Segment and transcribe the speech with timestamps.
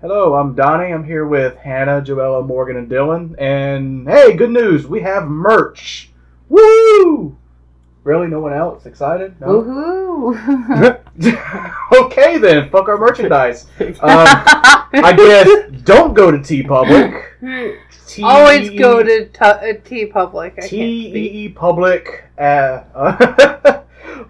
[0.00, 0.94] Hello, I'm Donnie.
[0.94, 3.34] I'm here with Hannah, Joella, Morgan, and Dylan.
[3.38, 4.86] And hey, good news!
[4.86, 6.08] We have merch.
[6.48, 7.36] Woo!
[8.02, 9.38] Really, no one else excited?
[9.42, 9.62] No.
[10.32, 11.00] Woohoo!
[12.06, 13.66] okay then, fuck our merchandise.
[13.78, 17.76] Um, I guess don't go to TeePublic.
[18.06, 20.52] T- Always go to t- uh, TeePublic.
[20.52, 21.12] I can't speak.
[21.12, 22.24] TEE Public.
[22.38, 23.79] Uh,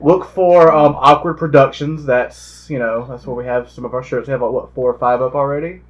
[0.00, 2.04] look for um, Awkward Productions.
[2.04, 4.28] That's you know that's where we have some of our shirts.
[4.28, 5.80] We have what four or five up already.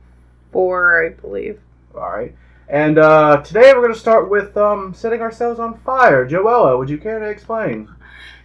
[0.53, 1.61] Four, I believe.
[1.95, 2.35] All right.
[2.69, 6.29] And uh, today we're going to start with um, setting ourselves on fire.
[6.29, 7.89] Joella, would you care to explain?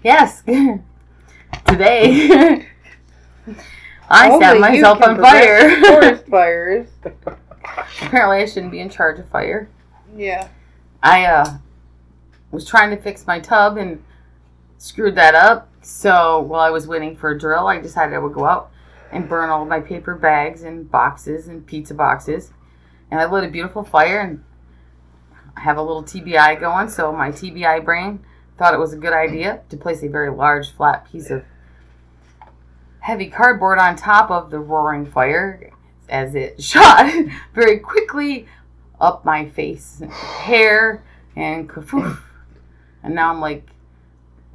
[0.03, 0.41] Yes.
[1.67, 2.67] Today,
[4.09, 5.81] I Only set myself on fire.
[5.81, 6.87] Forest fires.
[8.01, 9.69] Apparently, I shouldn't be in charge of fire.
[10.15, 10.47] Yeah.
[11.01, 11.57] I uh,
[12.51, 14.03] was trying to fix my tub and
[14.85, 15.67] screwed that up.
[15.81, 18.71] So while I was waiting for a drill, I decided I would go out
[19.11, 22.51] and burn all my paper bags and boxes and pizza boxes.
[23.09, 24.43] And I lit a beautiful fire and
[25.57, 26.89] I have a little TBI going.
[26.89, 28.23] So my TBI brain
[28.57, 31.43] thought it was a good idea to place a very large flat piece of
[32.99, 35.71] heavy cardboard on top of the roaring fire
[36.09, 37.11] as it shot
[37.55, 38.45] very quickly
[39.01, 41.03] up my face, hair,
[41.35, 42.19] and kafoof.
[43.03, 43.67] And now I'm like,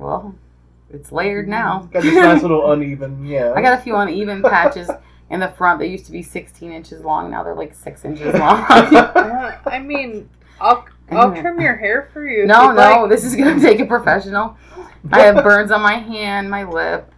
[0.01, 0.35] well,
[0.93, 1.89] it's layered now.
[1.93, 3.53] Got this nice little uneven, yeah.
[3.55, 4.91] I got a few uneven patches
[5.29, 5.79] in the front.
[5.79, 7.31] They used to be 16 inches long.
[7.31, 8.65] Now they're like 6 inches long.
[8.71, 10.29] Uh, I mean,
[10.61, 12.47] I'll I'll trim your hair for you.
[12.47, 13.11] no, no, like.
[13.11, 14.57] this is going to take a professional.
[15.13, 17.13] I have burns on my hand, my lip.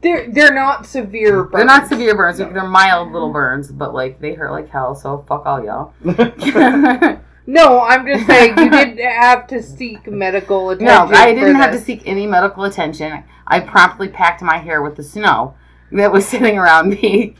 [0.00, 1.44] They're they're not severe.
[1.44, 1.52] Burns.
[1.52, 2.38] They're not severe burns.
[2.38, 4.94] They're mild little burns, but like they hurt like hell.
[4.94, 5.94] So fuck all y'all.
[7.46, 10.86] No, I'm just saying you didn't have to seek medical attention.
[10.86, 13.24] No, I didn't have to seek any medical attention.
[13.46, 15.54] I promptly packed my hair with the snow
[15.92, 17.36] that was sitting around me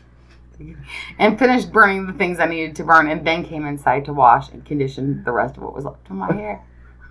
[1.17, 4.49] and finished burning the things I needed to burn and then came inside to wash
[4.51, 6.63] and condition the rest of what was left of my hair.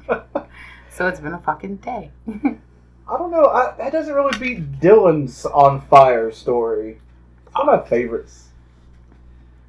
[0.94, 2.12] So it's been a fucking day.
[2.28, 3.46] I don't know.
[3.46, 7.00] I, that doesn't really beat Dylan's on fire story.
[7.46, 8.50] It's one of my favorites.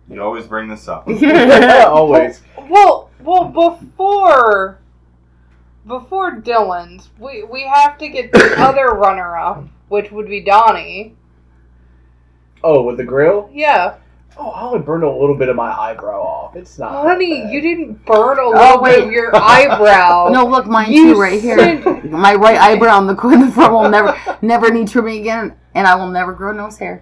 [0.08, 1.06] You always bring this up.
[1.08, 2.44] yeah, Always.
[2.70, 4.80] Well, well, before
[5.88, 11.16] before Dylan's, we we have to get the other runner up, which would be Donnie.
[12.64, 13.50] Oh, with the grill?
[13.54, 13.96] Yeah,
[14.38, 16.56] Oh, I only burned a little bit of my eyebrow off.
[16.58, 17.04] It's not.
[17.04, 17.54] that honey, bad.
[17.54, 19.04] you didn't burn a Oh, little bit wait.
[19.06, 20.28] of your eyebrow.
[20.32, 21.80] No, look, mine You too, right here.
[22.10, 25.88] My right eyebrow in the, in the front will never, never need trimming again, and
[25.88, 27.02] I will never grow nose hair,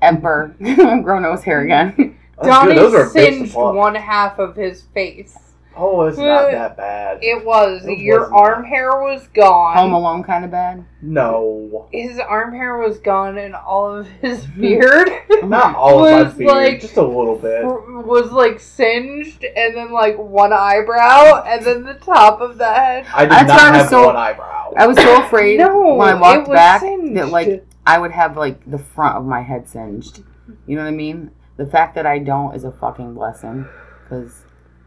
[0.00, 0.54] ever
[1.02, 2.16] grow nose hair again.
[2.42, 2.92] That's Donnie good.
[2.92, 5.36] Those are singed one half of his face.
[5.76, 7.20] Oh, it's not that bad.
[7.22, 8.38] It was It your was not.
[8.40, 9.76] arm hair was gone.
[9.76, 10.84] Home Alone kind of bad.
[11.00, 14.60] No, his arm hair was gone, and all of his hmm.
[14.60, 15.08] beard
[15.44, 17.64] not all of Was my beard, like- just a little bit.
[17.64, 23.06] was like singed, and then like one eyebrow, and then the top of the head.
[23.14, 24.72] I did That's not why I was have so- one eyebrow.
[24.76, 27.16] I was so afraid No, when I it walked was back singed.
[27.16, 30.22] that like I would have like the front of my head singed.
[30.66, 31.30] You know what I mean?
[31.60, 33.68] The fact that I don't is a fucking blessing
[34.02, 34.32] because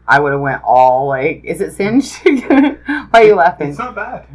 [0.08, 2.16] I would have went all like, is it singed?
[2.24, 3.68] Why are you laughing?
[3.68, 4.26] It's not bad.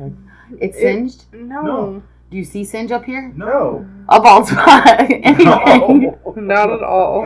[0.57, 1.25] It's It- singed.
[1.33, 2.03] no, No.
[2.31, 3.33] Do you see singe up here?
[3.35, 3.85] no.
[4.07, 5.01] A bald spot.
[5.01, 5.43] Anything.
[5.49, 6.33] No.
[6.37, 7.25] not at all.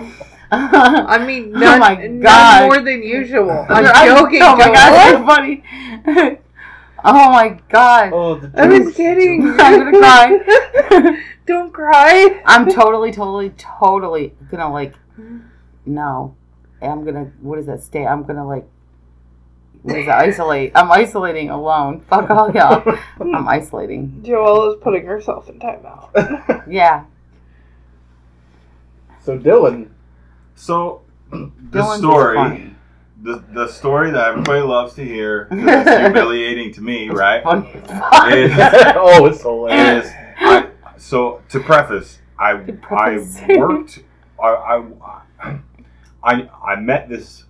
[0.51, 2.63] oh I mean, oh none, my God.
[2.63, 3.51] more than usual.
[3.69, 4.41] I'm I'm- joking.
[4.41, 6.40] Oh my god, you're funny.
[7.06, 8.09] oh my god.
[8.13, 9.44] Oh, the I was kidding.
[9.59, 11.24] I'm gonna cry.
[11.45, 12.41] Don't cry.
[12.45, 14.95] I'm totally, totally, totally gonna like.
[15.85, 16.35] No,
[16.81, 17.31] I'm gonna.
[17.41, 17.81] What is that?
[17.84, 18.06] Stay.
[18.06, 18.68] I'm gonna like.
[19.81, 20.19] What is that?
[20.19, 20.72] Isolate.
[20.75, 22.01] I'm isolating alone.
[22.09, 22.84] Fuck all y'all.
[23.19, 24.22] I'm isolating.
[24.25, 26.63] Joelle is putting herself in timeout.
[26.72, 27.03] Yeah.
[29.22, 29.90] so Dylan,
[30.56, 31.01] So,
[31.31, 32.75] the Dylan's story, funny.
[33.22, 37.44] the, the story that everybody loves to hear, 'cause it's humiliating to me, right?
[37.44, 38.31] Funny as fuck.
[38.34, 38.51] Is,
[38.95, 40.06] oh, it's hilarious.
[40.07, 43.38] is I, so to preface, I To preface.
[43.41, 44.00] I worked,
[44.44, 44.84] I,
[45.44, 45.59] I
[46.24, 47.45] I I met this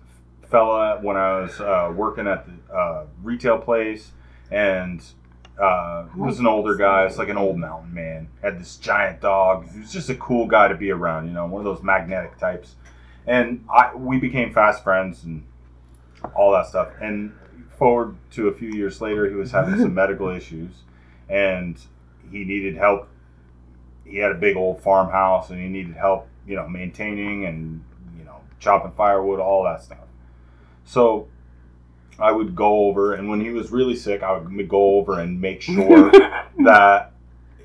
[0.50, 4.12] fella when I was uh, working at the uh, retail place,
[4.50, 5.02] and
[5.60, 7.04] uh, he was an older guy.
[7.04, 8.28] It's like an old mountain man.
[8.42, 9.70] Had this giant dog.
[9.72, 11.26] He was just a cool guy to be around.
[11.26, 12.76] You know, one of those magnetic types.
[13.26, 15.44] And I we became fast friends and
[16.34, 16.88] all that stuff.
[17.00, 17.32] And
[17.78, 20.70] forward to a few years later, he was having some medical issues,
[21.28, 21.78] and
[22.30, 23.08] he needed help.
[24.04, 27.84] He had a big old farmhouse, and he needed help, you know, maintaining and
[28.18, 29.98] you know chopping firewood, all that stuff.
[30.84, 31.28] So
[32.18, 35.40] I would go over, and when he was really sick, I would go over and
[35.40, 36.10] make sure
[36.64, 37.12] that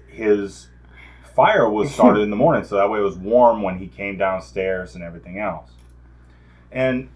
[0.08, 0.68] his
[1.36, 4.18] fire was started in the morning, so that way it was warm when he came
[4.18, 5.72] downstairs and everything else.
[6.72, 7.10] And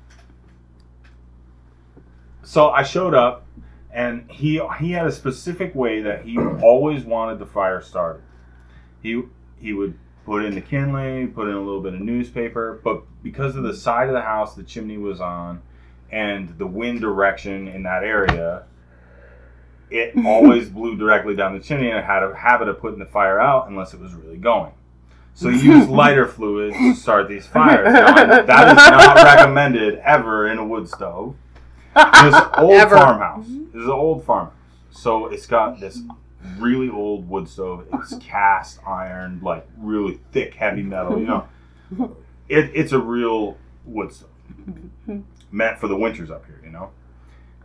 [2.44, 3.46] so I showed up,
[3.92, 8.22] and he he had a specific way that he always wanted the fire started.
[9.02, 9.24] He
[9.58, 13.56] he would put in the kindling, put in a little bit of newspaper, but because
[13.56, 15.62] of the side of the house the chimney was on,
[16.12, 18.64] and the wind direction in that area,
[19.90, 23.06] it always blew directly down the chimney and it had a habit of putting the
[23.06, 24.72] fire out unless it was really going.
[25.36, 27.92] So he used lighter fluid to start these fires.
[27.92, 31.36] Now, that is not recommended ever in a wood stove.
[31.96, 32.98] This old Ever.
[32.98, 33.46] farmhouse.
[33.46, 33.66] Mm-hmm.
[33.66, 34.54] This is an old farmhouse.
[34.92, 36.00] So it's got this
[36.58, 37.88] really old wood stove.
[37.94, 41.20] It's cast iron, like really thick, heavy metal.
[41.20, 41.48] You know,
[42.50, 44.30] it, it's a real wood stove
[45.52, 46.60] meant for the winters up here.
[46.64, 46.92] You know,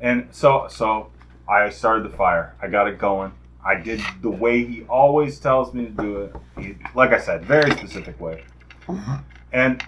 [0.01, 1.11] and so so
[1.49, 2.55] I started the fire.
[2.61, 3.33] I got it going.
[3.65, 6.37] I did the way he always tells me to do it.
[6.59, 8.45] He, like I said, very specific way.
[9.53, 9.83] And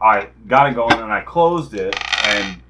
[0.00, 2.60] I got it going and I closed it and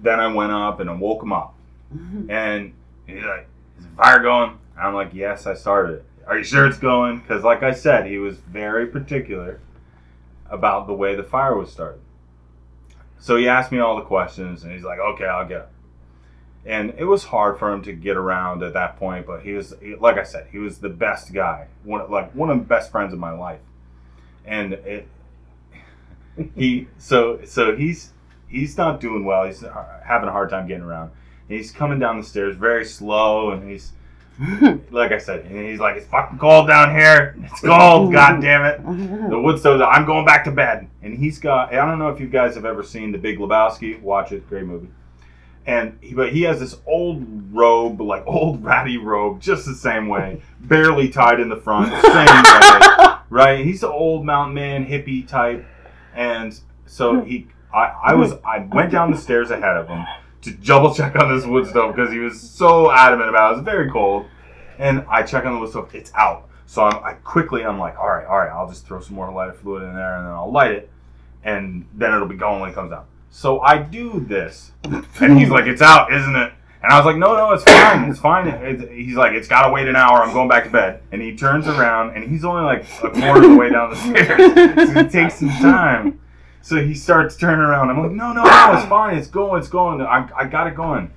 [0.00, 1.54] then I went up and I woke him up.
[2.28, 2.74] And
[3.06, 4.58] he's like, Is the fire going?
[4.80, 6.04] I'm like, Yes, I started it.
[6.26, 7.20] Are you sure it's going?
[7.20, 9.60] Because, like I said, he was very particular
[10.50, 12.00] about the way the fire was started.
[13.18, 15.68] So he asked me all the questions and he's like, Okay, I'll get it.
[16.66, 19.74] And it was hard for him to get around at that point, but he was,
[20.00, 23.12] like I said, he was the best guy, one like one of the best friends
[23.12, 23.60] of my life.
[24.44, 25.08] And it,
[26.54, 28.12] he, so so he's
[28.48, 29.46] he's not doing well.
[29.46, 31.10] He's uh, having a hard time getting around.
[31.48, 33.92] He's coming down the stairs very slow, and he's
[34.90, 37.36] like I said, and he's like, "It's fucking cold down here.
[37.42, 38.12] It's cold.
[38.12, 39.80] God damn it." The wood stove.
[39.82, 40.88] I'm going back to bed.
[41.02, 41.74] And he's got.
[41.74, 44.00] I don't know if you guys have ever seen The Big Lebowski.
[44.00, 44.48] Watch it.
[44.48, 44.88] Great movie.
[45.66, 50.06] And he, but he has this old robe, like old ratty robe, just the same
[50.06, 53.64] way, barely tied in the front, same way, right?
[53.64, 55.66] He's an old mountain man, hippie type,
[56.14, 60.06] and so he, I, I was, I went down the stairs ahead of him
[60.42, 63.52] to double check on this wood stove because he was so adamant about it.
[63.54, 64.26] It was very cold,
[64.78, 66.48] and I check on the wood stove, it's out.
[66.66, 69.32] So I'm, I quickly, I'm like, all right, all right, I'll just throw some more
[69.32, 70.90] lighter fluid in there, and then I'll light it,
[71.44, 73.06] and then it'll be going when it comes out.
[73.30, 76.52] So I do this, and he's like, "It's out, isn't it?"
[76.82, 79.66] And I was like, "No, no, it's fine, it's fine." It- he's like, "It's got
[79.66, 80.22] to wait an hour.
[80.22, 83.42] I'm going back to bed." And he turns around, and he's only like a quarter
[83.44, 84.92] of the way down the stairs.
[84.94, 86.20] So it takes some time.
[86.68, 87.88] So he starts turning around.
[87.88, 89.16] I'm like, "No, no, no, it's fine.
[89.16, 89.58] It's going.
[89.58, 90.02] It's going.
[90.02, 91.10] I, I got it going."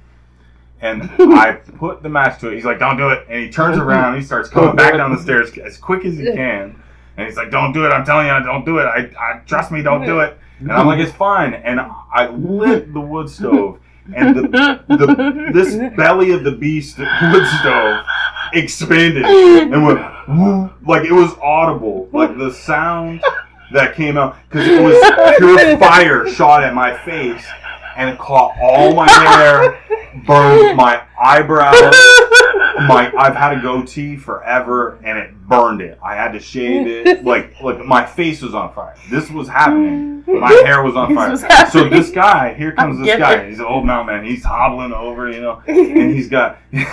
[0.79, 2.55] And I put the match to it.
[2.55, 4.15] He's like, "Don't do it." And he turns around.
[4.15, 6.81] He starts coming back down the stairs as quick as he can.
[7.17, 7.89] And he's like, "Don't do it.
[7.89, 8.83] I'm telling you, don't do it.
[8.83, 9.81] I, I trust me.
[9.81, 13.77] Don't do it." And I'm like, "It's fine." And I lit the wood stove,
[14.15, 14.41] and the,
[14.87, 18.05] the this belly of the beast wood stove
[18.53, 19.99] expanded and went
[20.87, 23.21] like it was audible, like the sound
[23.73, 27.45] that came out because it was pure fire shot at my face,
[27.97, 29.81] and it caught all my hair,
[30.25, 31.93] burned my eyebrows.
[32.87, 35.97] My I've had a goatee forever, and it burned it.
[36.03, 37.23] I had to shave it.
[37.31, 38.95] Like like my face was on fire.
[39.09, 40.23] This was happening.
[40.27, 41.63] My hair was on This fire.
[41.65, 43.33] was So this guy, here comes I this guy.
[43.35, 43.49] it.
[43.49, 44.25] He's an old mountain man.
[44.25, 46.83] He's hobbling over, you know, and he's got he's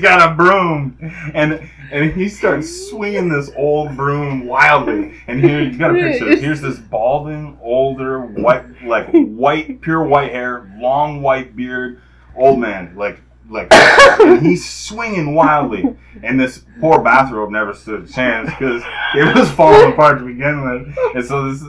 [0.00, 0.96] got a broom,
[1.34, 5.14] and and he starts swinging this old broom wildly.
[5.26, 6.36] And here you got a picture.
[6.36, 12.00] Here's this balding, older, white, like white, pure white hair, long white beard,
[12.36, 13.20] old man, like.
[13.50, 18.82] Like and he's swinging wildly, and this poor bathrobe never stood a chance because
[19.14, 20.96] it was falling apart to begin with.
[21.16, 21.64] And so this,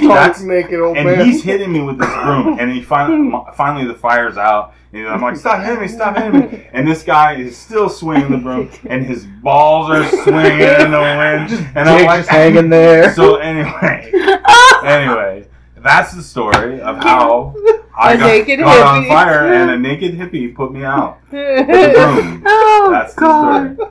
[0.00, 1.26] That's naked old and man.
[1.26, 5.20] he's hitting me with this broom, and he finally, finally the fire's out, and I'm
[5.20, 8.70] like, stop hitting me, stop hitting me, and this guy is still swinging the broom,
[8.86, 13.12] and his balls are swinging in the wind, and I'm like, hanging there.
[13.14, 14.10] So anyway,
[14.84, 17.54] anyway, that's the story of how
[17.96, 21.68] I A got, naked got on fire, and a naked hippie put me out with
[21.68, 22.42] a broom.
[22.46, 23.74] oh That's the God!
[23.74, 23.90] story.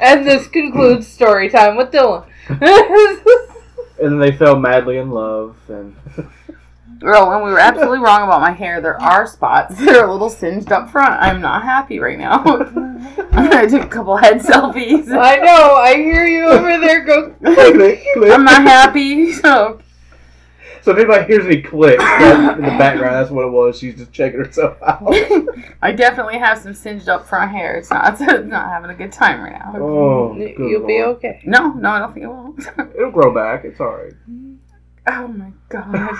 [0.00, 2.26] and this concludes story time with Dylan.
[4.00, 5.96] And then they fell madly in love, and
[7.00, 8.80] Girl, oh, and we were absolutely wrong about my hair.
[8.80, 11.20] There are spots that are a little singed up front.
[11.20, 12.42] I'm not happy right now.
[13.32, 15.08] I took a couple head selfies.
[15.10, 15.74] I know.
[15.76, 17.30] I hear you over there go.
[17.40, 18.32] click, click.
[18.32, 19.32] I'm not happy.
[19.32, 19.80] So
[20.88, 23.78] So if anybody hears any clicks in the background, that's what it was.
[23.78, 25.02] She's just checking herself out.
[25.82, 27.74] I definitely have some singed up front hair.
[27.76, 29.74] It's not it's not having a good time right now.
[29.76, 31.42] Oh, good You'll be okay.
[31.44, 32.56] No, no, I don't think it will.
[32.96, 33.66] It'll grow back.
[33.66, 34.14] It's all right.
[35.08, 36.16] oh my god!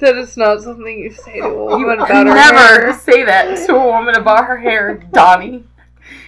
[0.00, 2.98] That is not something you say to a You woman would about her never hair.
[2.98, 5.62] say that to a woman about her hair, Donnie.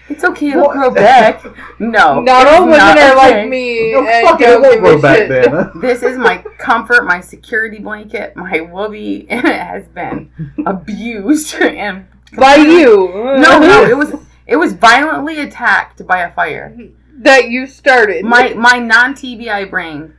[0.08, 1.44] It's okay, it'll grow back.
[1.80, 2.24] No.
[2.28, 3.14] All women are okay.
[3.16, 5.50] like me No, and fuck it, won't grow back then.
[5.50, 5.70] huh?
[5.80, 10.30] This is my comfort, my security blanket, my whoopee, and it has been
[10.64, 13.10] abused and By you.
[13.14, 14.14] No, no, it was
[14.46, 16.76] it was violently attacked by a fire.
[17.18, 18.24] that you started.
[18.24, 20.14] My my non TBI brain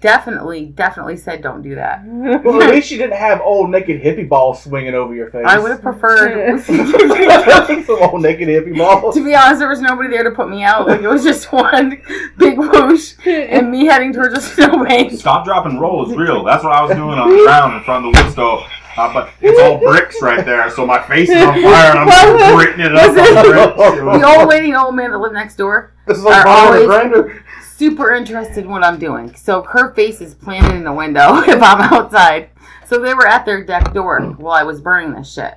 [0.00, 2.04] definitely definitely said don't do that.
[2.04, 5.44] Well, at least you didn't have old naked hippie balls swinging over your face.
[5.46, 6.60] I would have preferred.
[7.86, 9.14] some old naked hippie balls.
[9.14, 10.86] to be honest, there was nobody there to put me out.
[10.86, 12.00] Like it was just one
[12.38, 15.12] big whoosh and me heading towards a snowbank.
[15.12, 16.44] Stop, drop, and roll is real.
[16.44, 18.62] That's what I was doing on the ground in front of the wood stove.
[18.96, 22.08] Uh, but it's all bricks right there, so my face is on fire and I'm
[22.08, 24.22] just gritting it up on the bricks.
[24.22, 26.82] The old lady and old man that live next door This is like Are always-
[26.84, 27.44] a grinder.
[27.76, 29.34] Super interested in what I'm doing.
[29.36, 32.50] So her face is planted in the window if I'm outside.
[32.86, 35.54] So they were at their deck door while I was burning this shit.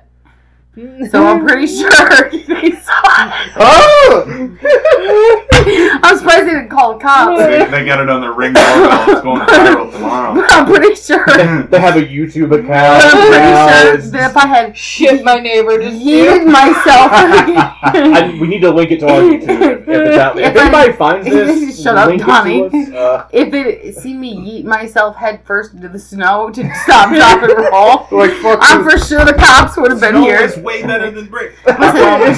[1.10, 1.90] So I'm pretty sure
[2.30, 3.52] they saw it.
[3.56, 4.56] Oh!
[6.02, 7.38] I'm surprised they didn't call the cops.
[7.40, 9.10] they, they got it on their ring doorbell.
[9.10, 10.44] It's going viral tomorrow.
[10.48, 11.24] I'm pretty sure.
[11.26, 12.70] They have a YouTube account.
[13.04, 17.10] I'm now, pretty sure that if I had Shit, my neighbor just yeeted myself.
[17.12, 20.44] I, we need to link it to our YouTube if, if it's out there.
[20.50, 22.90] If, If I- anybody finds this, Shut up, link it to us.
[22.92, 27.42] Uh, if it see me yeet myself head first into the snow to stop, drop,
[27.42, 28.32] and roll, Like.
[28.62, 30.48] I'm for sure the cops would have been Snow here.
[30.60, 31.54] Is way better than brick.
[31.66, 32.28] I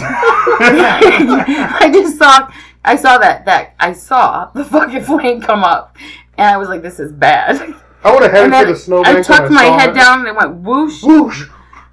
[1.92, 2.50] just saw
[2.84, 5.96] I saw that that I saw the fucking flame come up
[6.38, 7.74] and I was like, this is bad.
[8.04, 9.18] I would have headed And then for the snowbank.
[9.18, 9.94] I tucked when my saw head it.
[9.94, 11.02] down and it went whoosh.
[11.02, 11.48] Whoosh!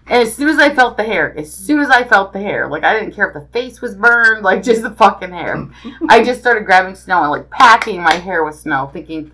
[0.08, 2.68] And as soon as I felt the hair, as soon as I felt the hair,
[2.68, 5.70] like I didn't care if the face was burned, like just the fucking hair.
[6.10, 9.32] I just started grabbing snow and like packing my hair with snow, thinking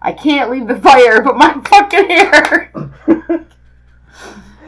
[0.00, 2.70] I can't leave the fire, but my fucking hair.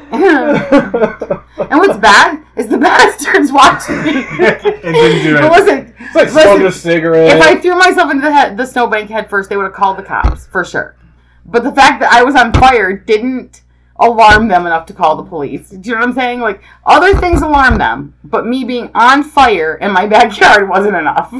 [0.12, 4.12] and what's bad is the bastards watching me.
[4.38, 5.50] it didn't do it.
[5.50, 7.36] listen, it's like Listen, smoking a cigarette.
[7.36, 9.98] if I threw myself into the, head, the snowbank head first, they would have called
[9.98, 10.96] the cops for sure.
[11.44, 13.62] But the fact that I was on fire didn't
[13.98, 15.70] alarm them enough to call the police.
[15.70, 16.40] Do you know what I'm saying?
[16.40, 21.32] Like other things alarm them, but me being on fire in my backyard wasn't enough.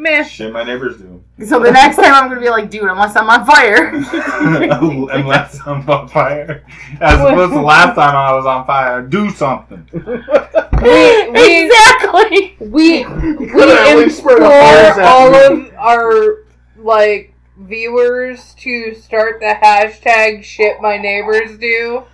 [0.00, 1.22] Man, Shit, my neighbors do.
[1.46, 3.92] so the next time I'm gonna be like, dude, unless I'm on fire.
[5.12, 6.64] Unless I'm on fire.
[7.02, 9.02] As opposed to the last time I was on fire.
[9.02, 9.86] Do something.
[9.92, 12.56] we we exactly.
[12.60, 16.44] we, we spread the fires implore all of our
[16.78, 22.04] like viewers to start the hashtag shit my neighbors do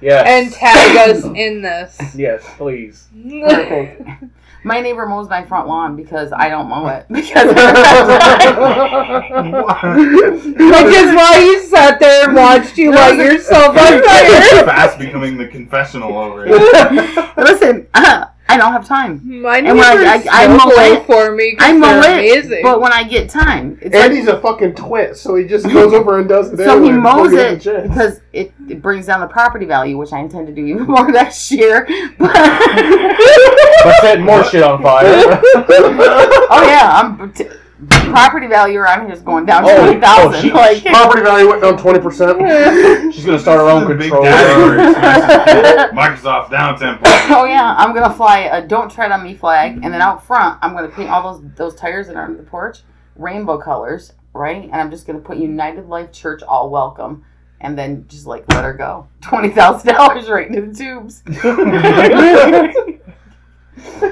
[0.00, 0.26] yes.
[0.26, 1.98] and tag us in this.
[2.14, 3.08] Yes, please.
[3.12, 4.24] Perfect.
[4.66, 8.66] My neighbor mows my front lawn because I don't mow it because I don't
[9.06, 10.54] have time.
[10.54, 14.64] Which is why you sat there and watched you light yourself on fire.
[14.66, 16.58] Fast becoming the confessional over here.
[17.36, 19.20] Listen, uh, I don't have time.
[19.42, 22.00] My And when I- neighbors I- I mow snowblow it- for me I because mow
[22.00, 22.62] they're it, amazing.
[22.62, 26.18] but when I get time, it's Andy's a fucking twit, so he just goes over
[26.20, 26.58] and does it.
[26.60, 27.88] like, so he mows it gets the chance.
[27.88, 31.08] because it, it brings down the property value, which I intend to do even more
[31.10, 31.86] next year.
[32.18, 35.04] By setting more shit on fire.
[35.54, 37.46] oh yeah, I'm t-
[37.88, 40.34] property value around here is going down Oh, oh twenty thousand.
[40.34, 42.38] oh, she- like Property value went down twenty percent.
[43.14, 44.30] She's gonna start her own Big controller.
[45.92, 47.10] Microsoft down ten points.
[47.30, 50.58] oh yeah, I'm gonna fly a "Don't Tread on Me" flag, and then out front,
[50.62, 52.78] I'm gonna paint all those those tires that are under the porch
[53.16, 54.64] rainbow colors, right?
[54.64, 57.24] And I'm just gonna put United Life Church all welcome,
[57.60, 59.06] and then just like let her go.
[59.20, 61.22] Twenty thousand dollars right into the tubes.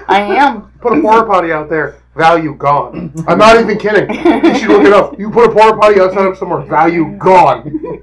[0.09, 0.71] I am.
[0.81, 1.97] Put a porta potty out there.
[2.17, 3.13] Value gone.
[3.29, 4.09] I'm not even kidding.
[4.15, 5.19] You should look it up.
[5.19, 6.61] You put a porta potty outside of somewhere.
[6.63, 8.03] Value gone.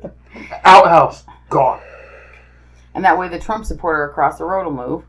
[0.64, 1.80] Outhouse gone.
[2.94, 5.04] And that way, the Trump supporter across the road will move.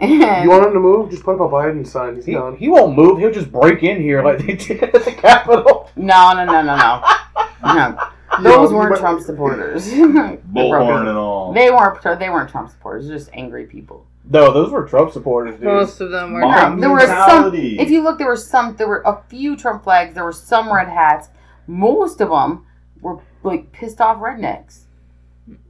[0.00, 1.10] You want him to move?
[1.10, 2.16] Just put up a Biden sign.
[2.16, 2.56] He's He, done.
[2.56, 3.18] he won't move.
[3.18, 5.90] He'll just break in here like they did at the Capitol.
[5.96, 7.98] no, no, no, no, no, no.
[8.42, 9.88] Those weren't Trump supporters.
[9.92, 11.52] Bullhorn and all.
[11.52, 12.02] They weren't.
[12.18, 13.06] They weren't Trump supporters.
[13.08, 14.06] Just angry people.
[14.28, 15.64] No, those were Trump supporters, dude.
[15.64, 16.40] Most of them were.
[16.40, 16.76] Mom.
[16.76, 17.54] No, there were some.
[17.54, 18.74] If you look, there were some.
[18.76, 20.14] There were a few Trump flags.
[20.14, 21.28] There were some red hats.
[21.66, 22.66] Most of them
[23.00, 24.84] were like pissed off rednecks.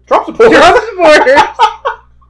[0.07, 0.57] Trump supporters.
[0.57, 1.41] Trump supporters.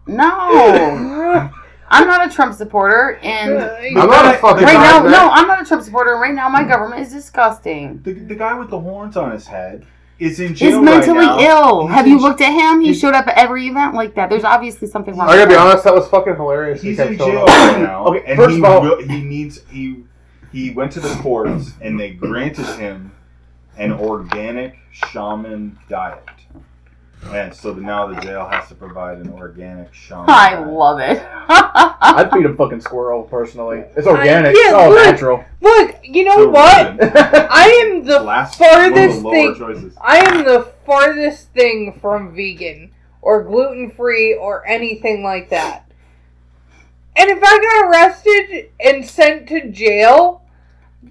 [0.07, 1.50] No,
[1.88, 3.59] I'm not a Trump supporter, and
[3.99, 5.11] I'm not a fucking right now, redneck.
[5.11, 6.16] no, I'm not a Trump supporter.
[6.16, 8.02] Right now, my government is disgusting.
[8.02, 9.87] The, the guy with the horns on his head
[10.18, 11.68] is in He's jail mentally right now.
[11.68, 11.87] ill.
[11.87, 12.80] He's Have you j- looked at him?
[12.80, 14.30] He showed up at every event like that.
[14.30, 15.28] There's obviously something wrong.
[15.28, 16.80] I gotta be honest, that was fucking hilarious.
[16.83, 17.49] He He's kept in showing jail up.
[17.49, 18.06] right now.
[18.06, 20.04] Okay, and first he of all- will, he needs he
[20.52, 23.11] he went to the courts and they granted him
[23.76, 26.23] an organic shaman diet.
[27.26, 30.26] And so now the jail has to provide an organic shaman.
[30.28, 31.21] I love it.
[31.49, 33.85] I'd feed a fucking squirrel personally.
[33.97, 34.54] It's organic.
[34.54, 35.04] it's all oh, look.
[35.07, 35.45] natural.
[35.61, 36.93] Look, you know So what?
[36.93, 39.54] Ruben, I am the last one of the farthest lower thing.
[39.57, 39.97] choices.
[40.00, 45.90] I am the farthest thing from vegan or gluten free or anything like that.
[47.16, 50.43] And if I got arrested and sent to jail,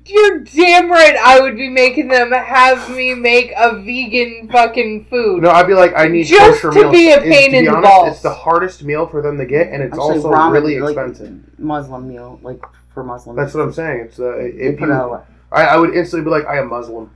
[0.06, 5.44] you're damn right I would be making them have me make a vegan fucking food.
[5.44, 6.92] No, I'd be like, I need Just kosher to meals.
[6.92, 8.08] be a It's- pain to in be the honest, balls.
[8.14, 10.98] It's the hardest meal for them to get, and it's Actually, also ramen, really like,
[10.98, 11.40] expensive.
[11.60, 13.38] Muslim meal, like for Muslims.
[13.38, 14.00] That's what I'm saying.
[14.02, 16.70] It's uh, They if put you, out I, I would instantly be like, I am
[16.70, 17.10] Muslim.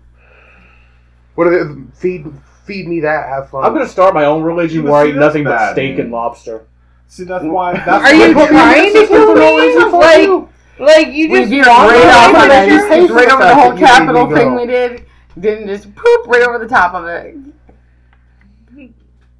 [1.35, 2.25] What are they, feed
[2.65, 3.27] feed me that?
[3.29, 3.63] Have fun.
[3.63, 6.01] I'm gonna start my own religion But where I eat nothing but steak man.
[6.05, 6.63] and lobster.
[7.07, 7.73] See, that's why.
[7.73, 9.91] That's Are you why- trying to kill me?
[9.97, 12.67] Like, like you we just veered right off on that.
[12.67, 15.05] Just right over the whole that you made me capital thing we did.
[15.39, 17.35] Didn't just poop right over the top of it.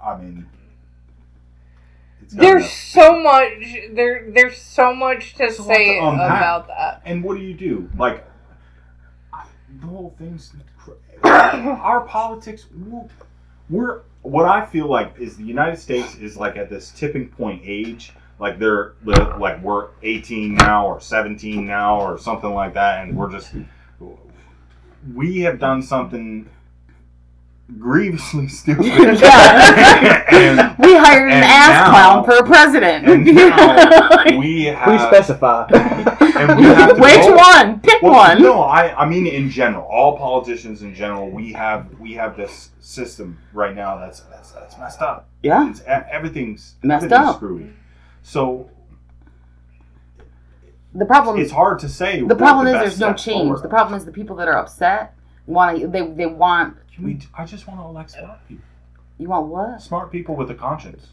[0.03, 0.48] I mean,
[2.29, 3.51] There's enough- so much
[3.91, 4.29] there.
[4.32, 7.01] There's so much to There's a lot say to about that.
[7.06, 7.89] And what do you do?
[7.98, 8.25] Like,
[9.82, 10.53] the whole thing's.
[11.24, 12.67] Our politics,
[13.70, 14.01] we're.
[14.24, 18.12] What I feel like is the United States is like at this tipping point age.
[18.39, 23.32] Like they're like we're 18 now or 17 now or something like that, and we're
[23.32, 23.51] just.
[25.13, 26.50] We have done something
[27.79, 28.86] grievously stupid.
[29.20, 30.24] Yeah.
[30.29, 33.08] and We hired an ass now- clown for a president.
[33.08, 34.84] and now we have.
[34.84, 35.65] Please specify.
[35.70, 37.36] and we have to Which vote.
[37.38, 37.79] one?
[37.79, 38.41] Pick Well, one.
[38.41, 42.70] No, I, I mean in general, all politicians in general, we have we have this
[42.79, 45.27] system right now that's that's, that's messed up.
[45.41, 45.70] Yeah.
[45.70, 47.36] It's, everything's Messed everything's up.
[47.38, 47.72] screwy.
[48.27, 48.69] So
[50.93, 52.22] The problem it's hard to say.
[52.22, 53.46] the problem is there's no change.
[53.48, 55.13] forward The problem is the people that are upset
[55.46, 57.19] want to they they want Can we?
[57.34, 58.65] I just want to elect smart people.
[59.17, 59.81] you want what?
[59.81, 61.07] Smart people with a conscience.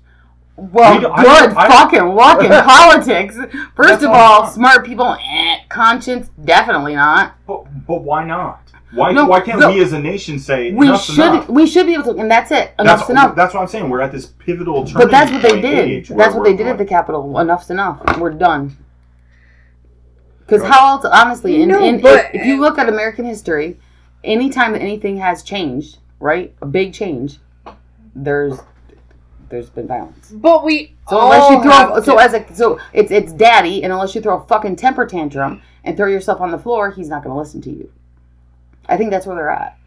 [0.56, 3.36] Well, We I good don't- I- fucking luck in politics.
[3.76, 7.34] First of all all, smart people, eh, conscience, definitely not.
[7.46, 8.63] But but why not?
[8.94, 11.48] Why No, why can't the- we as a nation say We should enough?
[11.48, 12.72] we should be able to, and that's it.
[12.78, 13.34] Enough's That's, enough.
[13.34, 13.88] that's what I'm saying.
[13.90, 16.08] We're at this pivotal turning But that's what they did.
[16.10, 17.38] where That's what they we're did at the Capitol.
[17.38, 18.00] Enough's enough.
[18.18, 18.76] We're done.
[20.40, 20.70] Because Right.
[20.72, 23.78] how else, honestly, in, No, in, but- if, if you look at American history,
[24.22, 27.38] anytime that anything has changed, right, a big change,
[28.14, 28.60] there's
[29.50, 30.30] there's been violence.
[30.32, 33.32] But we So all unless you throw, have so to- as a, so it's it's
[33.32, 36.90] daddy, and unless you throw a fucking temper tantrum and throw yourself on the floor,
[36.90, 37.88] he's not going to listen to you.
[38.88, 39.78] I think that's where they're at.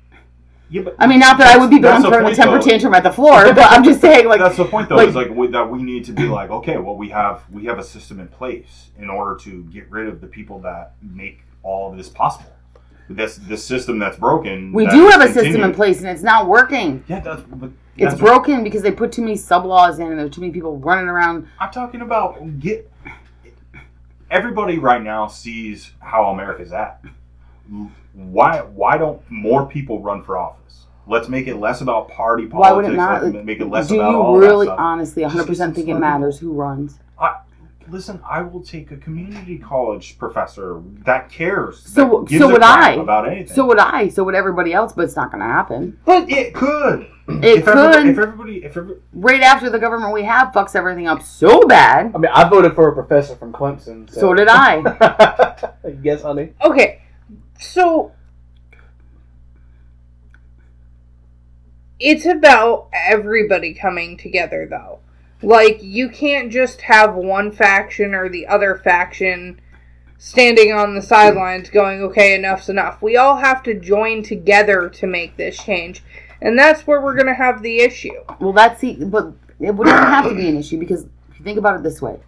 [0.69, 2.36] Yeah, but I mean, not that I would be the That's one the throwing a
[2.36, 2.69] temper though.
[2.69, 5.15] tantrum at the floor, but I'm just saying, like, that's the point though like- is
[5.15, 7.83] like we, that we need to be like okay well we have we have a
[7.83, 11.95] system in place in order to get rid of the people that make all of
[11.97, 12.51] this possible
[13.10, 16.21] this this system that's broken we that do have a system in place, and it's
[16.23, 17.01] not working.
[17.07, 20.19] yeah that's but It's that's- broken because they put too many sub laws in, and
[20.19, 21.47] there's too many people running around.
[21.62, 22.91] i'm talking about get
[24.29, 27.01] everybody right now sees how america's at
[28.17, 32.69] why why don't more people run for office let's make it less about party politics
[32.69, 33.23] Why would it not?
[33.23, 34.80] let's make it less do about you all really, that stuff.
[34.80, 36.99] honestly, 100% think it matters who runs?
[37.89, 41.80] Listen, I will take a community college professor that cares.
[41.80, 42.95] So- that so would I.
[42.95, 43.56] about anything.
[43.56, 44.10] So would I.
[44.10, 44.91] So would everybody else.
[44.91, 45.97] But it's not going to happen.
[46.03, 47.08] but it could.
[47.30, 47.77] It if could.
[47.77, 51.62] Everybody, if everybody, if everybody, right after the government we have fucks everything up so
[51.65, 52.12] bad.
[52.13, 54.10] I mean, I voted for a professor from Clemson.
[54.12, 55.71] So, So did I.
[56.03, 56.49] yes, honey.
[56.65, 57.01] okay,
[57.59, 58.11] so
[61.99, 64.99] it's about everybody coming together, though.
[65.41, 69.61] Like you can't just have one faction or the other faction
[70.17, 75.07] standing on the sidelines going, "Okay, enough's enough." We all have to join together to
[75.07, 76.03] make this change,
[76.41, 78.19] and that's where we're gonna have the issue.
[78.39, 78.95] Well, that's the.
[79.05, 82.01] But it wouldn't have to be an issue because if you think about it this
[82.01, 82.19] way,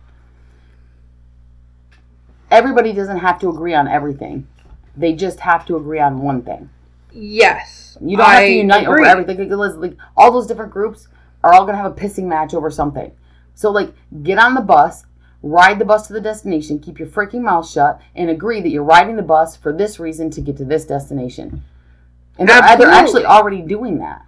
[2.52, 4.48] everybody doesn't have to agree on everything.
[5.00, 6.70] They just have to agree on one thing.
[7.12, 9.02] Yes, You don't have I to unite agree.
[9.02, 9.50] over everything.
[9.50, 11.08] Like, like all those different groups
[11.44, 13.12] are all gonna have a pissing match over something.
[13.56, 15.06] So like, get on the bus,
[15.42, 18.84] ride the bus to the destination, keep your freaking mouth shut, and agree that you're
[18.84, 21.64] riding the bus for this reason to get to this destination.
[22.38, 24.26] And they're, they're actually already doing that.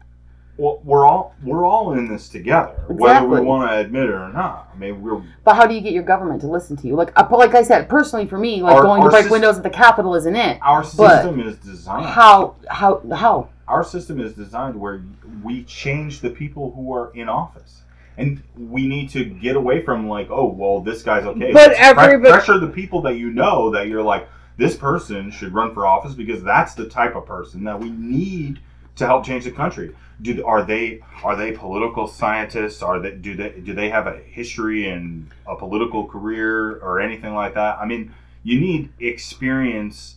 [0.61, 4.31] Well, we're all we're all in this together, whether we want to admit it or
[4.31, 4.69] not.
[4.73, 6.95] I mean, we're But how do you get your government to listen to you?
[6.95, 9.57] Like, uh, but like I said, personally for me, like Our- going to break windows
[9.57, 10.59] at the Capitol isn't it.
[10.61, 10.87] our But
[11.23, 12.05] system is designed.
[12.05, 13.49] How how how?
[13.67, 15.01] our system is designed where
[15.43, 17.81] we change the people who are in office.
[18.17, 21.51] And we need to get away from like, oh well, this guy's okay.
[21.53, 25.53] But Let's everybody- pressure the people that you know that you're like, this person should
[25.55, 28.59] run for office because that's the type of person that we need
[28.97, 29.95] to help change the country.
[30.21, 32.81] Do are they are they political scientists?
[32.83, 37.33] Are they do they do they have a history and a political career or anything
[37.33, 37.79] like that?
[37.79, 40.15] I mean, you need experience.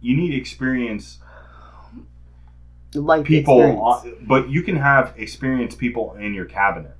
[0.00, 1.18] You need experience
[2.94, 3.80] Life people, experience.
[3.82, 6.96] on, but you can have experienced people in your cabinet,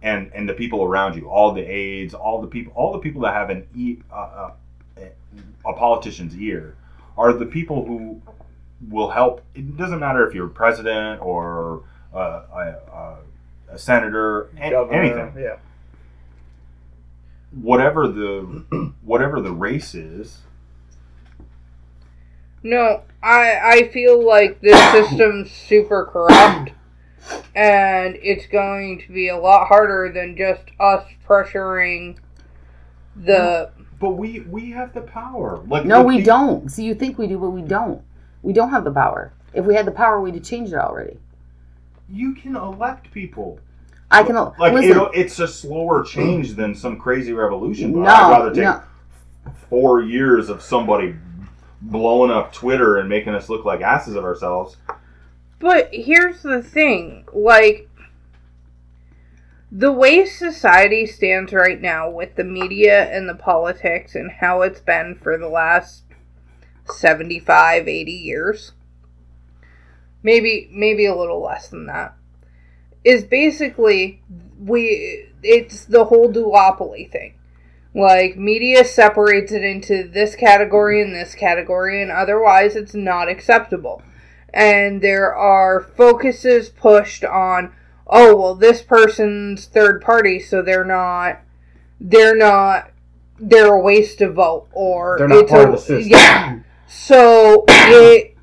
[0.00, 3.22] and and the people around you, all the aides, all the people, all the people
[3.22, 4.50] that have an e, uh,
[4.96, 5.02] uh,
[5.66, 6.76] a politician's ear,
[7.16, 8.20] are the people who
[8.88, 9.42] will help.
[9.54, 12.56] It doesn't matter if you're president or uh, a,
[12.92, 13.16] a,
[13.74, 15.56] a senator, Governor, anything Yeah.
[17.60, 20.38] whatever the whatever the race is,
[22.62, 26.72] No, I I feel like this system's super corrupt,
[27.54, 32.18] and it's going to be a lot harder than just us pressuring
[33.16, 33.70] the.
[33.98, 35.62] but we we have the power.
[35.66, 36.70] Like No, we the- don't.
[36.70, 38.02] See, you think we do, but we don't.
[38.42, 39.32] We don't have the power.
[39.54, 41.18] If we had the power, we'd have changed it already.
[42.08, 43.60] You can elect people.
[44.10, 44.90] I can Like listen.
[44.90, 47.92] it'll, it's a slower change than some crazy revolution.
[47.92, 48.82] But no, I'd rather take no.
[49.70, 51.14] four years of somebody
[51.80, 54.76] blowing up Twitter and making us look like asses of ourselves.
[55.58, 57.88] But here's the thing, like.
[59.74, 64.80] The way society stands right now with the media and the politics and how it's
[64.80, 66.01] been for the last
[66.90, 68.72] 75, 80 years,
[70.22, 72.14] maybe maybe a little less than that,
[73.04, 74.22] is basically
[74.58, 77.34] we it's the whole duopoly thing.
[77.94, 84.02] Like media separates it into this category and this category and otherwise it's not acceptable.
[84.54, 87.72] And there are focuses pushed on
[88.06, 91.40] oh well this person's third party so they're not
[92.00, 92.90] they're not
[93.38, 96.10] they're a waste of vote or They're not part a, of the system.
[96.10, 96.58] Yeah.
[96.92, 98.36] So it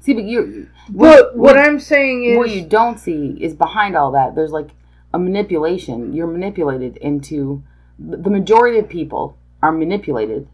[0.00, 0.68] See, but you.
[0.90, 4.34] but what I'm saying is what you don't see is behind all that.
[4.34, 4.68] There's like
[5.14, 6.12] a manipulation.
[6.12, 7.62] You're manipulated into
[7.98, 10.46] the majority of people are manipulated.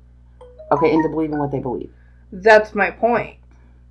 [0.70, 1.92] Okay, into believing what they believe.
[2.30, 3.36] that's my point.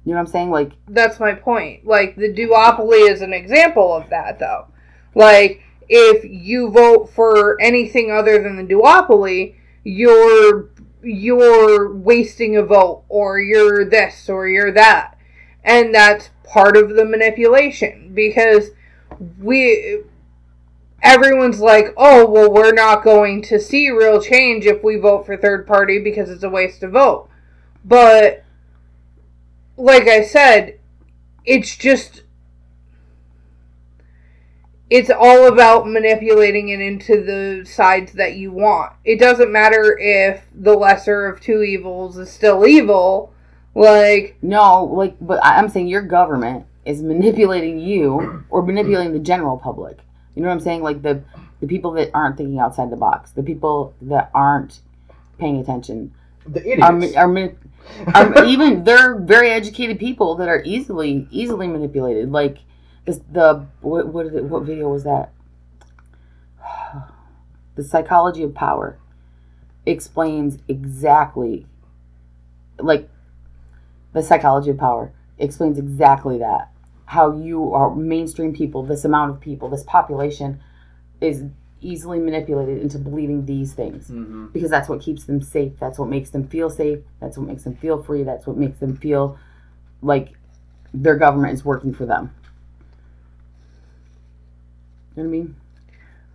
[0.06, 0.49] You know what I'm saying?
[0.49, 1.86] Like, That's my point.
[1.86, 4.67] Like the duopoly is an example of that though.
[5.13, 10.69] Like if you vote for anything other than the duopoly, you're
[11.02, 15.18] you're wasting a vote or you're this or you're that.
[15.64, 18.72] And that's part of the manipulation because
[19.40, 20.02] we
[21.02, 25.38] everyone's like, "Oh, well we're not going to see real change if we vote for
[25.38, 27.30] third party because it's a waste of vote."
[27.84, 28.44] But
[29.78, 30.80] like I said,
[31.46, 32.24] it's just
[34.89, 38.93] it's all about manipulating it into the sides that you want.
[39.06, 43.32] It doesn't matter if the lesser of two evils is still evil.
[43.75, 49.19] Like, no, like, but I- I'm saying your government is manipulating you or manipulating the
[49.19, 49.99] general public.
[50.36, 50.82] You know what I'm saying?
[50.82, 51.21] Like the
[51.62, 54.80] the people that aren't thinking outside the box, the people that aren't
[55.38, 56.13] paying attention,
[56.47, 57.15] The are, idiots.
[57.17, 57.56] are, mani-
[58.15, 62.32] are even they're very educated people that are easily easily manipulated.
[62.32, 62.60] Like
[63.10, 65.32] this, the what what, is it, what video was that?
[67.76, 68.98] The psychology of power
[69.86, 71.65] explains exactly,
[72.78, 73.10] like,
[74.12, 76.72] the psychology of power explains exactly that.
[77.06, 80.60] How you are mainstream people, this amount of people, this population
[81.22, 81.45] is
[81.80, 84.52] easily manipulated into believing these things Mhm.
[84.52, 85.80] because that's what keeps them safe.
[85.80, 87.00] That's what makes them feel safe.
[87.22, 88.24] That's what makes them feel free.
[88.24, 89.38] That's what makes them feel
[90.02, 90.34] like
[90.93, 92.32] their government is working for them.
[95.20, 95.56] You know what I mean?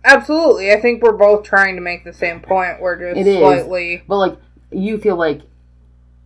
[0.03, 2.79] absolutely, I think we're both trying to make the same point.
[2.79, 3.39] We're just It is.
[3.39, 4.03] slightly.
[4.07, 4.37] But like
[4.71, 5.41] you feel like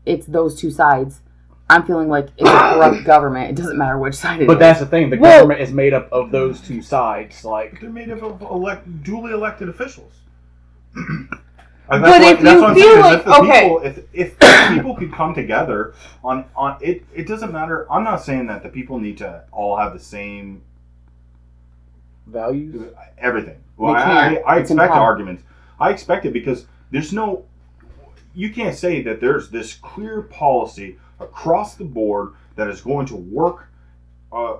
[0.05, 1.21] it's those two sides.
[1.69, 3.51] I'm feeling like it's a corrupt government.
[3.51, 4.47] It doesn't matter which side it is.
[4.47, 5.09] But that's the thing.
[5.09, 7.45] The Well- government is made up of those two sides.
[7.45, 10.13] Like, They're made up of elect, duly elected officials.
[11.91, 13.61] And But what, if that's you what I'm feel like- if the okay.
[13.63, 14.39] people, if, if
[14.75, 17.91] people could come together on on it, it doesn't matter.
[17.91, 20.61] I'm not saying that the people need to all have the same
[22.29, 22.93] values.
[23.17, 23.57] everything.
[23.77, 24.35] Well, I.
[24.45, 25.43] I, I expect arguments.
[25.79, 27.45] I expect it because there's no.
[28.35, 33.15] You can't say that there's this clear policy across the board that is going to
[33.15, 33.67] work
[34.31, 34.57] uh,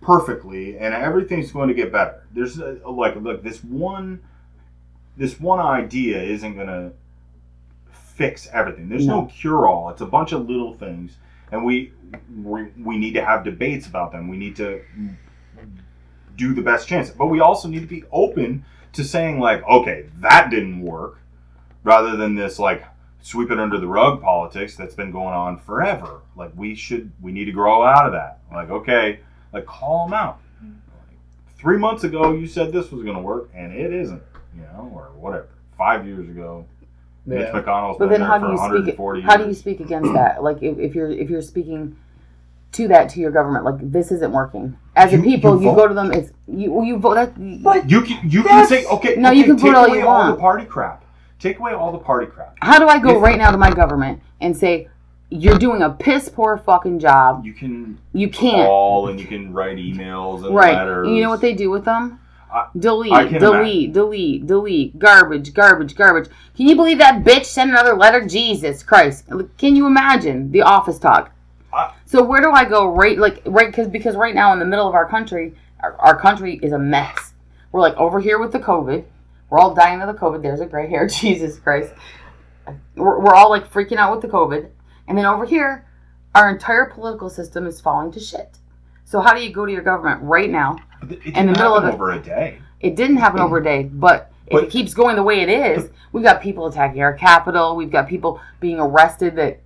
[0.00, 2.22] perfectly and everything's going to get better.
[2.32, 4.20] There's a, like look this one
[5.16, 6.92] this one idea isn't going to
[7.92, 8.88] fix everything.
[8.88, 9.26] There's no, No.
[9.26, 9.90] cure all.
[9.90, 11.16] It's a bunch of little things
[11.52, 11.92] and we,
[12.42, 14.28] we we need to have debates about them.
[14.28, 14.82] We need to
[16.40, 17.10] do the best chance.
[17.10, 21.18] But we also need to be open to saying like, okay, that didn't work,
[21.84, 22.84] rather than this like
[23.22, 26.22] sweep it under the rug politics that's been going on forever.
[26.34, 28.38] Like we should, we need to grow out of that.
[28.50, 29.20] Like okay,
[29.52, 30.40] like call them out.
[30.62, 31.18] Like,
[31.58, 34.22] three months ago, you said this was going to work, and it isn't.
[34.56, 35.48] You know, or whatever.
[35.78, 36.66] Five years ago,
[37.24, 37.52] Mitch Yeah.
[37.52, 39.30] McConnell's But been then there how for do you 140 speak?
[39.30, 40.42] How do you speak against that?
[40.42, 41.96] Like if, if you're if you're speaking
[42.72, 44.76] to that to your government, like this isn't working.
[44.96, 46.12] As You- a people, you you, go to them.
[46.12, 46.72] It's you.
[46.72, 47.14] well, You vote.
[47.14, 49.16] That, But You can you can say okay.
[49.16, 51.04] No, okay, you can take put all away you all the party crap.
[51.38, 52.54] Take away all the party crap.
[52.60, 54.88] how do I go If- right now to my government and say
[55.30, 57.44] you're doing a piss poor fucking job?
[57.44, 58.66] You can You can't.
[58.68, 60.74] call and you can write emails and Right.
[60.74, 61.08] letters.
[61.08, 62.18] You know what they do with them?
[62.52, 66.28] I- delete, I can delete, delete, delete, garbage, garbage, garbage.
[66.56, 68.26] Can you believe that bitch sent another letter?
[68.26, 69.24] Jesus Christ!
[69.56, 71.30] Can you imagine the office talk?
[72.10, 72.88] So where do I go?
[72.88, 76.20] Right, like right, because because right now in the middle of our country, our, our
[76.20, 77.34] country is a mess.
[77.70, 79.04] We're like over here with the COVID.
[79.48, 80.42] We're all dying of the COVID.
[80.42, 81.06] There's a gray hair.
[81.20, 81.92] Jesus Christ.
[82.96, 84.70] We're, we're all like freaking out with the COVID,
[85.06, 85.86] and then over here,
[86.34, 88.58] our entire political system is falling to shit.
[89.04, 90.78] So how do you go to your government right now?
[91.08, 92.58] It in the middle of it- over a day.
[92.80, 95.48] It didn't happen over a day, but if But- it keeps going the way it
[95.48, 97.76] is, we've got people attacking our capital.
[97.76, 99.60] We've got people being arrested that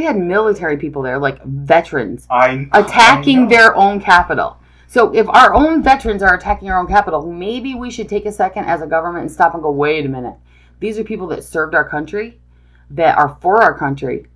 [0.00, 3.48] we had military people there, like veterans, I I attacking know.
[3.50, 4.56] their own capital.
[4.86, 8.32] So if our own veterans are attacking our own capital, maybe we should take a
[8.32, 10.36] second as a government and stop and go, wait a minute.
[10.80, 12.40] These are people that served our country,
[12.88, 14.26] that are for our country,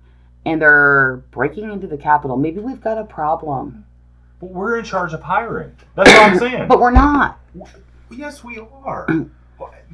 [0.45, 2.37] and they're breaking into the capital.
[2.37, 3.85] Maybe we've got a problem.
[4.39, 5.75] But we're in charge of hiring.
[5.95, 6.67] That's what I'm saying.
[6.67, 7.39] But we're not.
[8.11, 9.07] yes, we are.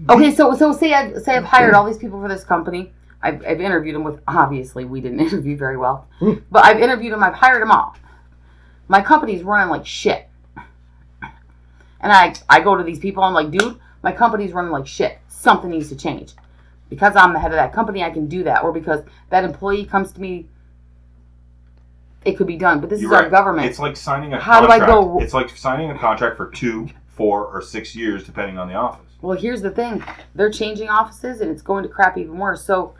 [0.09, 2.91] Okay, so so say I say I've hired all these people for this company.
[3.23, 6.35] I've, I've interviewed them with obviously we didn't interview very well, hmm.
[6.49, 7.23] but I've interviewed them.
[7.23, 7.95] I've hired them all.
[8.87, 10.27] My company's running like shit,
[11.23, 13.23] and I I go to these people.
[13.23, 15.19] I'm like, dude, my company's running like shit.
[15.27, 16.33] Something needs to change.
[16.89, 18.63] Because I'm the head of that company, I can do that.
[18.63, 20.47] Or because that employee comes to me,
[22.25, 22.81] it could be done.
[22.81, 23.67] But this You're is our government.
[23.67, 24.91] It's like signing a How do I contract.
[24.91, 28.73] go- It's like signing a contract for two, four, or six years, depending on the
[28.73, 29.05] office.
[29.21, 30.03] Well, here's the thing:
[30.35, 32.63] they're changing offices, and it's going to crap even worse.
[32.63, 32.93] So,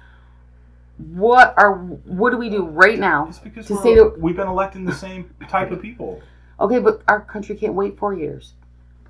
[1.14, 3.28] what are what do we do right now?
[3.28, 6.22] It's because To we're, say that- we've been electing the same type of people.
[6.60, 8.54] Okay, but our country can't wait four years.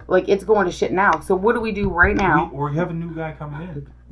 [0.07, 1.19] Like it's going to shit now.
[1.19, 2.49] So what do we do right now?
[2.53, 3.87] We, we have a new guy coming in.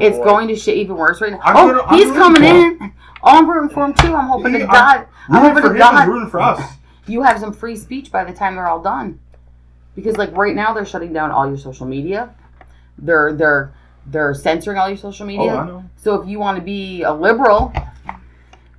[0.00, 1.40] It's going to shit even worse right now.
[1.42, 2.78] I'm oh, gonna- I'm he's coming in.
[3.24, 4.14] Oh, I'm rooting for him too.
[4.14, 5.06] I'm hoping to God.
[5.28, 6.72] I'm Rooting hoping for to him God is rooting for us.
[7.06, 9.18] you have some free speech by the time they're all done.
[9.94, 12.34] Because like right now they're shutting down all your social media.
[12.98, 13.72] They're they're
[14.06, 15.54] they're censoring all your social Oh, media.
[15.54, 15.84] I know.
[15.96, 17.72] So if you want to be a liberal,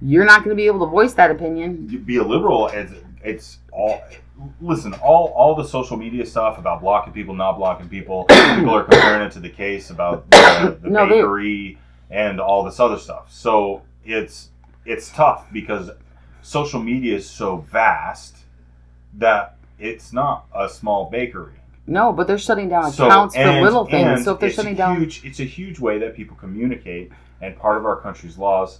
[0.01, 1.88] you're not going to be able to voice that opinion.
[1.89, 2.67] You be a liberal.
[2.67, 2.91] It's,
[3.23, 4.01] it's all.
[4.59, 8.23] Listen, all all the social media stuff about blocking people, not blocking people.
[8.29, 11.77] people are comparing it to the case about the, the No, they- bakery
[12.09, 13.31] and all this other stuff.
[13.31, 14.49] So it's
[14.86, 15.91] it's tough because
[16.41, 18.38] social media is so vast
[19.13, 21.53] that it's not a small bakery.
[21.86, 24.24] No, but they're shutting down So- accounts for little things.
[24.24, 27.78] So if they're shutting down, huge, it's a huge way that people communicate, and part
[27.78, 28.80] of our country's laws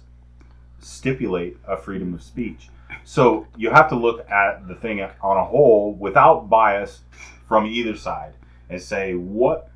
[0.80, 2.68] stipulate a freedom of speech.
[3.04, 7.00] So you have to look at the thing on a whole without bias
[7.48, 8.32] from either side
[8.70, 9.70] and say, what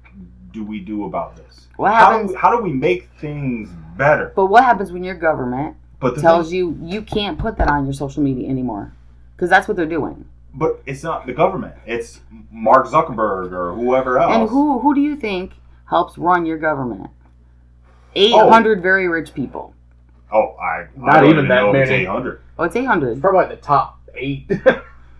[0.53, 1.67] do we do about this?
[1.77, 4.33] What How do, happens- we, how do we make things better?
[4.35, 7.85] but what happens when your government But tells thing- you you can't put that on
[7.85, 8.93] your social media anymore?
[9.37, 10.25] Because that's what they're doing.
[10.59, 11.75] But it's not the government.
[11.87, 14.35] It's Mark Zuckerberg or whoever else.
[14.35, 15.53] And who who do you think
[15.89, 17.11] helps run your government?
[18.15, 19.75] Eight hundred very rich people.
[20.31, 21.91] Oh, I, Not I don't even that know many.
[21.91, 22.43] 800.
[22.59, 23.21] Oh, it's eight hundred.
[23.21, 24.51] Probably the top eight.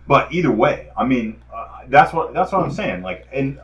[0.09, 3.03] But either way, I mean, uh, that's what that's what I'm saying.
[3.03, 3.59] Like, and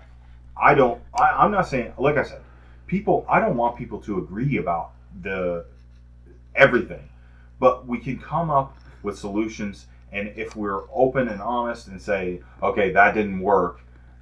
[0.56, 1.02] I don't.
[1.12, 1.94] I, I'm not saying.
[1.98, 2.40] Like I said,
[2.86, 3.26] people.
[3.28, 4.92] I don't want people to agree about
[5.24, 5.66] the
[6.54, 7.10] everything,
[7.60, 9.88] but we can come up with solutions.
[10.12, 13.82] And if we're open and honest and say, okay, that didn't work,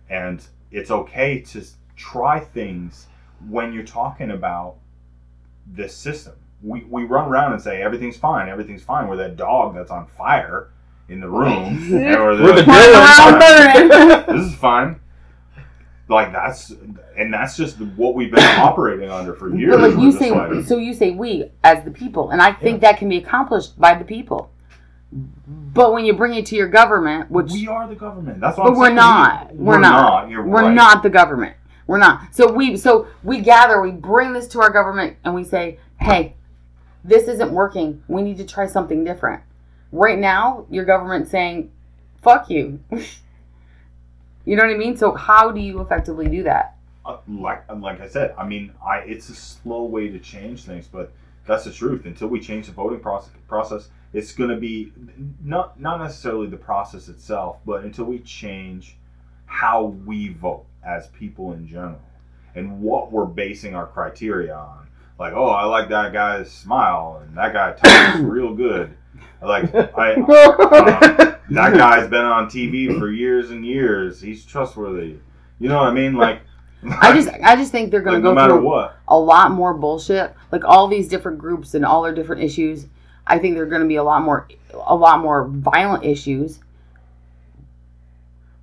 [0.10, 1.64] and it's okay to
[1.96, 3.08] try things
[3.48, 4.76] when you're talking about
[5.68, 6.34] this system.
[6.62, 9.08] We, we run around and say everything's fine, everything's fine.
[9.08, 10.70] We're that dog that's on fire
[11.10, 11.78] in the room.
[11.94, 15.00] and we're We're the Run around this is fine.
[16.10, 16.72] Like that's
[17.18, 19.76] and that's just what we've been operating under for years.
[19.76, 22.82] But like you say, like- so you say we as the people, and I think
[22.82, 24.52] that can be accomplished by the people.
[25.48, 28.40] But when you bring it to your government, which we are the government.
[28.40, 28.96] That's what but I'm we're saying.
[28.96, 30.74] not, we're, not, You're we're right.
[30.74, 31.56] not the government.
[31.86, 32.34] We're not.
[32.34, 36.36] So we so we gather, we bring this to our government, and we say, hey,
[37.04, 38.04] this isn't working.
[38.08, 39.44] We need to try something different.
[39.92, 41.72] Right now, your government's saying,
[42.22, 42.80] fuck you.
[44.46, 44.96] you know what I mean?
[44.98, 46.78] So how do you effectively do that?
[47.06, 50.88] uh, like like I said, I mean, I it's a slow way to change things,
[50.88, 51.12] but
[51.46, 52.06] that's the truth.
[52.06, 54.94] Until we change the voting process, process it's going to be
[55.44, 58.98] not not necessarily the process itself, but until we change
[59.46, 62.00] how we vote as people in general
[62.56, 64.88] and what we're basing our criteria on.
[65.20, 68.96] Like, oh, I like that guy's smile, and that guy talks real good.
[69.42, 74.22] Like, I, uh, that guy's been on TV for years and years.
[74.22, 75.18] He's trustworthy.
[75.60, 76.14] You know what I mean?
[76.16, 76.42] Like,
[76.86, 78.98] I just I just think they're gonna go no through what.
[79.08, 80.34] a lot more bullshit.
[80.52, 82.88] Like all these different groups and all their different issues.
[83.26, 86.60] I think there're gonna be a lot more a lot more violent issues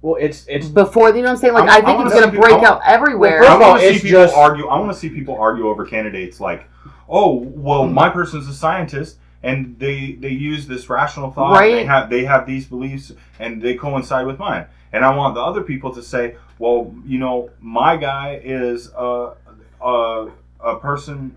[0.03, 1.55] Well, it's it's before you know what I'm saying?
[1.55, 3.41] Like I- I, I think wanna it's gonna see- break I- out everywhere.
[3.41, 4.67] Well, I first of all, want to see it's people just- argue.
[4.67, 6.65] I want to see people argue over candidates like,
[7.09, 8.19] oh, well, my mm-hmm.
[8.19, 11.53] person's a scientist, and they they use this rational thought.
[11.53, 11.75] Right.
[11.75, 14.67] They have they have these beliefs, and they coincide with mine.
[14.93, 19.33] And I want the other people to say, well, you know, my guy is a
[19.83, 20.29] a,
[20.61, 21.37] a person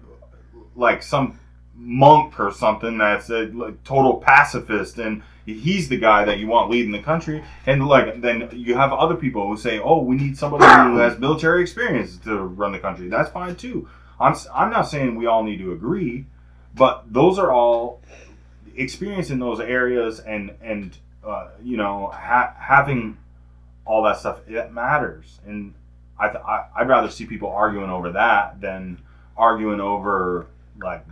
[0.75, 1.37] like some
[1.75, 6.69] monk or something that's a like, total pacifist and he's the guy that you want
[6.69, 10.37] leading the country and like then you have other people who say oh we need
[10.37, 13.09] somebody who has military experience to run the country.
[13.09, 13.87] That's fine too.
[14.19, 16.25] I'm, I'm not saying we all need to agree
[16.75, 18.01] but those are all
[18.75, 23.17] experience in those areas and and uh, you know ha- having
[23.85, 25.39] all that stuff it matters.
[25.45, 25.73] And
[26.17, 28.99] I, th- I i'd rather see people arguing over that than
[29.35, 30.47] arguing over
[30.81, 31.05] like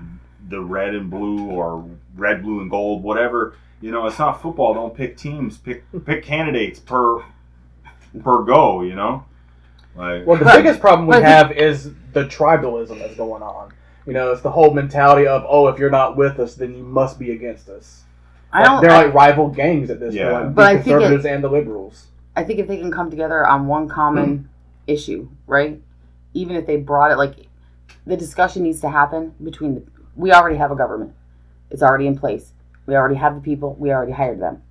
[0.50, 4.74] the red and blue or red blue and gold whatever you know it's not football
[4.74, 7.24] don't pick teams pick pick candidates per
[8.22, 9.24] per go you know
[9.96, 13.72] like well the biggest problem we have is the tribalism that's going on.
[14.06, 16.84] You know, it's the whole mentality of oh, if you're not with us, then you
[16.84, 18.04] must be against us.
[18.52, 18.82] I don't.
[18.82, 20.32] They're I, like rival gangs at this Yeah.
[20.32, 20.56] point.
[20.56, 22.08] But the I think it- conservatives and the liberals.
[22.36, 24.44] I think if they can come together on one common hmm.
[24.88, 25.82] issue, right?
[26.34, 27.36] Even if they brought it, like
[28.08, 29.84] the discussion needs to happen between the.
[30.16, 31.14] We already have a government.
[31.70, 32.54] It's already in place.
[32.86, 33.76] We already have the people.
[33.80, 34.62] We already hired them.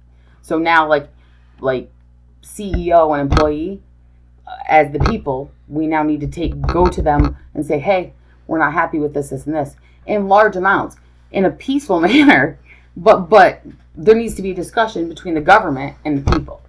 [0.43, 1.09] So now, like,
[1.61, 1.91] like
[2.43, 3.83] CEO and employee,
[4.47, 8.13] uh, as the people, we now need to take go to them and say, hey,
[8.47, 9.77] we're not happy with this, this, and this
[10.07, 10.97] in large amounts,
[11.31, 12.59] in a peaceful manner.
[12.97, 13.63] But but
[13.95, 16.61] there needs to be a discussion between the government and the people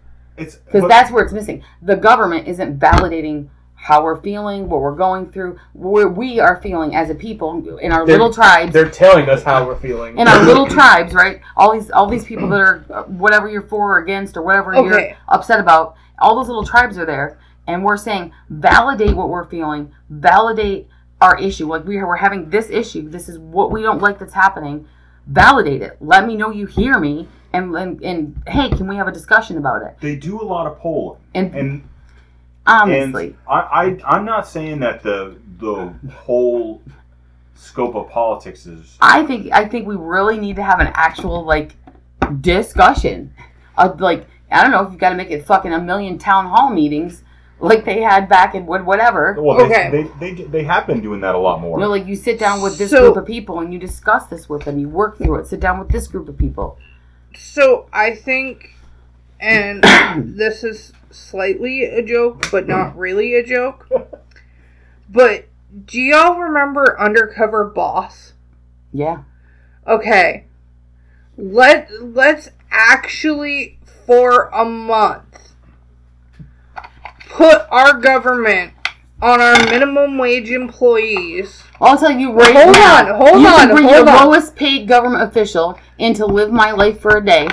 [0.42, 1.64] it's because that's where it's missing.
[1.82, 3.50] The government isn't validating
[3.82, 7.92] how we're feeling, what we're going through, where we are feeling as a people in
[7.92, 8.72] our They're- little tribes.
[8.74, 10.20] They're telling us how we're feeling.
[10.20, 11.42] In our little tribes, right?
[11.58, 14.72] All these, all these people that are uh, whatever you're for or against or whatever
[14.74, 15.96] you're upset about.
[16.20, 20.88] All those little tribes are there, and we're saying validate what we're feeling, validate
[21.20, 21.66] our issue.
[21.68, 23.10] Like we are, we're having this issue.
[23.10, 24.88] This is what we don't like that's happening.
[25.26, 25.98] Validate it.
[26.00, 29.58] Let me know you hear me, and and, and hey, can we have a discussion
[29.58, 29.96] about it?
[30.02, 31.84] they do a lot of polling And, and
[32.66, 36.82] honestly, And I, I, I'm not saying that the the whole
[37.56, 38.98] scope of politics is.
[39.02, 41.76] I think I think we really need to have an actual like
[42.42, 43.34] discussion.
[43.78, 46.48] Uh, like I don't know if you've got to make it fucking a million town
[46.48, 47.24] hall meetings
[47.60, 49.36] like they had back in what whatever.
[49.40, 50.10] Well, they, Okay.
[50.20, 51.78] they, they, they have been doing that a lot more.
[51.78, 54.26] You know, like you sit down with this So- group of people and you discuss
[54.28, 54.80] this with them.
[54.80, 55.48] You work through it.
[55.48, 56.80] Sit down with this group of people.
[57.38, 58.76] So I think,
[59.40, 59.84] and
[60.38, 63.88] this is slightly a joke, but not really a joke.
[65.10, 65.50] But
[65.86, 68.34] do y'all remember Undercover Boss?
[68.94, 69.24] Yeah.
[69.86, 70.46] Okay.
[71.38, 75.54] Let let's actually for a month
[77.30, 78.74] put our government
[79.22, 81.64] on our minimum wage employees.
[81.80, 82.98] I'll tell you right Hold now.
[82.98, 84.28] on, hold you on, can bring hold your on.
[84.28, 87.48] lowest paid government official in to live my life for a day.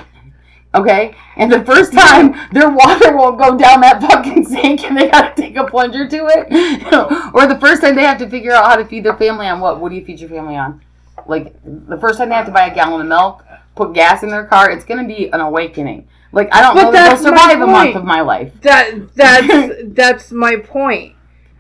[0.75, 1.15] Okay?
[1.37, 5.35] And the first time their water won't go down that fucking sink and they gotta
[5.35, 7.33] take a plunger to it.
[7.35, 9.61] or the first time they have to figure out how to feed their family on
[9.61, 9.81] what?
[9.81, 10.83] What do you feed your family on?
[11.27, 14.29] Like the first time they have to buy a gallon of milk, put gas in
[14.29, 16.07] their car, it's gonna be an awakening.
[16.33, 18.53] Like I don't But know that they'll survive a month of my life.
[18.61, 21.15] That that's that's my point.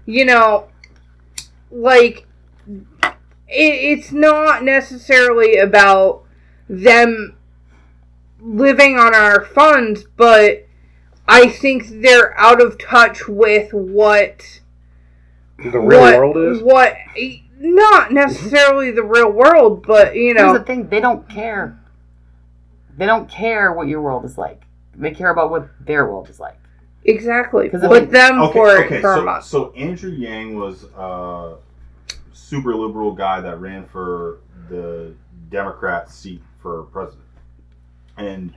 [0.04, 0.68] You know,
[1.70, 2.26] like
[3.48, 6.24] it, it's not necessarily about
[6.68, 7.37] them
[8.40, 10.66] living on our funds, but
[11.26, 14.60] I think they're out of touch with what
[15.58, 16.62] The real what, world is.
[16.62, 16.94] what
[17.60, 18.14] not mm-hmm.
[18.14, 21.78] necessarily the real world, but you Here's know, the thing: they don't care.
[22.96, 24.62] They don't care what your world is like.
[24.94, 26.58] They care about what their world is like.
[27.04, 27.68] exactly.
[27.68, 29.00] 'Cause if Put it- them Okay, for okay.
[29.00, 29.44] for a So, month.
[29.44, 31.54] so Andrew Yang was a
[32.32, 35.14] super liberal guy that ran for the
[35.50, 37.24] Democrat seat for president,
[38.18, 38.52] and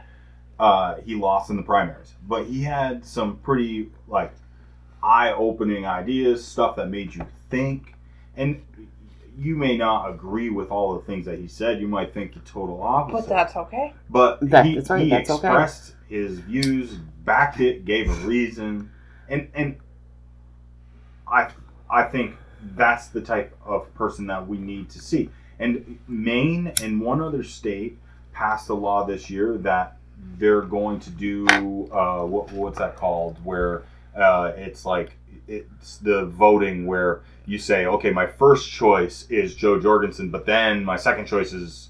[0.60, 2.14] uh, he lost in the primaries.
[2.28, 4.34] But he had some pretty like
[5.02, 7.94] eye-opening ideas, stuff that made you think,
[8.36, 8.62] and
[9.38, 11.80] you may not agree with all the things that he said.
[11.80, 13.28] You might think the total opposite.
[13.28, 13.94] But that's okay.
[14.10, 15.48] But That- he, that's right, he that's okay.
[15.48, 16.94] expressed his views,
[17.24, 18.92] backed it, gave a reason,
[19.30, 19.78] and and
[21.28, 21.50] I
[21.90, 22.36] I think
[22.76, 25.30] that's the type of person that we need to see.
[25.58, 27.98] And Maine and one other state
[28.42, 29.98] passed a law this year that
[30.40, 31.48] they're going to do
[31.92, 33.38] uh, what, what's that called?
[33.44, 33.84] Where
[34.16, 35.12] uh, it's like
[35.48, 40.84] it's the voting where you say, okay, my first choice is Jo Jorgensen, but then
[40.84, 41.90] my second choice is,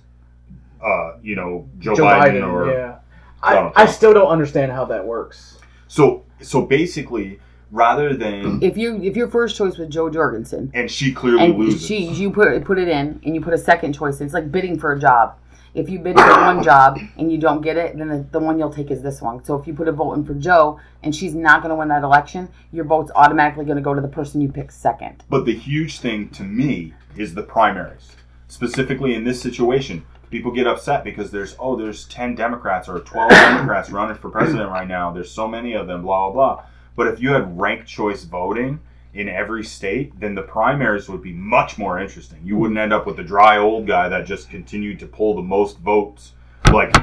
[0.84, 2.99] uh, you know, Joe, Joe Biden, Biden, or yeah.
[3.41, 5.58] I, I still don't understand how that works.
[5.88, 6.26] so.
[6.43, 7.39] So basically,
[7.70, 11.60] rather than If you if your first choice was Jo Jorgensen and she clearly and
[11.60, 11.86] loses.
[11.86, 14.80] she you put put it in and you put a second choice, it's like bidding
[14.80, 15.38] for a job.
[15.74, 18.60] If you bid for one job and you don't get it, then the, the one
[18.60, 19.44] you'll take is this one.
[19.44, 21.88] So if you put a vote in for Jo and she's not going to win
[21.88, 25.24] that election, your vote's automatically going to go to the person you pick second.
[25.30, 28.12] But the huge thing to me is the primaries.
[28.50, 33.30] Specifically in this situation, people get upset because there's oh there's 10 Democrats or 12
[33.30, 35.12] Democrats running for president right now.
[35.12, 36.66] There's so many of them blah blah blah.
[36.98, 38.82] But if you had ranked choice voting
[39.14, 42.39] in every state, then the primaries would be much more interesting.
[42.43, 45.41] You wouldn't end up with the dry old guy that just continued to pull the
[45.41, 46.32] most votes
[46.72, 46.95] like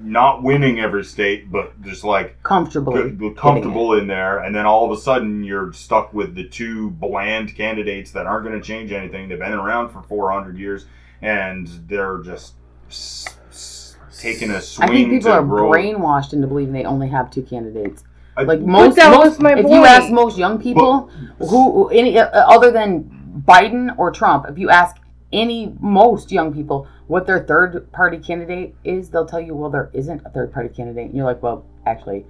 [0.00, 3.10] not winning every state but just like Comfortably.
[3.10, 6.90] good- comfortable in there, and then all of a sudden you're stuck with the two
[6.90, 9.28] bland candidates that aren't going to change anything.
[9.28, 10.86] They've been around for 400 years,
[11.22, 12.54] and they're just
[12.88, 17.30] s- s- taking a swing I think people are brainwashed into believing they only have
[17.30, 18.04] two candidates.
[18.36, 21.08] Like most, most if you ask most young people
[21.38, 24.96] who who- any uh, other than Biden or Trump, if you ask
[25.32, 29.90] any most young people what their third party candidate is, they'll tell you, well, there
[29.92, 31.06] isn't a third party candidate.
[31.06, 32.24] And you're like, well, actually,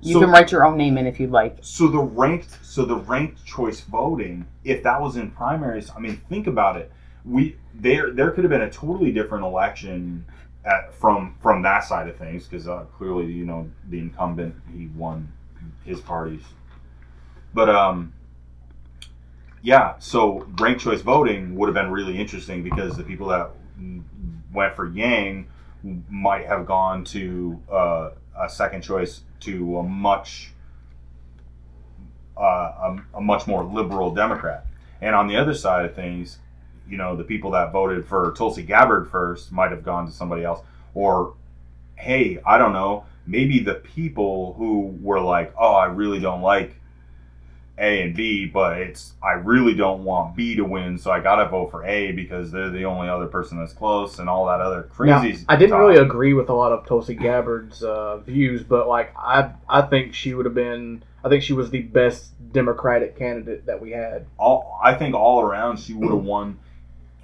[0.00, 1.58] you So- can write your own name in if you'd like.
[1.62, 6.20] So the ranked, so the ranked choice voting, if that was in primaries, I mean,
[6.28, 6.90] think about it.
[7.24, 10.24] We there there could have been a totally different election
[10.64, 14.88] at, from from that side of things because uh, clearly you know the incumbent he
[14.96, 15.32] won
[15.84, 16.42] his parties,
[17.54, 18.12] but um.
[19.62, 23.50] Yeah, so ranked choice voting would have been really interesting because the people that
[24.52, 25.48] went for Yang
[26.08, 28.10] might have gone to uh,
[28.40, 30.52] a second choice to a much
[32.36, 34.66] uh, a, a much more liberal Democrat.
[35.00, 36.38] And on the other side of things,
[36.88, 40.44] you know, the people that voted for Tulsi Gabbard first might have gone to somebody
[40.44, 40.60] else.
[40.94, 41.34] Or,
[41.96, 46.76] hey, I don't know, maybe the people who were like, oh, I really don't like
[47.78, 51.48] A and B, but it's I really don't want B to win, so I gotta
[51.48, 54.88] vote for A because they're the only other person that's close and all that other
[54.98, 55.44] Now, crazy.
[55.48, 55.80] I didn't talk.
[55.80, 60.14] really agree with a lot of Tulsi Gabbard's uh, views, but like I, I think
[60.14, 61.02] she would have been.
[61.24, 64.26] I think she was the best Democratic candidate that we had.
[64.38, 66.58] all I think all around she would have won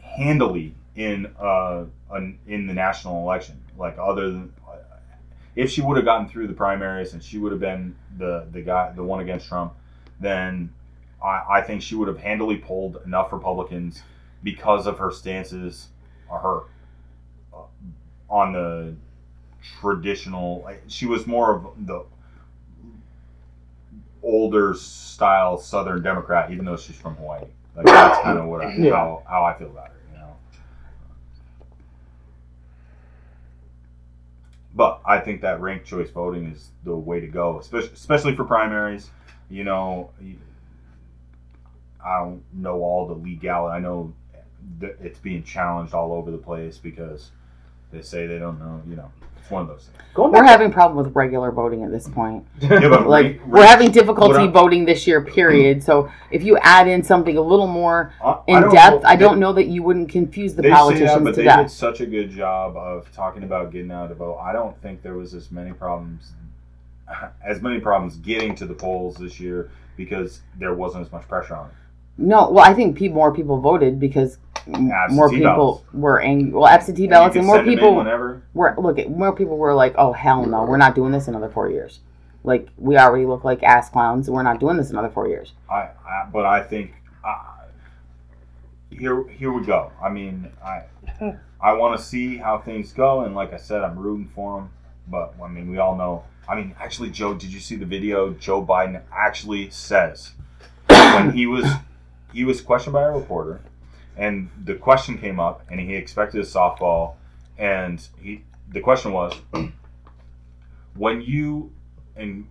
[0.03, 3.63] handily in uh an, in the national election.
[3.79, 4.53] Like other than
[5.55, 8.63] if she would have gotten through the primaries and she would have been the the
[8.63, 9.75] guy the one against Trump,
[10.21, 10.73] then
[11.23, 14.03] I, I think she would have handily pulled enough Republicans
[14.43, 15.89] because of her stances
[16.29, 16.61] or her
[17.55, 17.65] uh,
[18.31, 18.95] on the
[19.81, 20.69] traditional.
[20.89, 22.05] She was more of the
[24.23, 27.45] older style Southern Democrat, even though she's from Hawaii.
[27.77, 28.91] Like that's kind of what I, Yeah.
[28.93, 30.37] how how I feel about her, you know.
[34.75, 38.45] But I think that ranked choice voting is the way to go, especially especially for
[38.45, 39.11] primaries.
[39.51, 40.11] You know,
[42.05, 43.75] I don't know all the legality.
[43.77, 44.15] I know
[44.81, 47.31] it's being challenged all over the place because
[47.91, 48.83] they say they don't know.
[48.89, 49.13] You know,
[49.43, 49.99] it's one of those things.
[50.15, 52.47] Going We're back, having problem with regular voting at this point.
[52.61, 55.83] Yeah, but Like rank- we're having difficulty voting this year, period.
[55.83, 59.09] So if you add in something a little more I- I in don't depth, know-
[59.09, 61.45] I don't know that you wouldn't confuse the they say politicians that, but to they
[61.45, 61.61] death.
[61.69, 64.39] did such a good job of talking about getting out to vote.
[64.39, 66.33] I don't think there was as many problems,
[67.45, 71.57] as many problems getting to the polls this year because there wasn't as much pressure
[71.57, 71.73] on it.
[72.19, 74.37] No, well, I think more people voted because
[74.67, 75.85] m- more people ballots.
[75.93, 76.53] were angry.
[76.53, 77.95] Well, absentee ballots and more send them in people
[78.55, 78.99] were look.
[78.99, 82.01] at More people were like, "Oh hell no, we're not doing this another four years."
[82.45, 84.29] Like we already look like ass clowns.
[84.29, 85.53] We're not doing this another four years.
[85.71, 86.93] I, I but I think
[87.25, 87.37] uh,
[88.91, 89.93] here here we go.
[90.03, 90.83] I mean, I
[91.61, 94.71] I want to see how things go, and like I said, I'm rooting for them.
[95.09, 96.25] But I mean, we all know.
[96.49, 98.31] I mean, actually, Joe, did you see the video?
[98.31, 100.33] Joe Biden actually says
[100.89, 101.67] when he was
[102.33, 103.61] he was questioned by a reporter,
[104.17, 107.15] and the question came up, and he expected a softball,
[107.59, 109.35] and he the question was
[110.95, 111.73] when you
[112.17, 112.47] and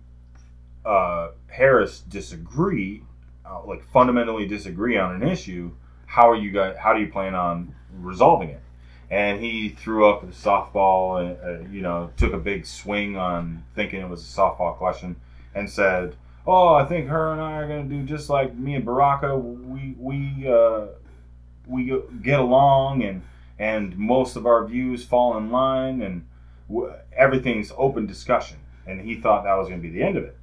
[0.84, 3.02] uh, Harris disagree,
[3.46, 5.70] uh, like fundamentally disagree on an issue,
[6.06, 6.76] how are you guys?
[6.76, 8.60] How do you plan on resolving it?
[9.10, 13.62] And he threw up a softball, and uh, you know, took a big swing on
[13.74, 15.16] thinking it was a softball question,
[15.54, 18.74] and said, "Oh, I think her and I are going to do just like me
[18.74, 19.36] and Baraka.
[19.36, 20.86] We we uh,
[21.66, 23.22] we get along, and
[23.58, 26.26] and most of our views fall in line, and
[26.68, 30.24] w- everything's open discussion." And he thought that was going to be the end of
[30.24, 30.36] it.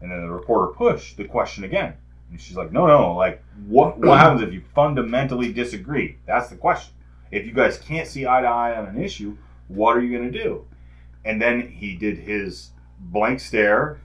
[0.00, 1.94] And then the reporter pushed the question again.
[2.30, 6.18] And she's like, no, no, like, what, what happens if you fundamentally disagree?
[6.26, 6.92] That's the question.
[7.30, 9.36] If you guys can't see eye to eye on an issue,
[9.68, 10.66] what are you going to do?
[11.24, 14.00] And then he did his blank stare.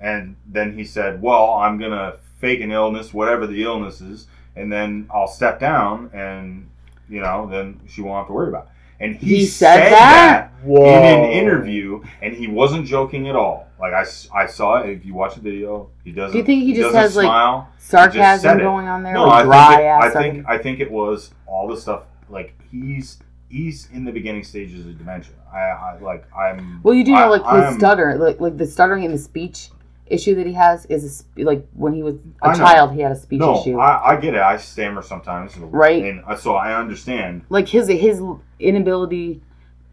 [0.00, 4.26] And then he said, well, I'm going to fake an illness, whatever the illness is.
[4.58, 6.68] And then I'll step down and,
[7.08, 8.70] you know, then she won't have to worry about it.
[9.00, 10.50] And he, He said that?
[10.64, 10.84] Whoa.
[10.84, 13.68] in an interview, and he wasn't joking at all.
[13.78, 14.04] Like I,
[14.34, 14.90] I saw it.
[14.90, 16.32] If you watch the video, he doesn't.
[16.32, 17.64] Do you think he just doesn't has, like.
[17.78, 19.86] Sarcasm going on there, No, I dry think it.
[19.86, 20.46] I think?
[20.48, 22.02] I think it was all the stuff.
[22.28, 25.34] Like he's he's in the beginning stages of dementia.
[25.52, 26.80] I, I like I'm.
[26.82, 29.18] Well, you do know, I- like his I'm- stutter, like like the stuttering in the
[29.18, 29.70] speech
[30.10, 33.12] issue that he has is a, sp- like when he was a child, he had
[33.12, 33.78] a speech No, issue.
[33.78, 34.40] I, I get it.
[34.40, 36.02] I stammer sometimes, Right.
[36.04, 38.20] And uh, so I understand, like his his
[38.60, 39.40] inability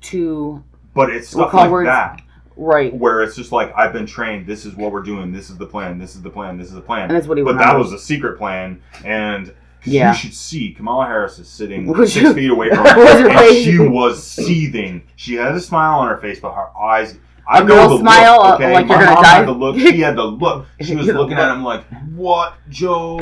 [0.01, 0.63] to
[0.93, 1.87] but it's stuff like words.
[1.87, 2.21] that
[2.57, 4.47] right, where it's just like I've been trained.
[4.47, 5.31] This is what we're doing.
[5.31, 5.97] This is the plan.
[5.99, 6.57] This is the plan.
[6.57, 7.03] This is the plan.
[7.09, 9.53] and that's what he But that was a secret plan, and
[9.83, 10.11] Yeah.
[10.11, 13.77] you should see Kamala Harris is sitting six your- feet away from her, and she
[13.79, 15.03] was seething.
[15.15, 17.17] She had a smile on her face, but her eyes.
[17.47, 18.73] I A know girl the smile, look, uh, okay?
[18.73, 19.35] like My you're gonna mom die?
[19.35, 19.75] Had the look.
[19.77, 20.65] She had the look.
[20.81, 21.83] She was You know looking at him like,
[22.15, 23.19] "What, Joe?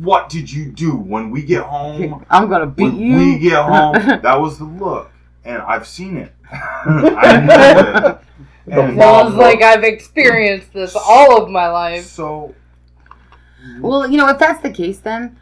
[0.00, 2.24] What did you do when we get home?
[2.30, 3.16] I'm gonna beat When you.
[3.16, 5.10] we get home, that was the look,
[5.44, 6.32] and I've seen it.
[6.52, 8.20] I know it.
[8.66, 12.04] The And- mom Sounds like I've experienced this all of my life.
[12.04, 12.54] so
[13.80, 15.38] well, you know, if that's the case, then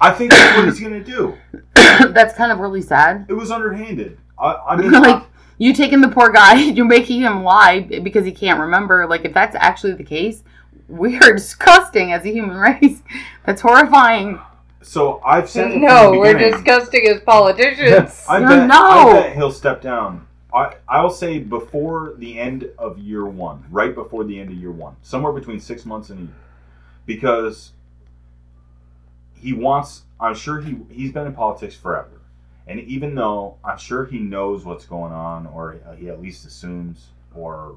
[0.00, 1.36] I think that's what he's gonna do.
[1.74, 3.26] that's kind of really sad.
[3.28, 4.18] It was underhanded.
[4.38, 5.22] I, I mean, like
[5.58, 9.06] you taking the poor guy, you're making him lie because he can't remember.
[9.06, 10.42] Like if that's actually the case,
[10.88, 13.02] we are disgusting as a human race.
[13.46, 14.40] That's horrifying.
[14.82, 18.24] so I've said it from No, the we're disgusting as politicians.
[18.26, 18.76] I No, bet, no.
[18.78, 20.26] I bet he'll step down.
[20.54, 24.56] I I will say before the end of year one, right before the end of
[24.56, 26.32] year one, somewhere between six months and a year,
[27.06, 27.72] because
[29.34, 30.02] he wants.
[30.20, 32.21] I'm sure he he's been in politics forever,
[32.72, 36.46] and even though I'm sure he knows what's going on, or uh, he at least
[36.46, 37.76] assumes, or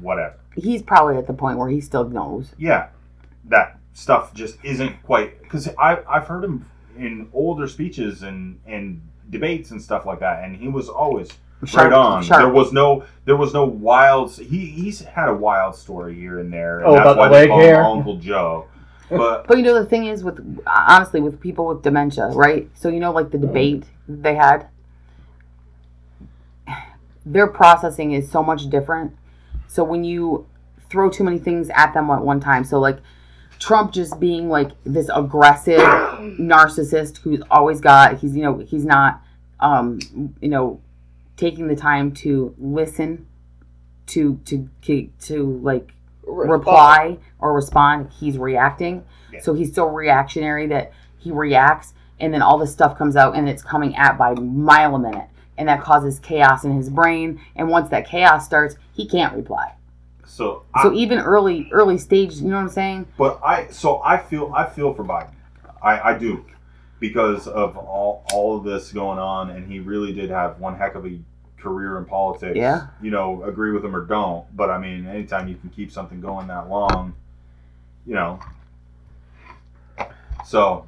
[0.00, 0.36] whatever.
[0.56, 2.52] He's probably at the point where he still knows.
[2.58, 2.88] yeah,
[3.46, 9.00] that stuff just isn't quite because I I've heard him in older speeches and and
[9.30, 11.28] debates and stuff like that, and he was always
[11.64, 12.22] Sharp, right on.
[12.22, 12.40] sharp.
[12.42, 14.32] There was no there was no wild.
[14.32, 17.34] He he's had a wild story here and there, and Oh, that's about why the
[17.34, 17.80] they leg call hair?
[17.80, 18.66] him Uncle Joe.
[19.10, 22.68] But But you know the thing is with honestly with people with dementia, right?
[22.74, 24.68] So you know like the debate they had
[27.24, 29.14] their processing is so much different.
[29.66, 30.46] So when you
[30.88, 32.98] throw too many things at them at one time, so like
[33.58, 35.80] Trump just being like this aggressive
[36.38, 39.20] narcissist who's always got he's you know he's not
[39.60, 39.98] um
[40.40, 40.80] you know
[41.36, 43.26] taking the time to listen
[44.06, 45.92] to to to, to like
[46.28, 49.04] reply or respond, he's reacting.
[49.32, 49.40] Yeah.
[49.40, 53.48] So he's so reactionary that he reacts, and then all this stuff comes out, and
[53.48, 57.40] it's coming at by mile a minute, and that causes chaos in his brain.
[57.56, 59.74] And once that chaos starts, he can't reply.
[60.24, 63.06] so So I, even early early stage, you know what I'm saying?
[63.16, 65.34] but I so I feel I feel for Biden.
[65.82, 66.44] I I do
[67.00, 70.94] because of all all of this going on, and he really did have one heck
[70.94, 71.18] of a
[71.60, 72.56] career in politics.
[72.56, 72.88] Yeah.
[73.02, 76.20] You know, agree with them or don't, but I mean, anytime you can keep something
[76.20, 77.14] going that long,
[78.06, 78.40] you know.
[80.44, 80.86] So,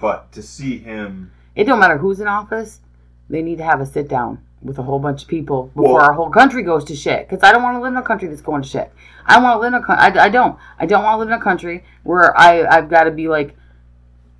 [0.00, 2.80] but to see him, It don't matter who's in office;
[3.28, 6.02] they need to have a sit down with a whole bunch of people before Well-
[6.02, 7.28] our whole country goes to shit.
[7.28, 8.90] Because I don't want to live in a country that's going to shit.
[9.26, 10.20] I want to live in a country.
[10.20, 10.58] I, I don't.
[10.78, 13.54] I don't want to live in a country where I I've got to be like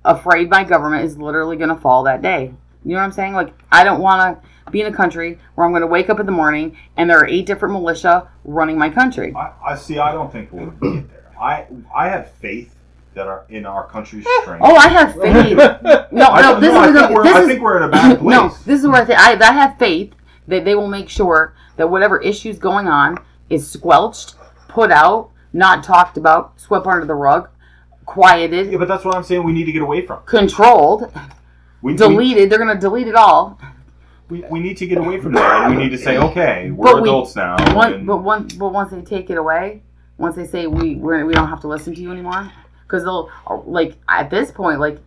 [0.03, 2.53] afraid my government is literally going to fall that day.
[2.83, 3.33] You know what I'm saying?
[3.33, 6.19] Like I don't want to be in a country where I'm going to wake up
[6.19, 9.33] in the morning and there are eight different militia running my country.
[9.35, 9.99] I, I see.
[9.99, 11.33] I don't think we'll get there.
[11.39, 12.75] I I have faith
[13.13, 14.61] that are in our country's eh, strength.
[14.63, 15.57] Oh, I have faith.
[16.11, 17.83] No, I, no, this no, I is think, the, we're, this I think we're in
[17.83, 18.35] a bad place.
[18.35, 20.13] No, this is where I, think I, I have faith
[20.47, 23.17] that they will make sure that whatever issues going on
[23.49, 24.35] is squelched,
[24.67, 27.49] put out, not talked about, swept under the rug,
[28.05, 29.43] quieted, yeah, but that's what I'm saying.
[29.43, 30.23] We need to get away from.
[30.25, 31.11] controlled,
[31.81, 32.49] We, we, deleted.
[32.49, 33.59] They're gonna delete it all.
[34.29, 35.69] We, we need to get away from that.
[35.69, 37.55] We need to say, okay, we're But we- adults now.
[37.75, 39.81] One, and- but one, but once they take it away,
[40.17, 42.51] once they say we we're, we don't have to listen to you anymore
[42.87, 43.29] because they'll
[43.65, 44.99] like at this point like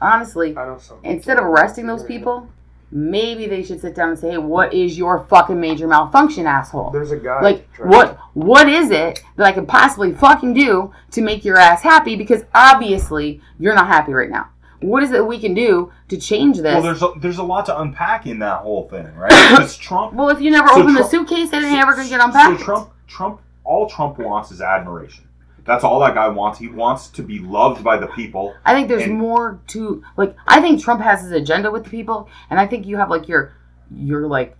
[0.00, 0.98] honestly I know some.
[1.04, 2.48] instead of arresting those people
[2.90, 6.90] maybe they should sit down and say hey what is your fucking major malfunction asshole
[6.90, 7.40] There's a guy.
[7.40, 11.56] like trying- what what is it that I can possibly fucking do to make your
[11.56, 14.48] ass happy because obviously you're not happy right now
[14.82, 17.66] what is it we can do to change this Well, there's a, there's a lot
[17.66, 19.30] to unpack in that whole thing, right?
[19.50, 22.08] Because Trump, Well, if you never So open the Trump- suitcase, it ain't ever gonna
[22.08, 22.58] get unpacked.
[22.60, 22.64] so.
[22.64, 25.24] Trump, Trump, all Trump wants is admiration.
[25.64, 26.58] That's all that guy wants.
[26.58, 28.52] He wants to be loved by the people.
[28.64, 30.34] I think there's and- more to like.
[30.48, 33.28] I think Trump has his agenda with the people, and I think you have like
[33.28, 33.52] your
[33.94, 34.56] your like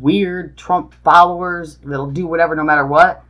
[0.00, 3.22] weird Trump followers that'll do whatever no matter what.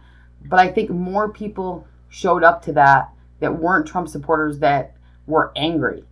[0.45, 3.11] But I think more people showed up to that
[3.41, 4.95] that weren't Trump supporters that
[5.26, 6.05] were angry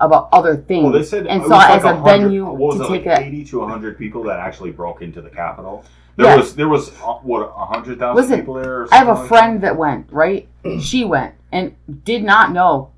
[0.00, 2.66] about other things Well, they said and saw was it like as a venue to
[2.82, 3.24] it, take like a.
[3.24, 5.84] eighty to hundred people that actually broke into the Capitol.
[6.16, 6.38] There Yes.
[6.38, 8.82] was there was uh, what hundred thousand people there.
[8.82, 10.48] Or I have a like friend that went, right?
[10.80, 11.74] she went and
[12.04, 12.90] did not know.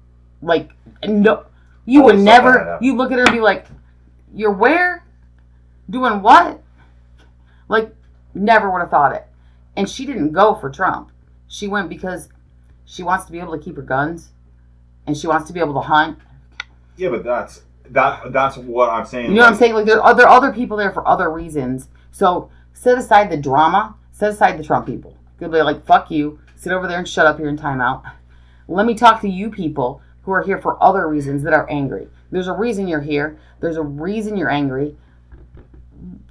[0.43, 0.71] Like,
[1.05, 1.45] no.
[1.85, 3.67] You would that never, you look at her and be like,
[4.35, 5.05] you're where?
[5.89, 6.63] Doing what?
[7.69, 7.95] Like,
[8.35, 9.27] never would have thought it.
[9.77, 11.11] And she didn't go for Trump.
[11.49, 12.29] She went because
[12.85, 14.31] she wants to be able to keep her guns
[15.07, 16.19] and she wants to be able to hunt.
[16.97, 19.31] Yeah, but that's that that's what I'm saying.
[19.31, 19.75] You know what I'm saying?
[19.75, 21.89] Like, there are other, other people there for other reasons.
[22.11, 25.17] So, set aside the drama, set aside the Trump people.
[25.39, 28.03] They'll be like, fuck you, sit over there and shut up here in timeout.
[28.69, 32.09] Let me talk to you people who are here for other reasons that are angry.
[32.31, 34.97] There's a reason you're here, there's a reason you're angry.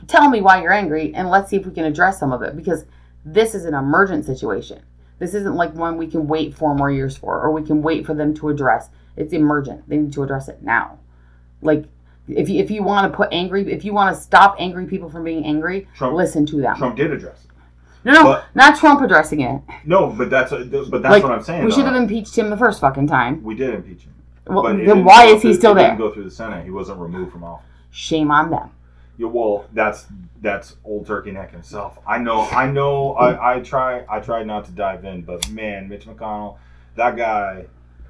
[0.07, 2.55] Tell me why you're angry, and let's see if we can address some of it
[2.55, 2.85] because
[3.25, 4.81] this is an emergent situation.
[5.19, 8.05] This isn't like one we can wait four more years for or we can wait
[8.05, 8.89] for them to address.
[9.19, 9.87] It's emergent.
[9.87, 10.97] They need to address it now.
[11.61, 11.85] Like,
[12.29, 15.09] if you, if you want to put angry, if you want to stop angry people
[15.09, 16.77] from being angry, Trump- listen to them.
[16.77, 17.51] Trump did address it.
[18.05, 19.61] no, no, but- not Trump addressing it.
[19.83, 21.65] No, but that's but that's like, what I'm saying.
[21.65, 23.43] we should have impeached him the first fucking time.
[23.43, 24.13] We did impeach him.
[24.47, 25.89] Well, then why is he still there?
[25.89, 26.63] Didn't go through the Senate.
[26.63, 27.65] He wasn't removed from office.
[27.91, 28.71] Shame on them.
[29.17, 30.07] Yeah, well, that's
[30.41, 31.99] that's old turkey neck himself.
[32.07, 33.15] I know, I know.
[33.15, 36.57] I, I try, I tried not to dive in, but man, Mitch McConnell,
[36.95, 37.65] that guy.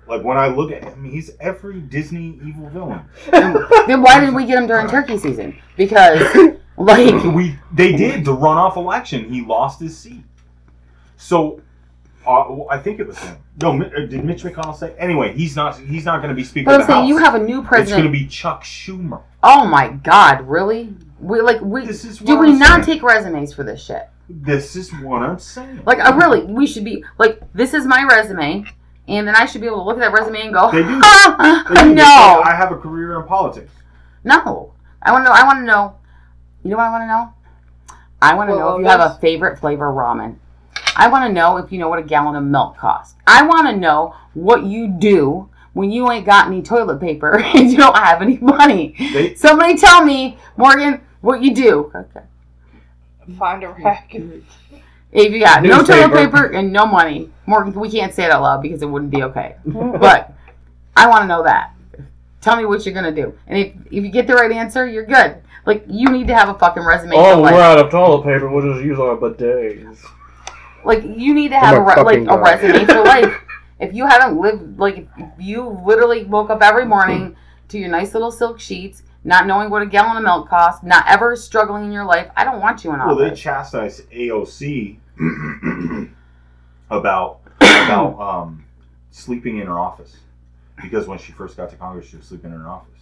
[0.09, 3.01] Like when I look at him, he's every Disney evil villain.
[3.31, 5.55] then why didn't we get him during turkey season?
[5.77, 6.19] Because,
[6.77, 9.31] like, We they did the runoff election.
[9.31, 10.23] He lost his seat.
[11.17, 11.61] So,
[12.25, 13.37] uh, I think it was him.
[13.61, 14.95] No, uh, did Mitch McConnell say?
[14.97, 15.77] Anyway, he's not.
[15.77, 16.65] He's not going to be speaking.
[16.65, 17.09] but I'm saying House.
[17.09, 17.81] you have a new president.
[17.89, 19.21] it's going to be Chuck Schumer.
[19.43, 20.93] Oh my God, really?
[21.19, 22.99] We like we This is do we I'm not saying.
[22.99, 24.09] take resumes for this shit?
[24.29, 25.81] This is what I'm saying.
[25.85, 28.63] Like, I really, we should be like, this is my resume,
[29.09, 30.99] and then I should be able to look at that resume and go, They do.
[31.03, 31.75] "Ah, They do.
[31.75, 33.71] They say, no, I have a career in politics.
[34.23, 34.73] no.
[35.01, 35.35] I want to know.
[35.35, 35.95] I want to know.
[36.63, 37.33] You know what I want to know?
[38.21, 40.35] I want to What know if you was have a favorite flavor of ramen.
[40.97, 43.15] I want to know if you know what a gallon of milk costs.
[43.25, 47.71] I want to know what you do when you ain't got any toilet paper and
[47.71, 48.93] you don't have any money.
[49.13, 51.91] They, Somebody tell me, Morgan, what you do.
[51.95, 52.25] Okay.
[53.37, 54.13] Find a rack.
[55.11, 58.43] If you got no toilet paper and no money, Morgan, we can't say it out
[58.43, 59.55] loud because it wouldn't be okay.
[59.65, 60.33] but
[60.95, 61.73] I want to know that.
[62.41, 65.05] Tell me what you're gonna do, and if, if you get the right answer, you're
[65.05, 65.41] good.
[65.65, 67.15] Like you need to have a fucking resume.
[67.15, 68.49] Oh, we're out of toilet paper.
[68.49, 69.99] We'll just use our bidets.
[70.85, 73.41] Like you need to have a I'm a re- like fucking a resume for life.
[73.79, 77.35] If you haven't lived like if you literally woke up every morning
[77.67, 81.05] to your nice little silk sheets, not knowing what a gallon of milk costs, not
[81.07, 83.17] ever struggling in your life, I don't want you in office.
[83.17, 84.97] well, they chastise AOC
[86.89, 88.65] about about um,
[89.11, 90.17] sleeping in her office
[90.81, 92.99] because when she first got to Congress, she was sleeping in her office,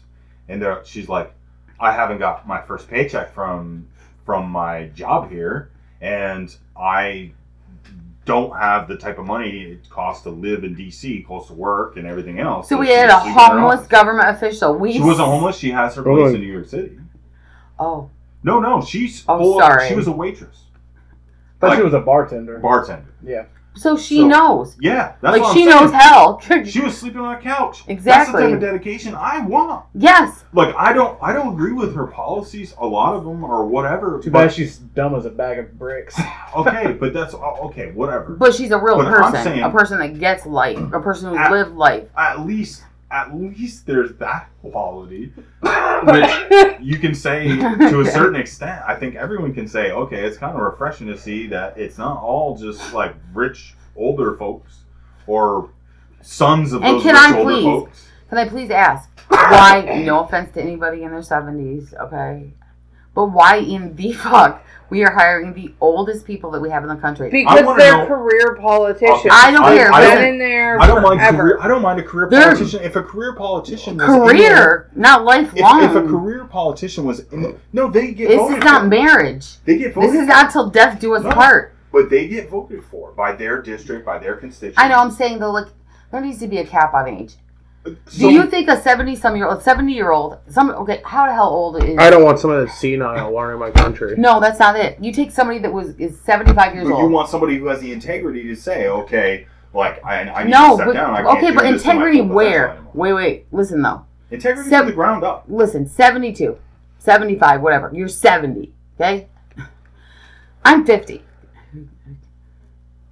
[0.49, 1.33] and there, she's like,
[1.79, 3.87] "I haven't got my first paycheck from
[4.25, 7.31] from my job here, and I."
[8.27, 11.97] Don't have the type of money it costs to live in DC, close to work
[11.97, 12.67] and everything else.
[12.69, 14.75] so we had a sleeping in her homeless government official.
[14.75, 15.57] We She wasn't homeless.
[15.57, 16.35] She has her place on.
[16.35, 16.99] in New York City.
[17.79, 18.09] Oh,
[18.43, 19.23] No, no, she's.
[19.27, 19.87] Oh, full- sorry.
[19.87, 20.65] She was a waitress,
[21.59, 22.59] Thought Like- she was a bartender.
[22.59, 23.13] bartender.
[23.23, 23.45] yeah.
[23.77, 24.75] So she So- knows.
[24.79, 25.91] Yeah, that's like what she I'm saying.
[25.91, 26.41] knows hell.
[26.65, 27.83] She was sleeping on a couch.
[27.87, 28.01] Exactly.
[28.03, 29.85] That's the type of dedication I want.
[29.95, 30.43] yes.
[30.53, 32.73] Like I don't, I don't agree with her policies.
[32.79, 34.19] A lot of them or whatever.
[34.21, 36.19] Too but- bad she's dumb as a bag of bricks.
[36.55, 37.91] okay, but that's oh, okay.
[37.91, 38.35] Whatever.
[38.35, 41.29] But she's a real But I'm person, saying- a person that gets life, a person
[41.29, 42.05] who At- lived life.
[42.17, 45.31] At least, at least there's that quality,
[45.61, 48.81] which you can say to a certain extent.
[48.85, 52.21] I think everyone can say, okay, it's kind of refreshing to see that it's not
[52.21, 54.79] all just like rich older folks
[55.25, 55.69] or
[56.21, 58.03] sons of And those can rich I older please- folks.
[58.29, 60.03] Can I please ask why?
[60.05, 62.51] No offense to anybody in their seventies, okay,
[63.17, 66.89] But why in the fuck we are hiring the oldest people that we have in
[66.89, 67.31] the country?
[67.31, 69.31] Because they're know- career uh, politicians.
[69.31, 69.91] I don't I- care.
[69.91, 71.19] I Been Listen, in there I don't mind.
[71.19, 71.37] forever.
[71.37, 72.83] Career, I don't mind a career They're- politician.
[72.83, 75.83] If a career politician was in there- career, not if, lifelong.
[75.83, 78.87] if a career politician was in no, they get this voted is not for.
[78.87, 79.47] marriage.
[79.65, 81.31] They get voted This is not till death do us No.
[81.31, 81.73] part.
[81.91, 84.77] but they get voted for by their district, by their constituents.
[84.77, 84.97] I know.
[84.97, 85.69] I'm saying though, like
[86.11, 87.33] there needs to be a cap on age.
[87.85, 91.01] So, Do you think a seventy some year old, seventy year old, some okay?
[91.05, 91.97] How the hell old is?
[91.97, 94.15] I don't want someone that's senile running my country.
[94.17, 94.97] No, that's not it.
[95.01, 97.79] You take somebody that was is seventy five years but you want somebody who has
[97.79, 101.15] the integrity to say, okay, like I, I need no, to step but down.
[101.15, 102.77] I okay, but this to my integrity where?
[102.93, 103.45] Wait, wait.
[103.53, 104.05] Listen though.
[104.31, 105.45] Integrity Sev- from the ground up.
[105.47, 106.57] Listen, 72,
[106.99, 107.91] 75, whatever.
[107.93, 109.27] You're 70, okay?
[110.65, 111.23] I'm 50.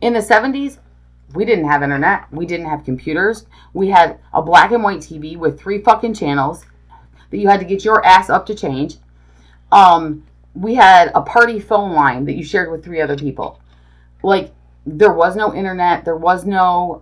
[0.01, 0.79] In the 70s,
[1.35, 2.31] we didn't have internet.
[2.31, 3.45] We didn't have computers.
[3.73, 6.65] We had a black and white TV with three fucking channels
[7.29, 8.97] that you had to get your ass up to change.
[9.71, 10.23] Um,
[10.53, 13.59] we had a party phone line that you shared with three other people.
[14.23, 14.53] Like,
[14.85, 16.05] there was no internet.
[16.05, 17.01] There was no.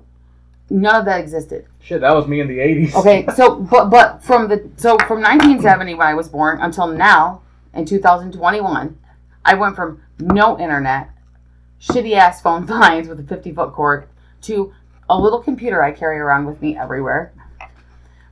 [0.69, 1.67] None of that existed.
[1.81, 2.95] Shit, that was me in the '80s.
[2.95, 7.41] Okay, so but but from the so from 1970 when I was born until now
[7.73, 8.97] in 2021,
[9.45, 11.09] I went from no internet,
[11.81, 14.07] shitty ass phone lines with a 50 foot cord
[14.43, 14.73] to
[15.09, 17.33] a little computer I carry around with me everywhere.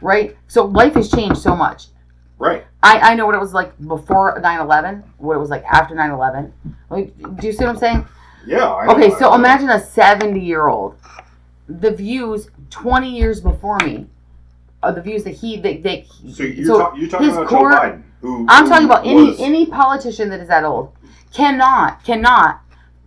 [0.01, 0.37] Right?
[0.47, 1.87] So life has changed so much.
[2.39, 2.65] Right.
[2.81, 6.51] I, I know what it was like before 9/11, what it was like after 9/11.
[6.89, 8.07] Like, do you see what I'm saying?
[8.47, 8.67] Yeah.
[8.67, 8.87] I.
[8.95, 10.95] Okay, so imagine a 70 year old.
[11.67, 14.07] The views 20 years before me
[14.81, 17.71] are the views that he that, that So you're, so talk, you're talking about core-
[17.71, 20.93] Joe Biden, who I'm who talking about any any politician that is that old
[21.31, 22.61] cannot cannot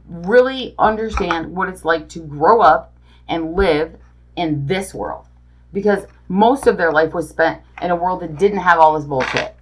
[0.07, 2.93] really understand what it's like to grow up
[3.29, 3.97] and live
[4.37, 5.27] in this world
[5.72, 9.07] because most of their life was spent in a world that didn't have all this
[9.07, 9.55] bullshit.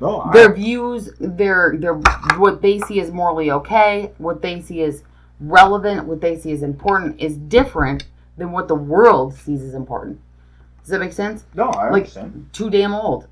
[0.00, 1.94] No, I- Their views, their their
[2.36, 5.02] what they see as morally okay, what they see as
[5.40, 8.06] relevant, what they see as important is different
[8.36, 10.20] than what the world sees as important.
[10.82, 11.44] Does that make sense?
[11.54, 12.48] no, I like- understand.
[12.52, 13.26] Too damn old.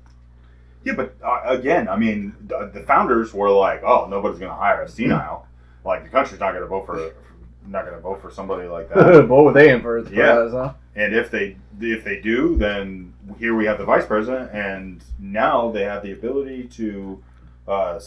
[0.83, 4.55] Yeah, but uh, again, I mean, the, the founders were like, "Oh, nobody's going to
[4.57, 5.47] hire a senile.
[5.83, 7.11] like the country's not going to vote for,
[7.67, 9.97] not going to vote for somebody like that." what were they in for?
[9.97, 10.45] a Yeah.
[10.47, 10.73] surprise, huh?
[10.95, 15.71] and if they if they do, then here we have the vice president, and now
[15.71, 17.21] they have the ability to
[17.67, 17.99] uh,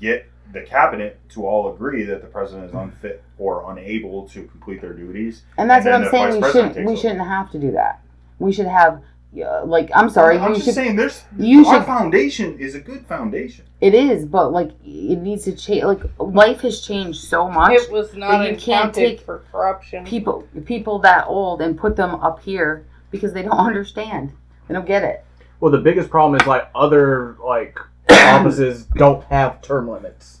[0.00, 4.80] get the cabinet to all agree that the president is unfit or unable to complete
[4.80, 5.42] their duties.
[5.58, 6.42] And that's And what I'm saying.
[6.42, 6.76] We shouldn't.
[6.76, 8.00] We takes shouldn't have to do that.
[8.38, 9.02] We should have,
[9.42, 10.38] uh, like, I'm sorry.
[10.38, 10.74] I'm you just should.
[10.74, 13.64] saying, there's you our should- foundation is a good foundation.
[13.80, 15.84] It is, but like, it needs to change.
[15.84, 17.72] Like, life has changed so much.
[17.72, 20.04] It was not you can't take for corruption.
[20.04, 24.32] People, people that old, and put them up here because they don't understand.
[24.68, 25.24] They don't get it.
[25.60, 27.78] Well, the biggest problem is like other like
[28.10, 30.40] offices don't have term limits,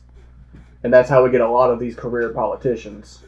[0.82, 3.20] and that's how we get a lot of these career politicians.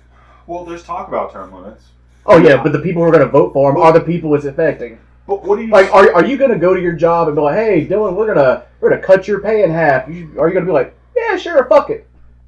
[0.47, 1.87] Well, there's talk about term limits,
[2.25, 4.35] Oh yeah, but the people who are going to vote for them are the people
[4.35, 4.99] it's affecting.
[5.27, 7.37] But what do you Like, are, are you going to go to your job and
[7.37, 10.09] be like, "Hey, Dylan, we're gonna we're gonna cut your pay in half"?
[10.09, 12.07] You, are you going to be like, "Yeah, sure, fuck it"?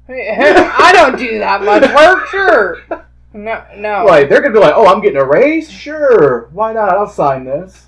[0.09, 2.81] I don't do that much work, sure.
[3.31, 4.05] No, no.
[4.05, 6.89] Like they're going to be like, "Oh, I'm getting a raise, sure, why not?
[6.89, 7.85] I'll sign this."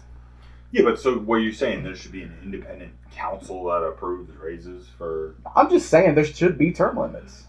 [0.71, 4.87] Yeah, but so what you're saying there should be an independent council that approves raises
[4.97, 5.35] for.
[5.55, 7.43] I'm just saying there should be term limits.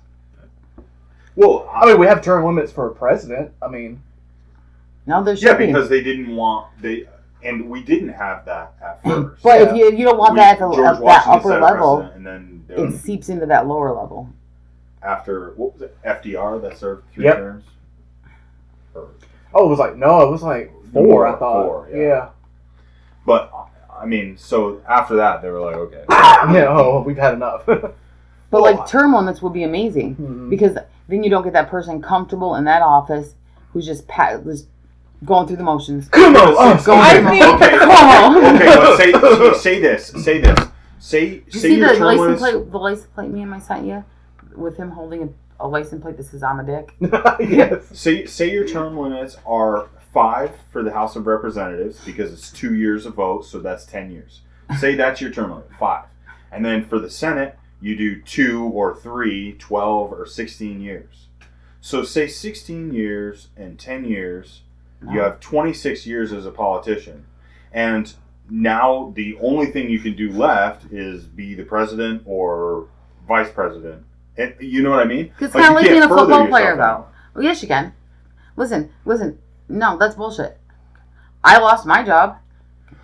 [1.35, 3.53] Well, I mean, we have term limits for a president.
[3.63, 4.03] I mean,
[5.07, 5.67] now there should yeah, be.
[5.67, 7.07] because they didn't want they,
[7.45, 9.43] and we didn't have that at first.
[9.43, 9.71] but Yeah.
[9.71, 12.65] if you you don't want We- that at, the, George that upper level, and then
[12.69, 14.29] it was- seeps into that lower level.
[15.03, 17.37] after what was it FDR that served three Yep.
[17.37, 17.65] terms.
[18.95, 19.09] Or-
[19.55, 21.03] oh, it was like no, it was like four.
[21.05, 21.67] More, I thought.
[21.67, 21.99] four, yeah.
[22.07, 22.29] yeah.
[23.27, 23.53] But
[24.01, 27.67] I mean, so after that, they were like, okay, Yeah, oh, we've had enough.
[28.53, 30.51] But Well, like term limits would be amazing Mhm.
[30.51, 30.77] because
[31.09, 33.35] then you don't get that person comfortable in that office
[33.73, 34.67] who's just pat, just
[35.25, 36.09] going through the motions.
[36.09, 38.57] Come on, oh, go I think- okay, Come on.
[38.57, 38.97] okay, but
[39.57, 40.69] say, say this, say this,
[40.99, 42.71] say Did you say see your the term license plate?
[42.71, 44.05] The license plate me and my sent you
[44.57, 45.23] with him holding
[45.61, 46.95] a, a license plate that says I'm a dick.
[47.41, 47.85] yes.
[47.93, 52.75] Say say your term limits are five for the House of Representatives because it's two
[52.75, 54.41] years of vote, so that's ten years.
[54.79, 56.07] Say that's your term limit, five,
[56.51, 61.27] and then for the Senate you do two or three, 12 or sixteen years.
[61.81, 64.63] So say sixteen years and ten years,
[65.11, 67.27] you have twenty six years as a politician,
[67.73, 68.13] and
[68.51, 72.89] now the only thing you can do left is be the president or
[73.27, 74.05] vice president.
[74.37, 75.33] And you know what I mean?
[75.41, 77.07] It's kind you of like can't being a football player, though.
[77.35, 77.93] Well, yes, you can.
[78.57, 79.39] Listen, listen.
[79.69, 80.59] No, that's bullshit.
[81.45, 82.37] I lost my job.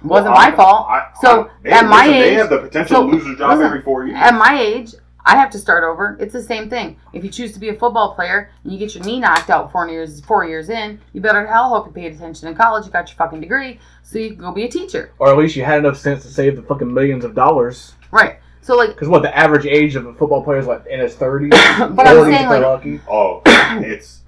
[0.03, 0.87] Wasn't Well, my fault.
[0.89, 3.35] I- So, I- they, at my listen, they have the potential so, to lose their
[3.37, 4.19] job listen, every four years.
[4.21, 4.95] At my age,
[5.25, 6.17] I have to start over.
[6.21, 6.97] It's the same thing.
[7.13, 9.71] If you choose to be a football player and you get your knee knocked out
[9.71, 12.87] four years four years in, you better hell hope you paid attention in college.
[12.87, 15.13] You got your fucking degree, so you can go be a teacher.
[15.19, 17.95] Or at least you had enough sense to save the fucking millions of dollars.
[18.11, 18.39] Right.
[18.63, 21.15] So like, Because what the average age of a football player is like in his
[21.15, 23.01] thirties, but I'm forties saying if they're like, lucky.
[23.09, 24.23] Oh, it's.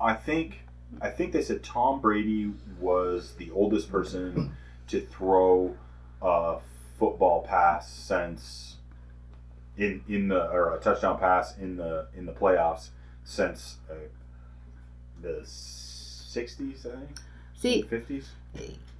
[0.00, 0.60] I think
[1.00, 4.54] I think they said Tom Brady was the oldest person
[4.88, 5.76] to throw
[6.20, 6.58] a
[6.98, 8.69] football pass since
[9.80, 12.90] in in the or a touchdown pass in the in the playoffs
[13.24, 13.94] since uh,
[15.22, 17.18] the sixties, I think.
[17.56, 18.28] see, fifties.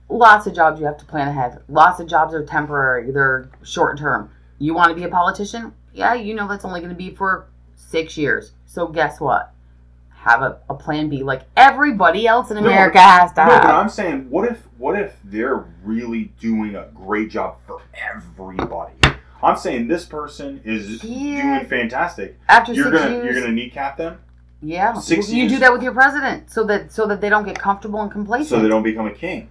[0.08, 1.62] lots of jobs you have to plan ahead.
[1.68, 3.10] Lots of jobs are temporary.
[3.10, 4.30] They're short term.
[4.58, 5.72] You want to be a politician?
[5.92, 8.52] Yeah, you know that's only going to be for six years.
[8.66, 9.52] So guess what?
[10.10, 13.70] Have a, a plan B, like everybody else in No, America has to No, but.
[13.70, 18.92] I'm saying, what if what if they're really doing a great job for everybody?
[19.42, 21.58] I'm saying this person is Yeah.
[21.58, 22.38] doing fantastic.
[22.48, 24.18] After You're 6 gonna years, you're gonna kneecap them
[24.62, 27.58] yeah, six you do that with your president, so that so that they don't get
[27.58, 28.48] comfortable and complacent.
[28.48, 29.48] so they don't become a king.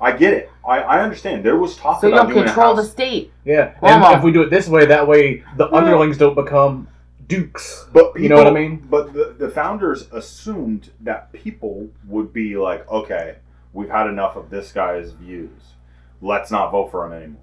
[0.00, 0.50] I get it.
[0.66, 1.44] I, I understand.
[1.44, 3.32] There was talk So you about don't doing control the state.
[3.44, 4.16] Yeah, and Cuomo.
[4.16, 6.88] if we do it this way, that way the underlings don't become
[7.26, 7.86] dukes.
[7.92, 8.86] but You know what I mean?
[8.88, 13.36] But the, the founders assumed that people would be like, okay,
[13.72, 15.74] we've had enough of this guy's views.
[16.22, 17.42] Let's not vote for him anymore.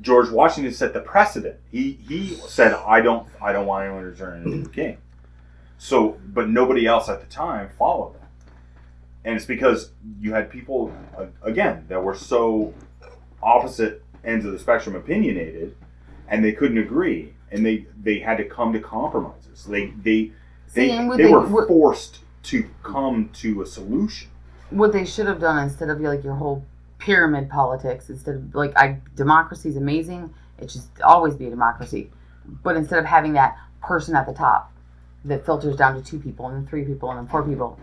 [0.00, 1.56] George Washington set the precedent.
[1.70, 4.72] He he said, I don't I don't want anyone to turn into the mm-hmm.
[4.72, 4.98] king.
[5.78, 8.28] So, but nobody else at the time followed that,
[9.24, 10.92] and it's because you had people
[11.42, 12.74] again that were so
[13.42, 15.74] opposite ends of the spectrum opinionated,
[16.28, 19.64] and they couldn't agree, and they they had to come to compromises.
[19.64, 20.32] They they
[20.74, 24.30] they, See, they they- were what- forced to come to a solution.
[24.70, 26.64] What they should have done instead of like your whole
[27.00, 30.32] pyramid politics, instead of like I democracy is amazing.
[30.58, 32.10] It should always be a democracy,
[32.62, 34.72] but instead of having that person at the top
[35.24, 37.78] that filters down to two people and then three people and then four people,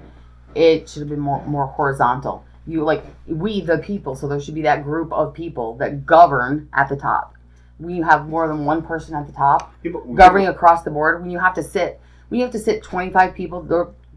[0.55, 2.45] it should have been more more horizontal.
[2.65, 6.69] You like we the people, so there should be that group of people that govern
[6.73, 7.33] at the top.
[7.79, 11.21] When you have more than one person at the top, People, governing across the board
[11.21, 11.99] when you have to sit
[12.29, 13.61] when you have to sit 25 people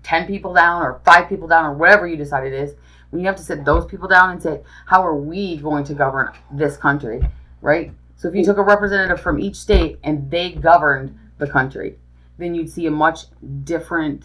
[0.03, 2.75] 10 people down or 5 people down or whatever you decide it is
[3.11, 5.95] when you have to sit those people down and say how are we going to
[5.95, 7.21] govern this country
[7.61, 11.99] right so if you took a representative from each state and they governed the country
[12.39, 13.27] then you'd see a much
[13.65, 14.25] different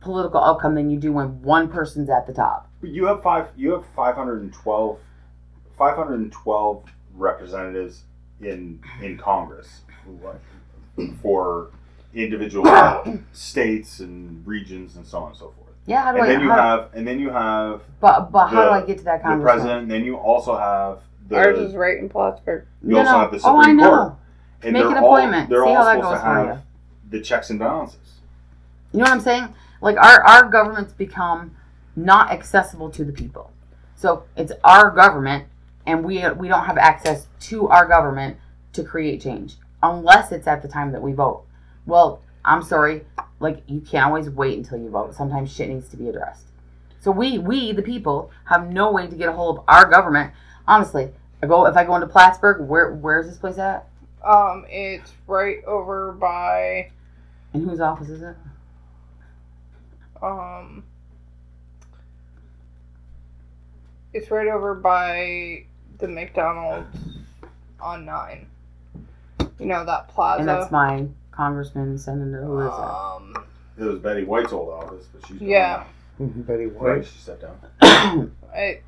[0.00, 3.48] political outcome than you do when one person's at the top You have five.
[3.56, 4.98] You have 512,
[5.76, 8.04] 512 representatives
[8.40, 9.80] in in Congress
[11.20, 11.72] for
[12.24, 12.66] individual
[13.32, 15.74] states and regions and so on and so forth.
[15.86, 18.48] yeah how do And i then you how, have and then you have but, but
[18.48, 19.82] how do i get to that the congressman president.
[19.82, 21.00] And then you also have
[21.30, 22.64] Ours is right in Plattsburgh.
[22.82, 23.18] you no, also no.
[23.18, 24.14] have the oh i Supreme know Court.
[24.62, 25.50] and Make they're an all- appointment.
[25.50, 26.62] they're See all how that supposed goes to for have you.
[27.10, 27.98] the checks and balances.
[28.92, 29.48] You know what I'm saying?
[29.82, 31.54] Like our our government's become
[31.94, 33.52] not accessible to the people.
[33.96, 35.44] So it's our government,
[35.86, 38.38] and we we don't have access to our government
[38.72, 41.44] to create change unless it's at the time that we vote.
[41.88, 43.06] Well, I'm sorry,
[43.40, 45.14] like you can't always wait until you vote.
[45.14, 46.44] Sometimes shit needs to be addressed.
[47.00, 50.32] So we we the people have no way to get a hold of our government.
[50.66, 51.10] Honestly,
[51.42, 53.88] I go if I go into Plattsburgh, where where's this place at?
[54.22, 56.90] Um, it's right over by
[57.54, 58.36] And whose office is it?
[60.22, 60.84] um.
[64.12, 65.64] It's right over by
[65.98, 66.96] the McDonald's
[67.80, 68.46] on nine.
[69.58, 70.40] You know that plaza.
[70.40, 71.06] And that's my
[71.48, 72.44] congressman, senator.
[72.44, 72.72] Who is it?
[72.72, 73.44] um.
[73.78, 75.84] It was Betty White's old office, but she's Yeah.
[76.18, 76.72] Betty now.
[76.80, 77.06] Right, White.
[77.06, 77.60] she stepped down.
[78.52, 78.80] I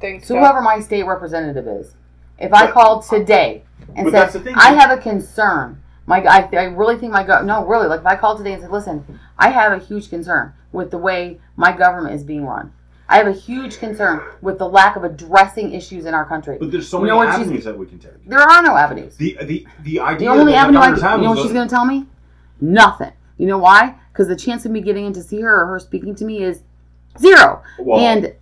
[0.00, 0.38] think So so.
[0.40, 1.92] whoever my state representative is,
[2.38, 3.62] if I But- called today
[3.94, 4.54] and But said that's the thing.
[4.56, 8.06] I have a concern, my I, I really think my go no really like if
[8.06, 9.04] I called today and said listen
[9.38, 12.72] I have a huge concern with the way my government is being run.
[13.10, 16.58] I have a huge concern with the lack of addressing issues in our country.
[16.60, 18.28] But there's so You many know avenues that we can take.
[18.28, 19.16] There are no avenues.
[19.16, 20.28] The the the idea.
[20.28, 22.06] The only avenue I can, you know what she's going to tell me?
[22.60, 23.12] Nothing.
[23.38, 23.94] You know why?
[24.12, 26.42] Because the chance of me getting in to see her or her speaking to me
[26.42, 26.62] is
[27.18, 27.62] zero.
[27.78, 28.34] well, and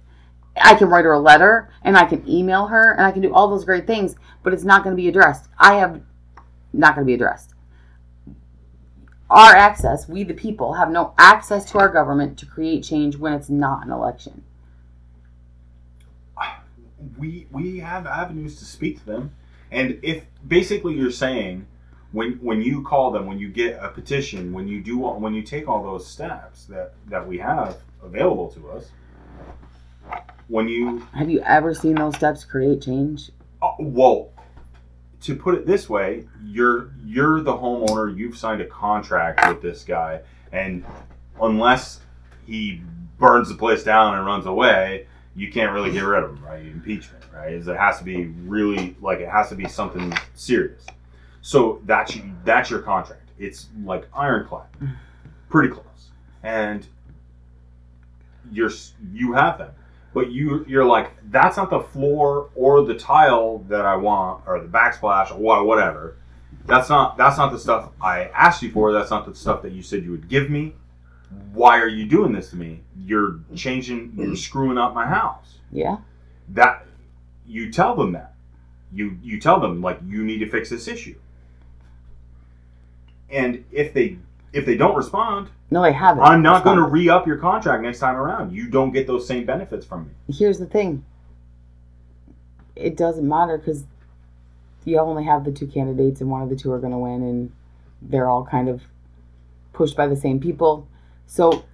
[0.60, 3.32] I can write her a letter and I can email her and I can do
[3.32, 5.48] all those great things, but it's not going to be addressed.
[5.58, 6.00] I have
[6.72, 7.52] not going to be addressed.
[9.28, 13.32] Our access, we the people, have no access to our government to create change when
[13.32, 14.44] it's not an election.
[17.18, 19.32] We we have avenues to speak to them,
[19.70, 21.66] and if basically you're saying
[22.12, 25.34] when when you call them, when you get a petition, when you do all, when
[25.34, 28.90] you take all those steps that that we have available to us,
[30.48, 33.30] when you Have you ever seen those steps create change?
[33.60, 34.30] Uh, well,
[35.22, 38.16] to put it this way, you're you're the homeowner.
[38.16, 40.20] You've signed a contract with this guy,
[40.52, 40.84] and
[41.40, 42.00] unless
[42.46, 42.82] he
[43.18, 46.64] burns the place down and runs away, you can't really get rid of them, right?
[46.64, 47.52] Impeachment, right?
[47.52, 50.84] Is it has to be really like it has to be something serious.
[51.42, 53.30] So that's that's your contract.
[53.38, 54.68] It's like ironclad,
[55.48, 56.10] pretty close,
[56.42, 56.86] and
[58.50, 58.70] you're
[59.12, 59.72] you have them
[60.16, 64.58] but you you're like that's not the floor or the tile that I want or
[64.58, 66.16] the backsplash or whatever.
[66.64, 68.94] That's not that's not the stuff I asked you for.
[68.94, 70.74] That's not the stuff that you said you would give me.
[71.52, 72.80] Why are you doing this to me?
[72.98, 74.12] You're changing.
[74.16, 74.36] You're mm.
[74.36, 75.58] screwing up my house.
[75.72, 75.98] Yeah.
[76.50, 76.86] That
[77.46, 78.34] you tell them that.
[78.92, 81.16] You you tell them like you need to fix this issue.
[83.30, 84.18] And if they
[84.52, 86.22] if they don't respond, No, they haven't.
[86.22, 88.52] I'm not going to re up your contract next time around.
[88.52, 90.34] You don't get those same benefits from me.
[90.34, 91.04] Here's the thing.
[92.74, 93.84] It doesn't matter because
[94.84, 97.22] you only have the two candidates, and one of the two are going to win,
[97.22, 97.52] and
[98.00, 98.82] they're all kind of
[99.72, 100.86] pushed by the same people.
[101.26, 101.64] So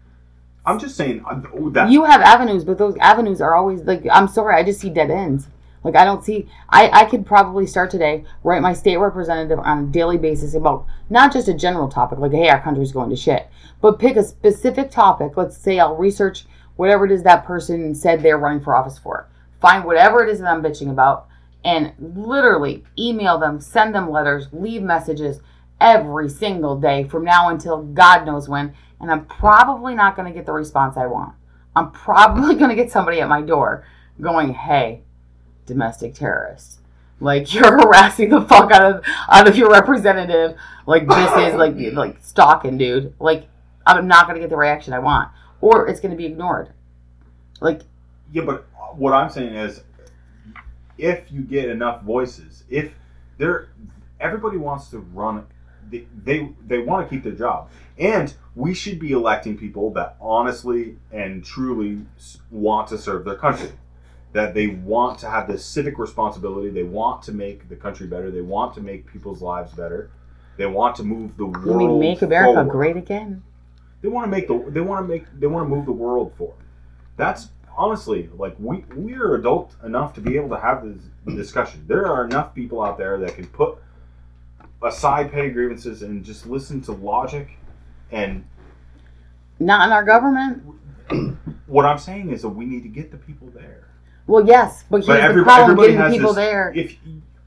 [0.64, 1.40] I'm just saying uh,
[1.70, 4.90] that you have avenues, but those avenues are always like I'm sorry, I just see
[4.90, 5.48] dead ends.
[5.84, 9.78] Like I don't see I, I could probably start today, write my state representative on
[9.78, 13.16] a daily basis about not just a general topic, like hey, our country's going to
[13.16, 13.48] shit,
[13.80, 15.36] but pick a specific topic.
[15.36, 16.46] Let's say I'll research
[16.76, 19.28] whatever it is that person said they're running for office for.
[19.61, 21.28] Find whatever it is that I'm bitching about
[21.64, 25.40] and literally email them, send them letters, leave messages
[25.83, 28.74] every single day from now until God knows when.
[29.01, 31.35] And I'm probably not going to get the response I want.
[31.74, 33.85] I'm probably going to get somebody at my door
[34.20, 35.03] going, hey,
[35.66, 36.78] domestic terrorist.
[37.20, 40.57] Like you're harassing the fuck out of out of your representative.
[40.87, 43.14] Like this is like like stalking, dude.
[43.18, 43.49] Like
[43.87, 45.30] I'm not gonna get the reaction I want,
[45.61, 46.70] or it's gonna be ignored.
[47.61, 47.83] Like
[48.33, 48.66] yeah, but
[48.97, 49.83] what I'm saying is,
[50.99, 52.93] if you get enough voices, if
[53.39, 53.68] they're
[54.20, 55.47] everybody wants to run,
[55.93, 57.68] they they, they want to keep their job,
[57.99, 62.01] and we should be electing people that honestly and truly
[62.51, 63.70] want to serve their country.
[64.32, 66.70] That they want to have this civic responsibility.
[66.70, 68.30] They want to make the country better.
[68.30, 70.11] They want to make people's lives better.
[70.57, 71.76] They want to move the world.
[71.76, 72.70] mean make America forward.
[72.70, 73.43] great again?
[74.01, 76.32] They want to make the they want to make they want to move the world
[76.36, 76.57] forward.
[77.16, 81.84] That's honestly like we we are adult enough to be able to have this discussion.
[81.86, 83.78] There are enough people out there that can put
[84.83, 87.51] aside petty grievances and just listen to logic.
[88.11, 88.45] And
[89.59, 90.62] Not in our government.
[91.66, 93.89] what I'm saying is that we need to get the people there.
[94.26, 96.72] Well, yes, but here's But the problem: everybody getting has people this, there.
[96.74, 96.97] If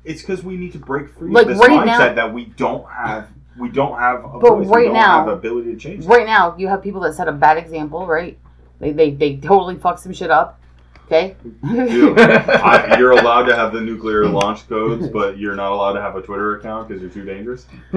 [0.03, 2.45] it's because we need to break free Like, of this right mindset now- that we
[2.45, 4.67] don't have we don't have a But voice.
[4.67, 6.05] we right don't now- have the ability to change.
[6.05, 8.37] Right now, you have people that set a bad example, right?
[8.79, 10.59] They they, they totally fuck some shit up.
[11.05, 11.35] Okay.
[11.63, 16.01] You- I, you're allowed to have the nuclear launch codes, but you're not allowed to
[16.01, 17.67] have a Twitter account because you're too dangerous.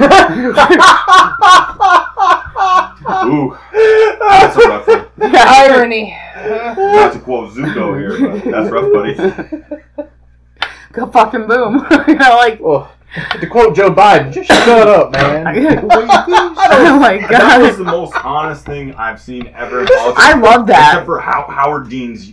[3.24, 5.06] Ooh, that's a rough one.
[5.36, 6.16] Irony.
[6.36, 9.14] Not to quote Zuko here, but that's rough, buddy.
[10.92, 11.86] Go fucking boom.
[12.08, 12.60] you know, like.
[12.60, 12.90] Well,
[13.40, 15.46] to quote Joe Biden, just shut up, man.
[15.46, 19.88] oh my god, That was the most honest thing I've seen ever in.
[19.90, 20.90] I love that.
[20.92, 22.32] Except for How- Howard Dean's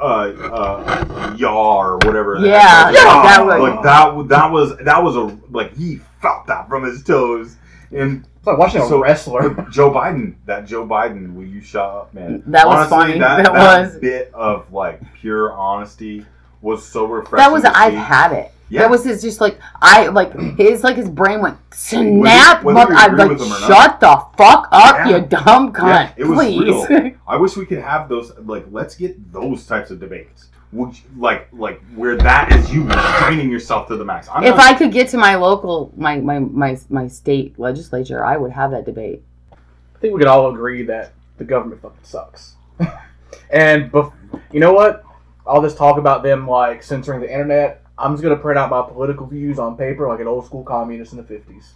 [0.00, 2.38] uh, uh, yaw or whatever.
[2.40, 3.24] the Yeah, heck it was.
[3.26, 4.14] that was- like that.
[4.16, 7.56] was- That was that was a like he felt that from his toes.
[7.90, 9.50] And It's like watching a So- wrestler.
[9.70, 12.42] Joe Biden, that Joe Biden, will you shut up, man?
[12.46, 13.18] That was Honestly, funny.
[13.18, 13.96] That, That that was.
[13.98, 16.24] bit of like pure honesty
[16.60, 17.38] was so refreshing.
[17.38, 17.98] That was to I've see.
[17.98, 18.52] had it.
[18.70, 18.82] Yeah.
[18.82, 22.62] That was his just like I like his like his brain went snap.
[22.62, 23.66] whether but you I'm like with him or not.
[23.66, 25.08] shut the fuck up, Yeah.
[25.16, 25.86] you dumb cunt.
[25.88, 26.88] Yeah, it was Please.
[26.90, 27.12] real.
[27.26, 28.30] I wish we could have those.
[28.44, 30.48] Like, let's get those types of debates.
[30.72, 32.86] Would you- like, like where that is you
[33.20, 34.28] training yourself to the max.
[34.30, 38.22] I'm if not- I could get to my local my, my my my state legislature,
[38.22, 39.22] I would have that debate.
[39.50, 42.56] I think we could all agree that the government fucking sucks.
[43.50, 44.12] and bef-
[44.52, 45.04] you know what?
[45.48, 47.82] All this talk about them like censoring the internet.
[47.96, 51.12] I'm just gonna print out my political views on paper like an old school communist
[51.12, 51.72] in the fifties.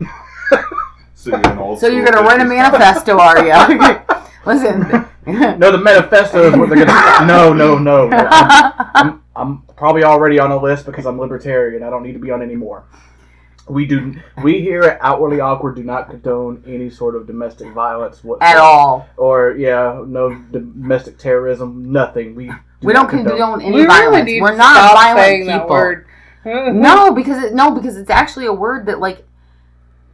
[1.14, 4.00] so you're, an old So you're gonna write a manifesto, are you?
[4.46, 5.08] Listen.
[5.26, 7.26] No, the manifesto is what they're gonna.
[7.26, 8.08] No, no, no.
[8.08, 11.82] I'm, I'm, I'm probably already on a list because I'm libertarian.
[11.82, 12.84] I don't need to be on any more.
[13.68, 14.14] We do.
[14.42, 18.56] We here at Outwardly Awkward do not condone any sort of domestic violence whatsoever.
[18.56, 19.08] At all.
[19.16, 22.34] or yeah, no domestic terrorism, nothing.
[22.34, 24.10] We do We not don't condone any we violence.
[24.16, 25.58] really need We're to not stop violent saying people.
[25.58, 26.06] that word.
[26.44, 29.24] No, because it, no, because it's actually a word that like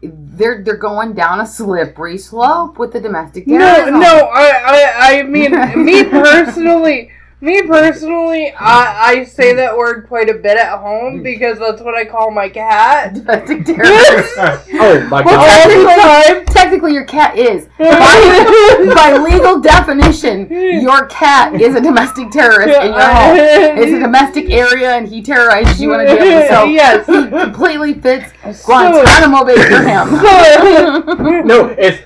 [0.03, 5.23] they're they're going down a slippery slope with the domestic No, no, I, I, I
[5.23, 5.53] mean,
[5.85, 7.11] me personally,
[7.45, 11.23] me personally, I, I say that word quite a bit at home hmm.
[11.23, 13.15] because that's what I call my cat.
[13.15, 14.61] domestic terrorism.
[14.77, 15.47] Oh my Well, god.
[15.47, 17.69] technically, technically, your cat is.
[17.79, 23.37] By, by legal definition, your cat is a domestic terrorist in your home.
[23.37, 26.49] It's a domestic area, and he terrorizes you on a daily.
[26.49, 27.07] So Yes.
[27.07, 31.47] he completely fits So- Guantanamo Bay for him.
[31.47, 32.03] No, it's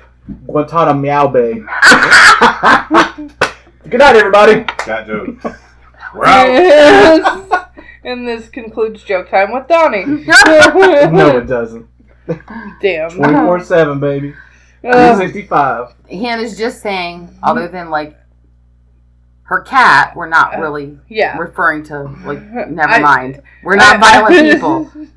[0.47, 1.65] Guantanamo Meow Bay.
[3.89, 4.67] Good night, everybody.
[4.87, 5.43] That joke.
[6.15, 7.71] We're out.
[8.05, 10.05] and this concludes joke time with Donnie.
[11.11, 11.89] No, it doesn't.
[12.83, 13.11] Damn.
[13.11, 14.35] 24 7, baby.
[14.85, 15.95] Uh, 365.
[16.11, 18.19] Hannah's just saying, other than like
[19.45, 21.39] her cat, we're not really yeah.
[21.39, 22.43] referring to like.
[22.69, 23.43] Never I- mind.
[23.63, 24.53] We're not violent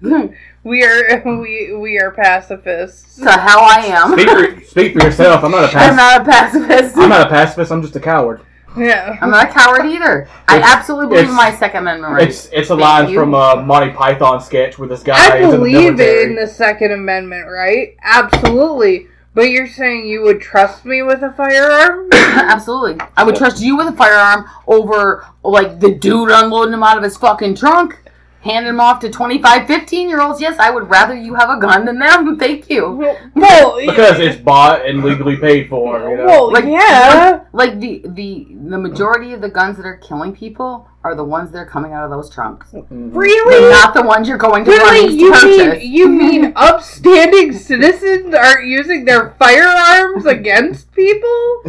[0.01, 0.29] people.
[0.63, 3.17] We are we we are pacifists.
[3.17, 4.13] to how I am.
[4.13, 5.43] Speak for, speak for yourself.
[5.43, 6.95] I'm not a I'm not a pacifist.
[6.97, 7.71] I'm not a pacifist.
[7.71, 8.41] I'm just a coward.
[8.77, 9.17] Yeah.
[9.21, 10.27] I'm not a coward either.
[10.47, 12.45] I It's- absolutely believe in my Second Amendment rights.
[12.45, 13.19] It's it's a Thank line you.
[13.19, 16.47] from a Monty Python sketch where this guy I is in the believe in the
[16.47, 17.95] Second Amendment, right?
[18.03, 19.07] Absolutely.
[19.33, 22.09] But you're saying you would trust me with a firearm?
[22.13, 22.97] Absolutely.
[23.15, 27.03] I would trust you with a firearm over, like, the dude unloading him out of
[27.03, 27.97] his fucking trunk,
[28.41, 30.41] handing them off to 25, 15 year olds.
[30.41, 32.37] Yes, I would rather you have a gun than them.
[32.39, 33.15] Thank you.
[33.35, 35.99] well, because it's bought and legally paid for.
[36.09, 36.25] You know?
[36.25, 37.45] well, Like, yeah.
[37.53, 41.51] Like, the, the, the majority of the guns that are killing people are the ones
[41.51, 42.71] that are coming out of those trunks.
[42.71, 43.09] Mhm.
[43.15, 43.59] Really?
[43.59, 45.15] They're not the ones you're going to Really?
[45.15, 51.63] You to mean you mean upstanding citizens aren't using their firearms against people?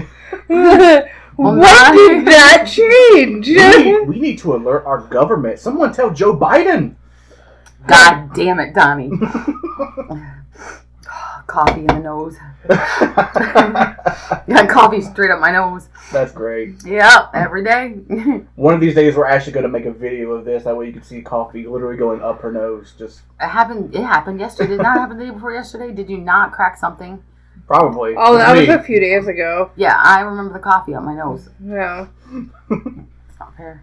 [1.38, 3.48] Not- did that change?
[3.48, 5.58] We need, we need to alert our government.
[5.58, 6.94] Someone tell Joe Biden.
[7.86, 9.10] God damn it, Donnie.
[11.46, 12.36] coffee in the nose.
[12.68, 15.88] Got coffee straight up my nose.
[16.12, 16.84] That's great.
[16.84, 17.88] Yep, every day.
[18.54, 20.64] One of these days, we're actually going to make a video of this.
[20.64, 22.94] That way, you can see coffee literally going up her nose.
[22.98, 23.94] Just It happened.
[23.94, 24.70] It happened yesterday.
[24.70, 25.92] Did not happen the day before yesterday?
[25.92, 27.22] Did you not crack something?
[27.66, 28.14] Probably.
[28.16, 29.70] Oh, that was a few days ago.
[29.76, 31.48] Yeah, I remember the coffee on my nose.
[31.64, 32.06] Yeah.
[32.70, 33.82] It's not fair.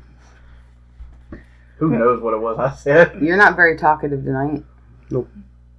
[1.77, 3.21] Who knows what it was I said?
[3.21, 4.63] You're not very talkative tonight.
[5.09, 5.29] Nope.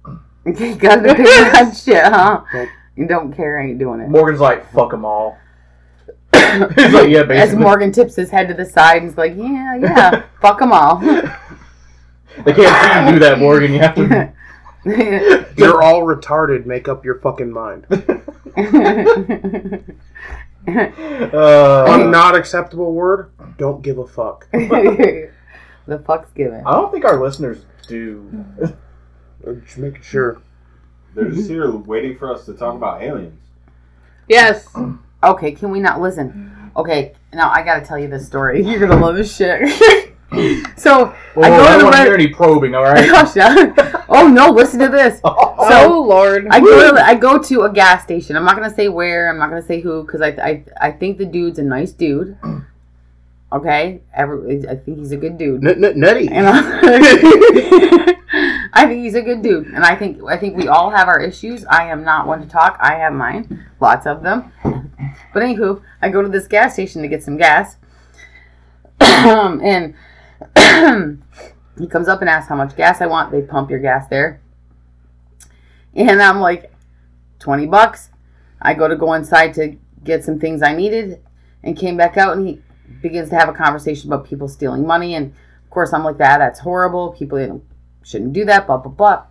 [0.45, 2.43] you got to pick that shit, huh?
[2.53, 2.69] Nope.
[2.95, 3.59] You don't care.
[3.59, 4.09] I ain't doing it.
[4.09, 5.37] Morgan's like, fuck them all.
[6.33, 7.37] He's like, yeah, basically.
[7.37, 7.55] As.
[7.55, 11.01] Morgan tips his head to the side and is like, yeah, yeah, fuck them all.
[12.45, 13.73] They can't see you do that, Morgan.
[13.73, 14.33] You have to.
[15.57, 16.65] You're all retarded.
[16.65, 17.85] Make up your fucking mind.
[20.67, 23.31] Uh, One not acceptable word.
[23.57, 24.49] Don't give a fuck.
[24.51, 25.31] the
[26.05, 26.63] fuck's given.
[26.65, 28.45] I don't think our listeners do.
[29.65, 30.41] Just making sure.
[31.15, 33.39] They're just here waiting for us to talk about aliens.
[34.27, 34.67] Yes.
[35.23, 36.71] Okay, can we not listen?
[36.75, 38.61] Okay, now I gotta tell you this story.
[38.65, 40.10] You're gonna love this shit.
[40.77, 43.05] So Well, I I, go to don't the want to hear any probing, all right?
[43.11, 44.05] Gosh, yeah.
[44.09, 45.19] oh no, listen to this.
[45.23, 46.47] oh Lord.
[46.49, 48.35] I go to I go to a gas station.
[48.37, 49.29] I'm not gonna say where.
[49.29, 52.37] I'm not gonna say who because I, I I think the dude's a nice dude.
[53.53, 55.67] Okay, Every, I think he's a good dude.
[55.67, 56.29] N- n- Nettie.
[56.29, 58.15] And I,
[58.71, 61.19] I think he's a good dude, and I think I think we all have our
[61.19, 61.65] issues.
[61.65, 62.77] I am not one to talk.
[62.79, 64.53] I have mine, lots of them.
[65.33, 67.75] But anywho, I go to this gas station to get some gas,
[69.01, 69.95] and
[71.79, 73.31] he comes up and asks how much gas I want.
[73.31, 74.41] They pump your gas there,
[75.95, 76.71] and I'm like,
[77.39, 78.09] twenty bucks.
[78.61, 81.21] I go to go inside to get some things I needed,
[81.63, 82.61] and came back out, and he
[83.01, 85.33] begins to have a conversation about people stealing money and
[85.71, 86.39] of course, I'm like that.
[86.39, 87.13] That's horrible.
[87.13, 87.63] People
[88.03, 88.67] shouldn't do that.
[88.67, 89.23] Blah blah blah.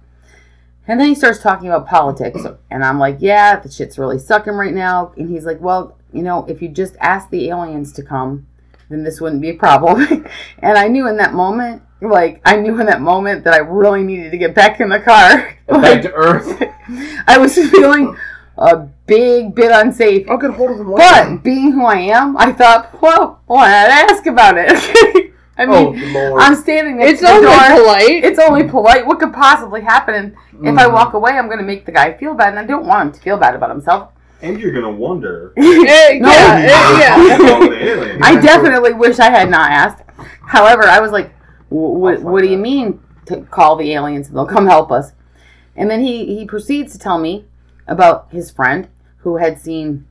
[0.89, 2.41] And then he starts talking about politics,
[2.71, 5.13] and I'm like, yeah, the shit's really sucking right now.
[5.19, 8.47] And he's like, well, you know, if you just ask the aliens to come,
[8.91, 10.27] then this wouldn't be a problem.
[10.59, 14.03] and I knew in that moment, like, I knew in that moment that I really
[14.03, 15.57] needed to get back in the car.
[15.69, 16.63] Back to Earth.
[17.27, 18.17] I was feeling
[18.59, 18.77] a
[19.07, 20.29] big bit unsafe.
[20.29, 21.37] I'll get hold of him later.
[21.37, 24.71] But being who I am, I thought, well, why not ask about it?
[25.57, 26.41] I Oh, mean, Lord.
[26.43, 27.83] I'm standing next It's to the only door.
[27.85, 28.25] polite.
[28.25, 29.07] It's only polite.
[29.07, 30.15] What could possibly happen?
[30.15, 30.35] And
[30.67, 30.93] if I Mhm.
[30.95, 33.13] walk away, I'm going to make the guy feel bad, and I don't want him
[33.13, 34.09] to feel bad about himself.
[34.43, 35.53] And you're gonna wonder.
[35.57, 36.29] Yeah, No.
[36.31, 37.35] yeah.
[37.37, 38.19] about the.
[38.23, 40.03] I definitely wish I had not asked.
[40.43, 41.33] However, I was like,
[41.69, 42.19] "What?
[42.19, 45.13] Oh, what do you mean to call the aliens and they'll come help us?"
[45.77, 47.45] And then he he proceeds to tell me
[47.87, 48.89] about his friend
[49.19, 50.07] who had seen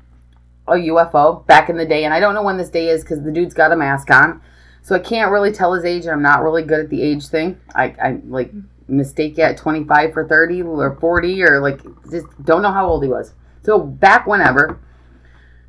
[0.68, 3.24] a UFO back in the day, and I don't know when this day is because
[3.24, 4.42] the dude's got a mask on,
[4.84, 7.28] so I can't really tell his age, and I'm not really good at the age
[7.28, 7.60] thing.
[7.76, 8.52] I I like
[8.88, 11.80] mistake it 25 for 30 or 40 or like
[12.10, 13.34] just don't know how old he was.
[13.64, 14.80] So back whenever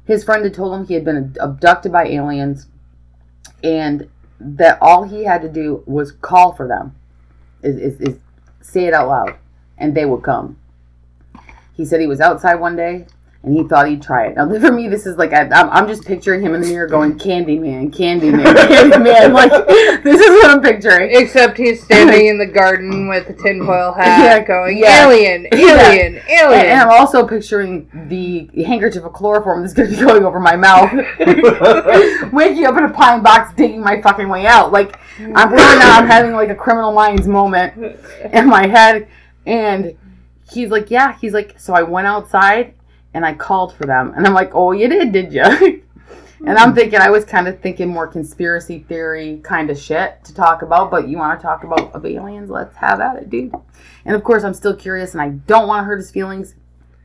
[0.05, 2.67] his friend had told him he had been abducted by aliens
[3.63, 4.09] and
[4.39, 6.95] that all he had to do was call for them
[7.63, 8.19] is, is, is
[8.61, 9.37] say it out loud
[9.79, 10.59] and they would come.
[11.75, 13.07] He said he was outside one day
[13.43, 15.89] and he thought he'd try it now for me this is like I, I'm, I'm
[15.89, 19.51] just picturing him in the mirror going candyman candyman candyman like
[20.05, 24.23] this is what i'm picturing Except he's standing in the garden with a tinfoil hat
[24.23, 25.07] Yeah, going, yeah.
[25.07, 25.59] alien, Yeah.
[25.91, 26.67] alien, and, alien.
[26.67, 30.57] and i'm also picturing the handkerchief of chloroform that's going to be going over my
[30.57, 30.93] mouth
[32.33, 34.99] waking up in a pine box digging my fucking way out like
[35.35, 37.97] i'm really now i'm having like a criminal minds moment
[38.33, 39.09] in my head
[39.47, 39.97] and
[40.51, 42.75] he's like yeah he's like so i went outside
[43.15, 45.43] and i called for them and i'm like oh you did did you
[46.47, 46.77] and i'm hmm.
[46.77, 50.91] thinking i was kind of thinking more conspiracy theory kind of shit to talk about
[50.91, 53.53] but you want to talk about of aliens let's have at it dude
[54.05, 56.55] and of course i'm still curious and i don't want to hurt his feelings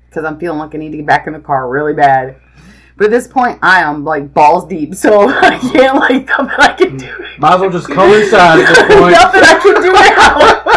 [0.08, 2.36] because i'm feeling like i need to get back in the car really bad
[2.98, 6.74] but at this point i am like balls deep so i can't like nothing i
[6.74, 7.40] can do it.
[7.40, 9.12] Might as well just come inside at this point.
[9.12, 10.76] nothing i can do now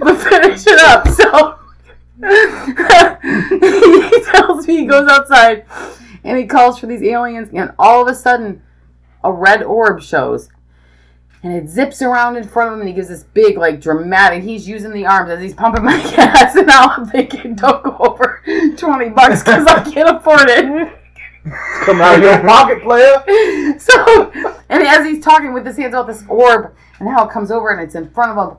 [0.00, 1.08] but finish it up.
[1.08, 1.53] So
[2.24, 5.66] he tells me he goes outside
[6.24, 8.62] and he calls for these aliens, and all of a sudden,
[9.22, 10.48] a red orb shows.
[11.42, 14.42] And it zips around in front of him, and he gives this big, like, dramatic.
[14.42, 17.94] He's using the arms as he's pumping my gas, and now I'm thinking, don't go
[17.98, 18.42] over
[18.78, 20.98] 20 bucks because I can't afford it.
[21.84, 23.22] Come out of your pocket, player.
[23.78, 24.30] So,
[24.68, 27.70] and as he's talking with his hands out this orb, and how it comes over
[27.70, 28.58] and it's in front of him,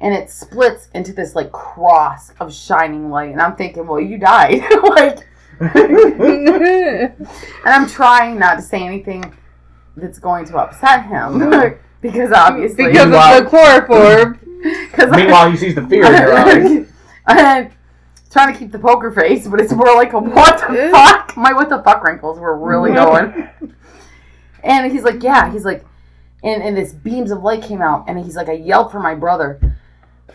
[0.00, 4.18] and it splits into this like cross of shining light, and I'm thinking, well, you
[4.18, 5.26] died, like,
[5.60, 7.14] and
[7.64, 9.34] I'm trying not to say anything
[9.96, 14.40] that's going to upset him because obviously, because of the chloroform.
[14.90, 16.88] because Meanwhile, he sees the fear in your eyes.
[17.26, 17.70] and
[18.30, 21.36] trying to keep the poker face, but it's more like a what the fuck?
[21.36, 23.48] My what the fuck wrinkles were really going.
[24.62, 25.84] And he's like, yeah, he's like,
[26.42, 29.14] and, and this beams of light came out, and he's like, I yelled for my
[29.14, 29.75] brother.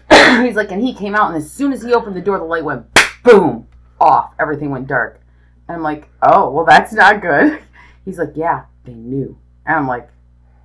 [0.45, 2.43] he's like, and he came out, and as soon as he opened the door, the
[2.43, 2.85] light went
[3.23, 3.67] boom
[3.99, 4.33] off.
[4.39, 5.21] Everything went dark.
[5.67, 7.61] And I'm like, oh, well, that's not good.
[8.05, 9.37] He's like, yeah, they knew.
[9.65, 10.09] And I'm like,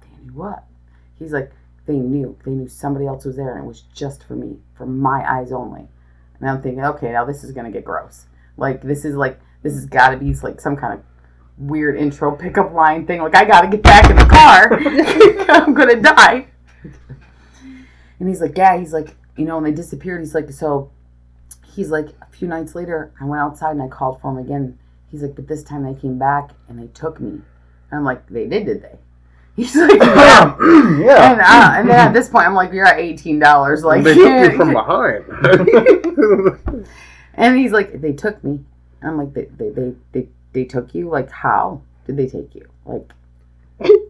[0.00, 0.64] they knew what?
[1.18, 1.52] He's like,
[1.86, 2.36] they knew.
[2.44, 5.52] They knew somebody else was there, and it was just for me, for my eyes
[5.52, 5.88] only.
[6.40, 8.26] And I'm thinking, okay, now this is gonna get gross.
[8.56, 11.04] Like this is like this has got to be like some kind of
[11.58, 13.20] weird intro pickup line thing.
[13.22, 14.72] Like I gotta get back in the car.
[15.64, 16.48] I'm gonna die.
[18.18, 18.78] And he's like, yeah.
[18.78, 20.20] He's like, you know, and they disappeared.
[20.20, 20.90] He's like, so.
[21.74, 24.78] He's like, a few nights later, I went outside and I called for him again.
[25.10, 27.30] He's like, but this time they came back and they took me.
[27.30, 27.42] And
[27.92, 28.98] I'm like, they did, did they?
[29.56, 30.56] He's like, yeah.
[30.98, 31.32] yeah.
[31.32, 33.84] And, uh, and then at this point, I'm like, you're at eighteen dollars.
[33.84, 35.24] Like, they took you from behind.
[37.36, 38.64] And he's like, they took me.
[39.00, 41.08] And I'm like, they, they, they, they, they took you?
[41.08, 42.66] Like, how did they take you?
[42.84, 43.12] Like,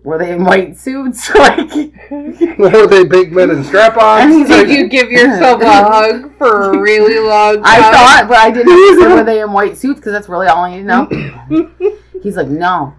[0.05, 1.31] were they in white suits?
[1.35, 4.33] Like, Were they big men in strap-ons?
[4.33, 7.65] he's Did like, you give yourself a hug for a really long time?
[7.65, 10.65] I thought, but I didn't say were they in white suits because that's really all
[10.65, 11.99] I need to know.
[12.23, 12.95] he's like, no.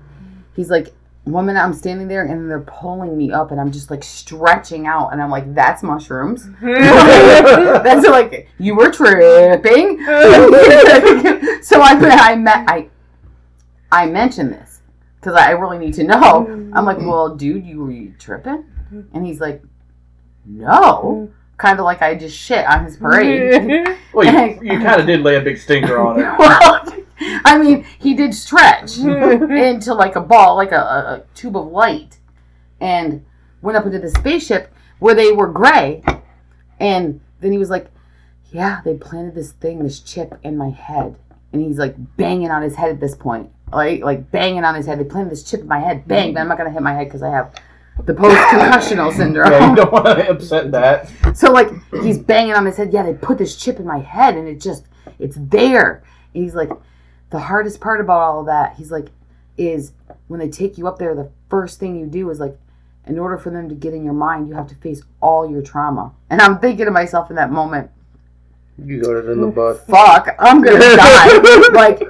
[0.56, 0.94] He's like,
[1.26, 5.14] woman, I'm standing there and they're pulling me up and I'm just like stretching out
[5.14, 6.49] and I'm like, that's mushrooms.
[6.61, 9.99] that's like you were tripping.
[11.64, 12.89] so I I met I
[13.91, 14.76] I mentioned this
[15.19, 16.48] because I really need to know.
[16.73, 17.07] I'm like, mm.
[17.07, 18.64] well, dude, you were you tripping?
[18.94, 19.15] Mm-hmm.
[19.15, 19.61] And he's like,
[20.45, 20.68] no.
[20.69, 21.34] Mm-hmm.
[21.57, 23.98] Kind of like I just shit on his parade.
[24.14, 26.23] Well, you, you kind of did lay a big stinker on it.
[26.39, 26.85] well,
[27.19, 29.52] I mean, he did stretch mm-hmm.
[29.52, 32.18] into like a ball, like a, a, a tube of light,
[32.80, 33.23] and
[33.61, 36.03] went up into the spaceship where they were gray.
[36.80, 37.91] And then he was like,
[38.52, 41.15] "Yeah, they planted this thing, this chip in my head."
[41.52, 44.85] And he's like banging on his head at this point, like like banging on his
[44.85, 44.99] head.
[44.99, 46.31] They planted this chip in my head, bang!
[46.31, 46.34] Mm.
[46.35, 47.53] But I'm not gonna hit my head because I have
[48.06, 49.52] the post concussional syndrome.
[49.52, 51.10] Yeah, you don't want to upset that.
[51.35, 51.69] So like
[52.03, 52.94] he's banging on his head.
[52.94, 54.85] Yeah, they put this chip in my head, and it just
[55.19, 56.03] it's there.
[56.34, 56.69] And he's like,
[57.31, 59.07] the hardest part about all of that, he's like,
[59.57, 59.91] is
[60.27, 61.15] when they take you up there.
[61.15, 62.57] The first thing you do is like,
[63.07, 65.61] in order for them to get in your mind, you have to face all your
[65.61, 66.14] trauma.
[66.30, 67.89] And I'm thinking to myself in that moment,
[68.77, 69.88] You got it in the butt.
[69.88, 71.68] fuck, I'm gonna die.
[71.73, 72.03] like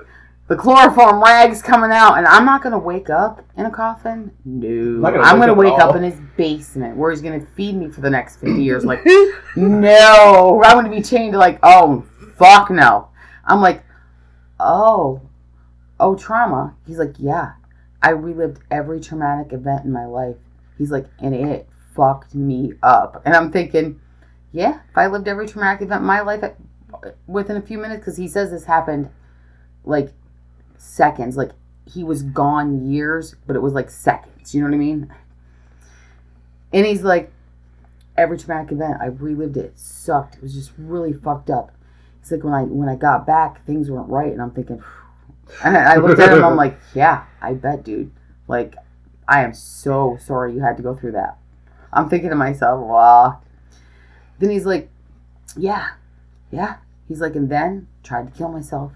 [0.48, 4.32] the chloroform rags coming out, and I'm not gonna wake up in a coffin.
[4.45, 7.76] No, gonna I'm gonna up wake at up in his basement where he's gonna feed
[7.76, 8.86] me for the next 50 years.
[8.86, 9.06] Like,
[9.56, 12.06] no, I'm gonna be chained to like, oh,
[12.38, 13.10] fuck no.
[13.44, 13.84] I'm like,
[14.60, 15.22] oh,
[15.99, 16.76] oh, trauma.
[16.86, 17.53] He's like, yeah,
[18.02, 20.38] I relived every traumatic event in my life.
[20.78, 23.22] He's like, and it fucked me up.
[23.26, 23.99] And I'm thinking,
[24.53, 26.56] yeah, if I lived every traumatic event in my life at,
[27.26, 29.10] within a few minutes, because he says this happened
[29.84, 30.14] like
[30.78, 31.38] seconds.
[31.38, 31.52] Like
[31.86, 34.54] he was gone years, but it was like seconds.
[34.54, 35.14] You know what I mean?
[36.74, 37.32] And he's like,
[38.18, 39.66] every traumatic event, I relived it.
[39.66, 40.36] It sucked.
[40.36, 41.72] It was just really fucked up.
[42.20, 44.84] He's like, when I when I got back, things weren't right, and I'm thinking.
[45.64, 46.44] And I looked at him.
[46.44, 48.12] I'm like, yeah, I bet, dude.
[48.49, 48.76] Like,
[49.30, 51.38] I am so sorry you had to go through that.
[51.94, 53.40] I'm thinking to myself, wow.
[54.40, 54.90] Then he's like,
[55.56, 55.91] yeah,
[56.52, 56.78] yeah.
[57.08, 58.91] He's like, and then tried to kill myself.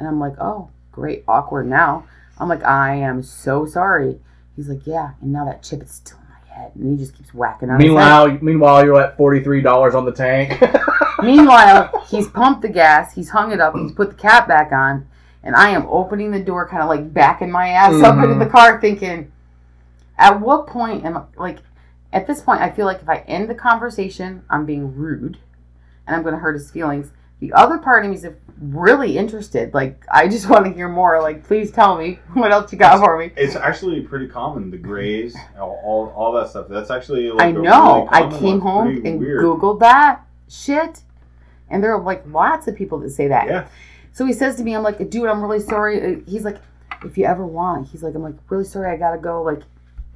[0.00, 2.06] And I'm like, oh, great, awkward now.
[2.38, 4.18] I'm like, I am so sorry.
[4.56, 7.14] He's like, yeah, and now that chip is still in my head, and he just
[7.14, 7.78] keeps whacking on.
[7.78, 7.88] his head.
[7.88, 10.60] Meanwhile, meanwhile, you're at forty three dollars on the tank.
[11.22, 15.06] Meanwhile, he's pumped the gas, he's hung it up, he's put the cap back on,
[15.42, 18.38] and I am opening the door, kind of like backing my ass up into mm-hmm.
[18.38, 19.30] the car, thinking,
[20.16, 21.58] at what point am I, like,
[22.12, 25.38] at this point, I feel like if I end the conversation, I'm being rude
[26.06, 27.12] and I'm going to hurt his feelings.
[27.38, 28.26] The other part of me is
[28.60, 29.72] really interested.
[29.74, 31.20] Like, I just want to hear more.
[31.20, 33.32] Like, please tell me what else you got for me.
[33.36, 34.70] It's actually pretty common.
[34.70, 36.66] The grays, all, all, all that stuff.
[36.68, 38.06] That's actually like I a know.
[38.06, 38.60] really I came one.
[38.60, 39.42] home and weird.
[39.44, 41.00] Googled that shit,
[41.68, 43.46] and there are like lots of people that say that.
[43.48, 43.68] Yeah.
[44.12, 46.16] So he says to me, I'm like, dude, I'm really sorry.
[46.16, 46.58] Uh, He's like,
[47.04, 49.42] if you ever want, he's like, I'm like, really sorry, I gotta go.
[49.42, 49.62] Like,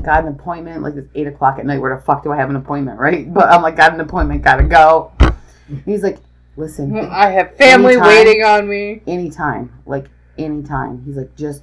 [0.02, 0.82] got an appointment.
[0.82, 1.78] Like, it's eight o'clock at night.
[1.78, 3.26] Where the fuck do I have an appointment, right?
[3.32, 5.12] But I'm like, got an appointment, gotta go.
[5.20, 6.18] And he's like,
[6.56, 8.08] listen, mm, I have family Anytime.
[8.08, 9.02] waiting on me.
[9.06, 10.06] anytime, like
[10.38, 11.02] anytime.
[11.04, 11.62] He's like, just,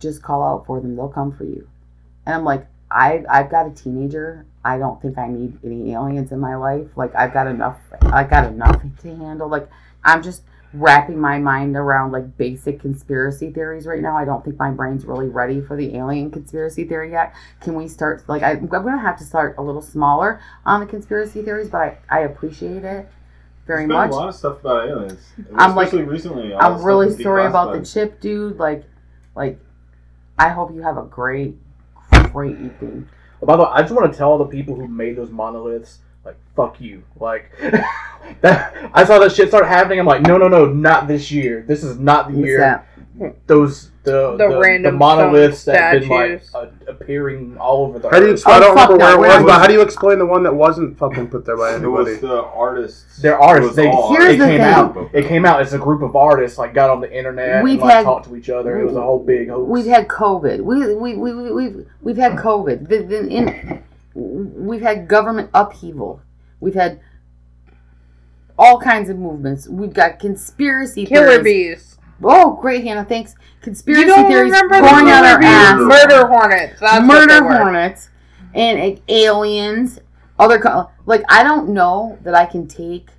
[0.00, 0.96] just call out for them.
[0.96, 1.68] They'll come for you.
[2.24, 4.46] And I'm like, I, I've got a teenager.
[4.64, 6.88] I don't think I need any aliens in my life.
[6.96, 7.78] Like, I've got enough.
[8.02, 9.48] I got enough to handle.
[9.48, 9.68] Like,
[10.04, 14.16] I'm just wrapping my mind around like basic conspiracy theories right now.
[14.16, 17.34] I don't think my brain's really ready for the alien conspiracy theory yet.
[17.60, 18.28] Can we start?
[18.28, 21.78] Like, I, I'm gonna have to start a little smaller on the conspiracy theories, but
[21.78, 23.08] I, I appreciate it
[23.66, 24.10] very There's much.
[24.10, 25.20] a lot of stuff about aliens.
[25.54, 26.54] I'm like- recently.
[26.54, 28.58] I'm really sorry about the chip, dude.
[28.58, 28.84] Like,
[29.34, 29.58] like,
[30.38, 31.56] I hope you have a great,
[32.32, 33.08] great evening.
[33.42, 35.30] Oh, by the way, I just want to tell all the people who made those
[35.30, 37.02] monoliths, like, fuck you.
[37.18, 37.50] Like,
[38.40, 39.98] that I saw that shit start happening.
[39.98, 41.64] I'm like, no, no, no, not this year.
[41.66, 42.58] This is not the What's year.
[43.18, 43.46] That?
[43.46, 47.98] Those the The the, random the monoliths that have been like uh, appearing all over
[47.98, 48.08] the.
[48.10, 48.32] How do you?
[48.32, 48.36] earth.
[48.38, 50.26] Explain, I Oh, don't remember where it was, was but how do you explain the
[50.26, 53.18] one that wasn't fucking put there by It was the artists.
[53.20, 53.68] They're artists.
[53.70, 54.60] was They, all Here's it the came thing.
[54.60, 55.10] out.
[55.12, 57.82] It came out as a group of artists like got on the internet We've and
[57.82, 58.80] like had- talked to each other.
[58.80, 59.68] It was a whole big hoax.
[59.68, 60.60] We've had COVID.
[60.60, 62.88] We we we we we've we've had COVID.
[62.88, 63.82] The, the, in,
[64.14, 66.20] we've had government upheaval.
[66.60, 67.00] We've had
[68.58, 69.68] all kinds of movements.
[69.68, 71.44] We've got conspiracy Killer theories.
[71.76, 71.95] bees.
[72.22, 73.04] Oh, great, Hannah.
[73.04, 73.34] Thanks.
[73.60, 75.78] Conspiracy You don't theories remember going the out our ass.
[75.78, 76.80] Murder hornets.
[76.80, 77.56] That's what murder they were.
[77.58, 78.10] hornets
[78.54, 79.98] and uh, aliens
[80.38, 83.10] other co- like i don't know that i can take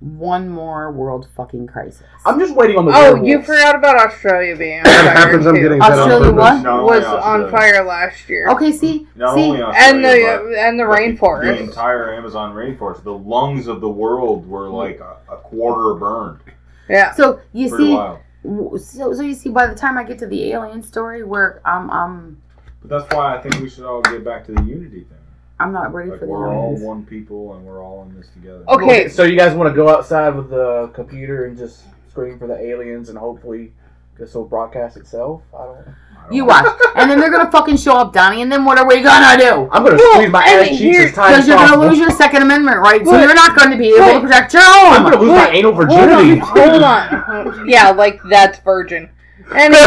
[0.00, 2.92] one more world fucking crisis I'm just waiting on the.
[2.92, 3.28] Oh, werewolves.
[3.28, 5.46] you forgot about Australia being on fire happens.
[5.46, 5.62] I'm too.
[5.62, 6.38] getting that on Australia purpose.
[6.38, 6.62] what?
[6.62, 7.50] Not only was on Australia.
[7.50, 8.48] fire last year.
[8.50, 11.60] okay see Not see only And Australia, the and the but the rainforest.
[11.60, 13.02] entire Amazon rainforest.
[13.02, 16.40] The lungs of the world were like a, a quarter burned.
[16.88, 17.12] Yeah.
[17.14, 18.18] so you Pretty see wild.
[18.44, 21.60] w- so, so you see by the time i get to the alien story where
[21.64, 22.40] i'm i'm
[22.82, 25.18] But that's why I think we should all get back to the unity thing.
[25.60, 28.14] i'm not ready Like for the we're all aliens one people and we're all in
[28.16, 28.64] this together.
[28.68, 29.08] Okay.
[29.08, 32.56] So you guys want to go outside with the computer and just scream for the
[32.58, 33.72] aliens and hopefully
[34.18, 35.42] this will broadcast itself?
[35.54, 35.86] I don't.
[36.30, 38.86] I you watch and then they're gonna fucking show up donnie and then what are
[38.86, 41.56] we gonna do I'm gonna Well, squeeze my ass cheeks here- as tight because you're
[41.56, 44.52] gonna lose your second amendment right so you're not going to be able to protect
[44.54, 44.92] your own.
[44.94, 46.40] I'm gonna lose my Wait, anal Hold virginity.
[46.40, 46.46] on.
[46.46, 47.64] Hold on.
[47.68, 49.08] Yeah, like that's virgin.
[49.54, 49.80] Anyway.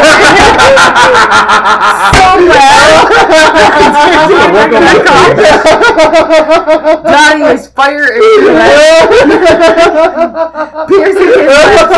[7.03, 8.07] Donnie is fire
[10.87, 11.91] piercing his lips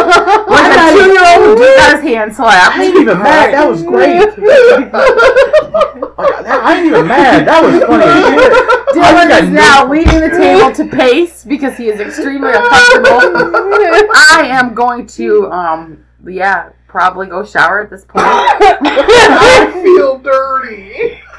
[0.47, 2.77] like a two-year-old who just got his hand I slapped.
[2.77, 3.53] ain't even mad.
[3.53, 4.19] That was great.
[6.17, 7.47] I ain't even mad.
[7.47, 8.03] That was funny.
[8.95, 13.19] I Dylan is now leaving the table to pace because he is extremely uncomfortable.
[14.15, 18.23] I am going to, um, yeah, probably go shower at this point.
[18.27, 21.19] I feel dirty.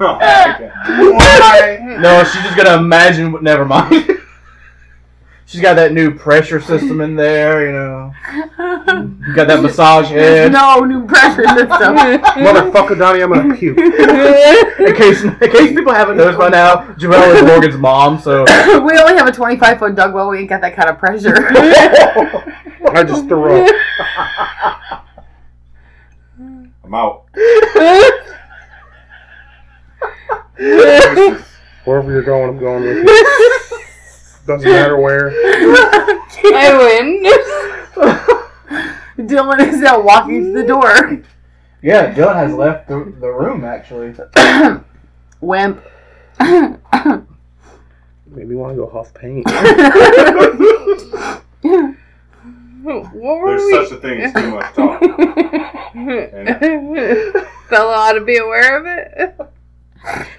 [0.00, 1.78] Oh okay.
[2.00, 3.32] No, she's just gonna imagine.
[3.32, 3.92] what- Never mind.
[5.46, 7.66] She's got that new pressure system in there.
[7.66, 8.14] You know,
[9.26, 10.52] you got that massage head.
[10.52, 11.96] no new pressure system.
[12.40, 13.76] Motherfucker, Donnie, I'm gonna puke.
[13.78, 18.18] In case, in case people haven't noticed by now, Joelle is Morgan's mom.
[18.18, 18.44] So
[18.84, 20.30] we only have a 25 foot dug well.
[20.30, 21.34] We ain't got that kind of pressure.
[22.88, 23.74] I just threw up.
[26.84, 27.24] I'm out.
[31.84, 33.83] Wherever you're going, I'm going with you.
[34.46, 35.30] Doesn't matter where.
[36.46, 37.24] I win.
[39.28, 41.22] Dylan is now walking to the door.
[41.82, 44.14] Yeah, Dylan has left the, the room actually.
[45.40, 45.82] Wimp.
[48.26, 49.46] Maybe you want to go huff paint.
[52.82, 53.72] what were There's we?
[53.72, 55.00] such a thing as too much talk.
[57.68, 59.36] Fella ought to be aware of it.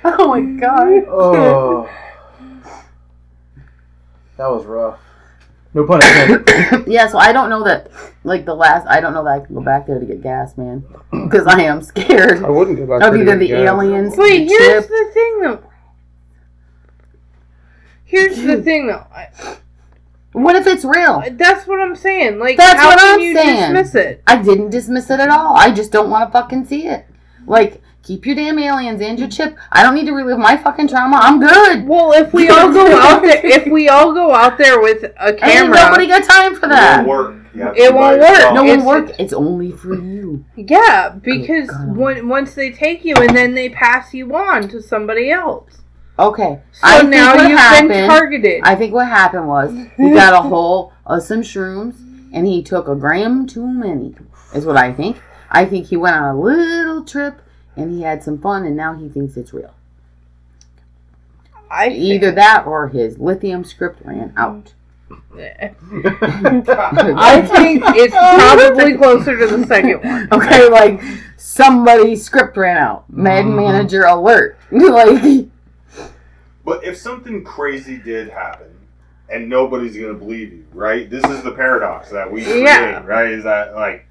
[0.03, 1.05] oh my god.
[1.07, 1.89] Oh,
[4.37, 4.99] that was rough.
[5.73, 6.87] No pun intended.
[6.87, 7.91] yeah, so I don't know that,
[8.23, 10.57] like the last, I don't know that I can go back there to get gas,
[10.57, 10.85] man.
[11.11, 13.57] Because I am scared I wouldn't go back of there to either the gas.
[13.67, 14.89] aliens, Wait, the here's chip.
[14.89, 15.63] the thing though.
[18.05, 19.05] Here's the thing though.
[19.13, 19.29] I,
[20.33, 21.23] What if it's real?
[21.31, 22.39] that's what I'm saying.
[22.39, 23.73] Like, That's how what can I'm you saying.
[23.73, 24.23] dismiss it?
[24.27, 25.55] I didn't dismiss it at all.
[25.57, 27.05] I just don't want to fucking see it.
[27.47, 29.57] Like, keep your damn aliens and your chip.
[29.71, 31.17] I don't need to relive my fucking trauma.
[31.21, 31.87] I'm good.
[31.87, 35.29] Well, if we all go out there, if we all go out there with a
[35.29, 37.01] Ain't camera, nobody got time for that.
[37.03, 37.35] It won't work.
[37.55, 38.53] You have to It won't work.
[38.53, 39.15] No It's- one work.
[39.19, 40.45] It's only for you.
[40.55, 41.95] yeah, because God.
[41.97, 45.81] when, once they take you and then they pass you on to somebody else,
[46.19, 46.59] Okay.
[46.73, 48.61] so I think now what you've been happened- targeted.
[48.63, 51.95] I think what happened was he got a whole of some shrooms
[52.33, 54.15] and he took a gram too many.
[54.53, 55.17] Is what I think.
[55.49, 57.41] I think he went on a little trip
[57.75, 59.73] and he had some fun and now he thinks it's real.
[61.69, 64.73] I think- Either that or his lithium script ran out.
[65.37, 65.73] I
[67.41, 70.27] think it's probably closer to the second one.
[70.31, 71.01] Okay, like
[71.37, 73.05] somebody's script ran out.
[73.11, 73.55] Mad Mhm.
[73.55, 74.57] manager alert.
[74.71, 75.45] like
[76.63, 78.67] But if something crazy did happen,
[79.29, 81.09] and nobody's gonna believe you, right?
[81.09, 83.03] This is the paradox that we create, Yeah.
[83.05, 83.31] right?
[83.31, 84.05] Is that like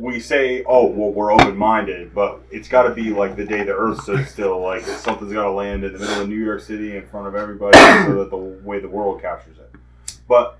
[0.00, 3.74] we say, "Oh, well, we're open-minded," but it's got to be like the day the
[3.74, 4.60] Earth stood still.
[4.60, 7.34] Like something's got to land in the middle of New York City in front of
[7.34, 9.70] everybody, so that the way the world captures it.
[10.26, 10.58] But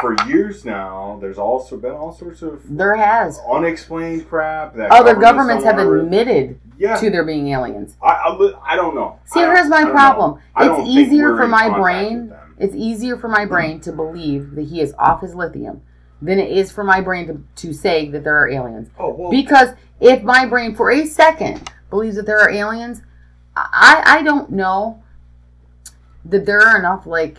[0.00, 3.40] for years now, there's also been all sorts of there has.
[3.50, 6.96] unexplained crap that Other governments have admitted yeah.
[6.96, 7.96] to there being aliens.
[8.02, 9.18] I, I, I don't know.
[9.26, 10.40] See, I here's my problem.
[10.56, 14.94] It's easier for my brain- It's easier for my brain to believe that he is
[14.98, 15.82] off his lithium
[16.20, 18.88] than it is for my brain to, to say that there are aliens.
[18.98, 19.30] Oh well.
[19.30, 19.70] Because
[20.00, 23.02] if my brain for a second believes that there are aliens,
[23.56, 25.02] I I don't know
[26.24, 27.38] that there are enough like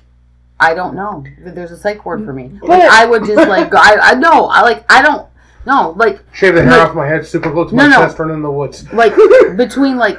[0.60, 2.44] I don't know that there's a psych ward for me.
[2.50, 5.28] Mm, but- Like I would just like go, I I know I like I don't
[5.66, 7.98] no like Shave the hair Like- off my head, super glue to No, my no.
[7.98, 8.92] chest, run in the woods.
[8.94, 9.14] like
[9.58, 10.18] between like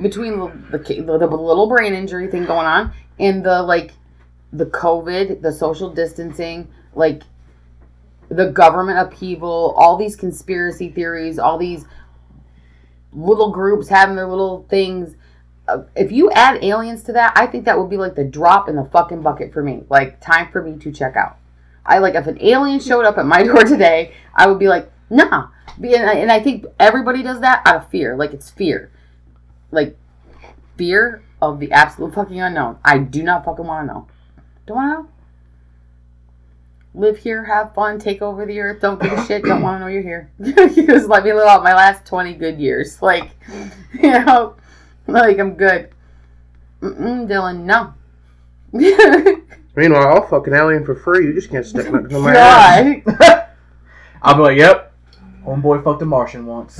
[0.00, 3.92] between the, the the the little brain injury thing going on and the like
[4.52, 7.22] the COVID, the social distancing, like
[8.34, 11.84] the government upheaval, all these conspiracy theories, all these
[13.12, 15.14] little groups having their little things.
[15.68, 18.68] Uh, if you add aliens to that, I think that would be like the drop
[18.68, 19.84] in the fucking bucket for me.
[19.88, 21.38] Like time for me to check out.
[21.86, 24.90] I like if an alien showed up at my door today, I would be like,
[25.10, 25.48] nah.
[25.76, 28.16] And I, and I think everybody does that out of fear.
[28.16, 28.90] Like it's fear,
[29.70, 29.96] like
[30.76, 32.78] fear of the absolute fucking unknown.
[32.84, 34.06] I do not fucking want to know.
[34.66, 35.13] Don't want to know.
[36.96, 38.80] Live here, have fun, take over the earth.
[38.80, 39.42] Don't give a shit.
[39.42, 40.30] Don't want to know you're here.
[40.74, 42.98] Just let me live out my last twenty good years.
[43.02, 43.30] Like,
[43.92, 44.54] you know,
[45.08, 45.90] like I'm good.
[46.80, 47.94] Mm-mm, Dylan, no.
[49.76, 51.26] Meanwhile, I'll fuck an alien for free.
[51.26, 53.48] You just can't stick nothing in my ass.
[54.22, 54.92] I'll be like, yep.
[55.44, 56.76] Homeboy fucked a Martian once.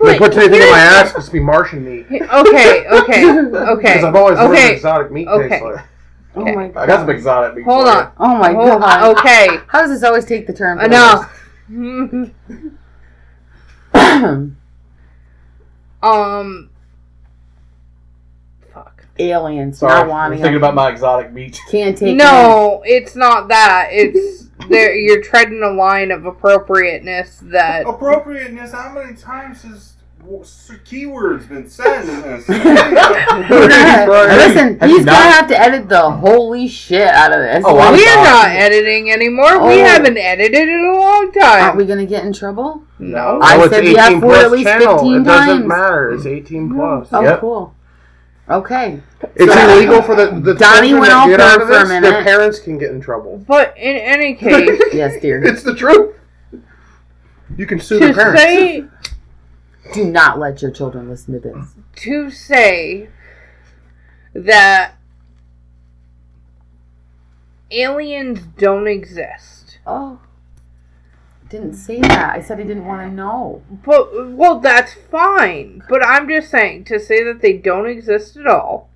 [0.00, 2.06] They Wait, put anything in my ass, it's be Martian meat.
[2.10, 3.82] Okay, okay, okay.
[3.94, 4.74] Because I've always wondered what Okay.
[4.74, 5.48] exotic meat Okay.
[5.48, 5.84] tastes like.
[6.34, 6.76] Oh my god.
[6.82, 7.64] I got some exotic meat.
[7.64, 7.98] Hold for you.
[7.98, 8.12] on.
[8.18, 9.18] Oh my Hold- god.
[9.18, 10.78] okay, How does this always take the turn?
[10.78, 11.38] for the enough.
[16.02, 16.70] um.
[18.72, 19.06] Fuck.
[19.18, 19.78] Aliens.
[19.78, 21.60] Sorry, I was wanting thinking about my exotic meat.
[21.70, 23.88] Can't take No, it's not that.
[23.92, 24.94] It's there.
[24.94, 27.86] You're treading a line of appropriateness that.
[27.86, 28.72] Appropriateness.
[28.72, 29.91] How many times has w- s-
[30.26, 32.48] keywords been said in this?
[33.48, 37.64] Listen, he's gonna have to edit the holy shit out of this.
[37.66, 39.66] Oh, We're not editing anymore.
[39.66, 39.84] We Oh.
[39.84, 41.64] haven't edited in a long time.
[41.64, 42.82] Aren't we gonna get in trouble?
[42.98, 43.40] No.
[43.42, 44.94] I oh, No, said we have 18 four plus at least channel.
[44.98, 45.66] 15 It doesn't times.
[45.66, 46.10] matter.
[46.12, 47.08] It's 18 plus.
[47.12, 47.40] Oh, Yep.
[47.40, 47.74] cool.
[48.50, 49.00] Okay.
[49.36, 51.68] It's So- illegal for the, the Donnie children went that all get out purr of
[51.68, 52.10] for a this, minute.
[52.10, 53.42] Their parents can get in trouble.
[53.46, 55.42] But in any case, Yes, dear.
[55.44, 56.16] It's the truth.
[57.56, 58.40] You can sue to the parents.
[58.42, 58.84] say
[59.92, 61.74] Do not let your children listen to this.
[61.96, 63.08] to say
[64.34, 64.94] that
[67.70, 70.20] aliens don't exist Oh.
[71.48, 72.34] didn't say that.
[72.34, 73.62] I said I didn't want to know.
[73.84, 75.82] But well, that's fine.
[75.88, 78.88] But I'm just saying to say that they don't exist at all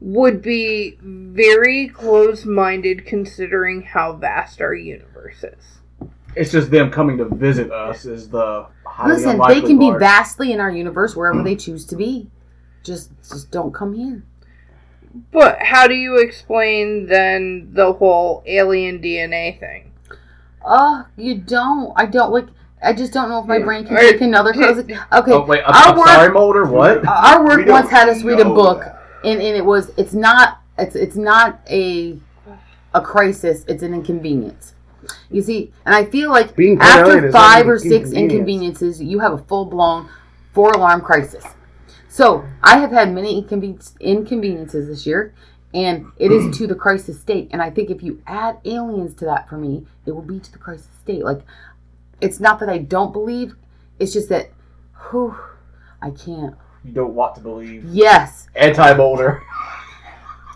[0.00, 5.79] would be very close-minded considering how vast our universe is.
[6.36, 8.66] It's just them coming to visit us is the
[9.04, 12.28] Listen, they can be vastly in our universe wherever they choose to be.
[12.84, 14.22] Just, just don't come here.
[15.32, 19.90] But how do you explain then the whole alien DNA thing?
[20.64, 21.92] Oh, you don't.
[21.96, 22.46] I don't like.
[22.82, 24.12] I just don't know if my brain can Right.
[24.12, 24.52] take another.
[24.54, 26.64] Okay, Oh wait, I'm, Our I'm work- sorry, Mulder.
[26.66, 27.06] What?
[27.08, 29.00] our work We once had us read a book, that.
[29.24, 29.90] and, and it was.
[29.96, 30.60] It's not.
[30.78, 32.18] It's it's not a
[32.94, 33.64] a crisis.
[33.66, 34.74] It's an inconvenience.
[35.30, 39.38] You see, and I feel like Being after five or six inconveniences, you have a
[39.38, 40.08] full blown
[40.52, 41.44] four alarm crisis.
[42.08, 45.32] So I have had many inconven- inconveniences this year,
[45.72, 47.48] and it is to the crisis state.
[47.52, 50.52] And I think if you add aliens to that for me, it will be to
[50.52, 51.24] the crisis state.
[51.24, 51.42] Like,
[52.20, 53.54] it's not that I don't believe;
[53.98, 54.50] it's just that,
[55.10, 55.36] whew,
[56.02, 56.56] I can't.
[56.84, 57.84] You don't want to believe.
[57.84, 59.42] Yes, Anti Mulder.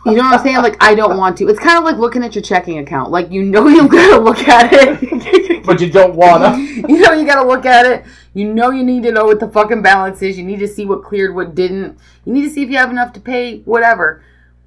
[0.06, 0.56] you know what I'm saying?
[0.56, 1.48] Like, I don't want to.
[1.48, 3.10] It's kind of like looking at your checking account.
[3.10, 5.64] Like, you know you gotta look at it.
[5.66, 6.56] but you don't wanna.
[6.58, 8.04] you know you gotta look at it.
[8.34, 10.36] You know you need to know what the fucking balance is.
[10.36, 11.98] You need to see what cleared, what didn't.
[12.24, 14.22] You need to see if you have enough to pay, whatever.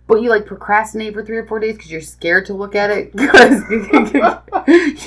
[0.07, 2.89] But you like procrastinate for three or four days because you're scared to look at
[2.89, 3.61] it because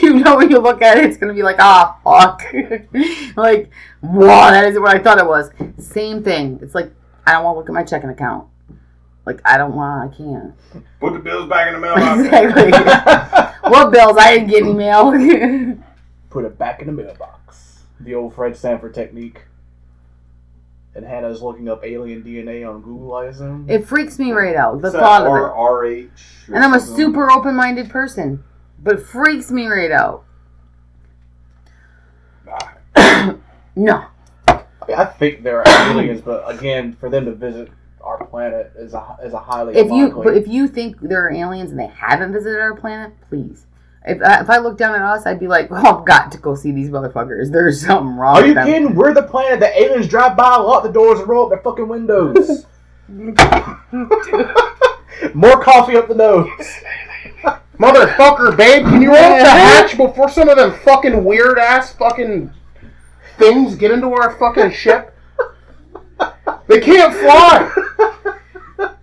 [0.02, 2.44] you know when you look at it, it's gonna be like, ah, fuck.
[3.36, 3.70] like,
[4.02, 5.50] wow, that isn't what I thought it was.
[5.78, 6.58] Same thing.
[6.62, 6.92] It's like
[7.26, 8.49] I don't want to look at my checking account.
[9.30, 10.12] Like I don't want.
[10.12, 10.84] I can't.
[10.98, 12.20] Put the bills back in the mailbox.
[12.24, 12.72] exactly.
[13.70, 14.16] what bills?
[14.18, 15.78] I didn't get any mail.
[16.30, 17.84] Put it back in the mailbox.
[18.00, 19.42] The old Fred Sanford technique.
[20.96, 23.70] And Hannah's looking up alien DNA on Google, I assume.
[23.70, 24.80] It freaks me right out.
[24.80, 26.08] The Is that thought of it.
[26.08, 26.08] RH.
[26.52, 26.96] And I'm a something?
[26.96, 28.42] super open minded person.
[28.82, 30.24] But it freaks me right out.
[32.48, 33.36] Ah,
[33.76, 34.06] No.
[34.48, 37.70] I, mean, I think there are aliens, but again, for them to visit
[38.02, 41.70] our planet is a is a highly If you if you think there are aliens
[41.70, 43.66] and they haven't visited our planet, please.
[44.06, 46.38] If I, if I look down at us, I'd be like, "Well, I've got to
[46.38, 47.52] go see these motherfuckers.
[47.52, 48.94] There's something wrong Are you them." kidding?
[48.94, 51.86] We're the planet that aliens drive by, lock the doors, and roll up their fucking
[51.86, 52.64] windows.
[55.34, 56.48] More coffee up the nose.
[57.78, 61.92] Motherfucker, babe, can you roll up the hatch before some of them fucking weird ass
[61.94, 62.52] fucking
[63.38, 65.09] things get into our fucking ship?
[66.70, 67.70] They can't fly.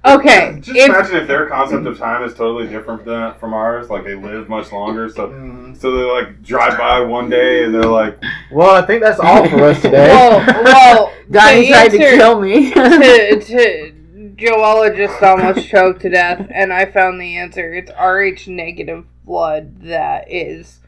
[0.06, 3.90] Okay, Just if imagine if their concept of time is totally different than, from ours.
[3.90, 7.84] Like they live much longer, so so they like drive by one day and they're
[7.84, 8.18] like,
[8.52, 10.08] Well, I think that's all for us today.
[10.08, 12.72] well, well, Donnie to tried to kill me.
[12.72, 13.94] to, to
[14.38, 17.74] Joella just almost choked to death, and I found the answer.
[17.74, 20.80] It's Rh negative blood that is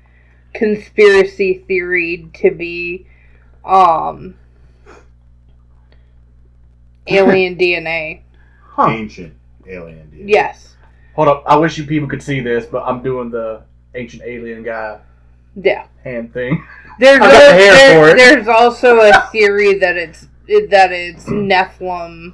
[0.53, 3.05] conspiracy theory to be
[3.65, 4.35] um
[7.09, 8.21] alien DNA.
[8.63, 8.89] Huh.
[8.89, 9.33] ancient
[9.67, 10.09] alien.
[10.09, 10.29] Dude.
[10.29, 10.75] Yes.
[11.15, 11.43] Hold up.
[11.45, 13.61] I wish you people could see this, but I'm doing the
[13.95, 14.99] ancient alien guy
[15.55, 15.85] Yeah.
[16.03, 16.63] hand thing.
[16.99, 18.17] There's I got the a- hair there- for it.
[18.17, 22.33] there's also a theory that it's that it's Nephilim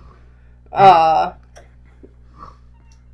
[0.72, 1.34] uh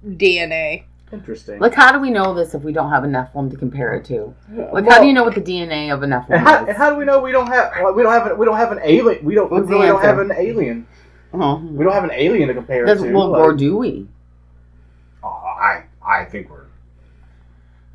[0.05, 0.83] DNA.
[1.13, 1.59] Interesting.
[1.59, 4.05] like, how do we know this if we don't have a Nephilim to compare it
[4.05, 4.33] to?
[4.71, 6.89] Like, how do you know what the DNA of a and Nephilim how, and how
[6.89, 8.79] do we know we don't have well, we don't have an, we don't have an
[8.83, 10.87] alien we don't What's we really don't have an alien
[11.33, 11.55] Oh.
[11.57, 13.11] we don't have an alien to compare it That's, to.
[13.13, 14.07] well, like- or do we?
[15.23, 16.65] Oh, I I think we're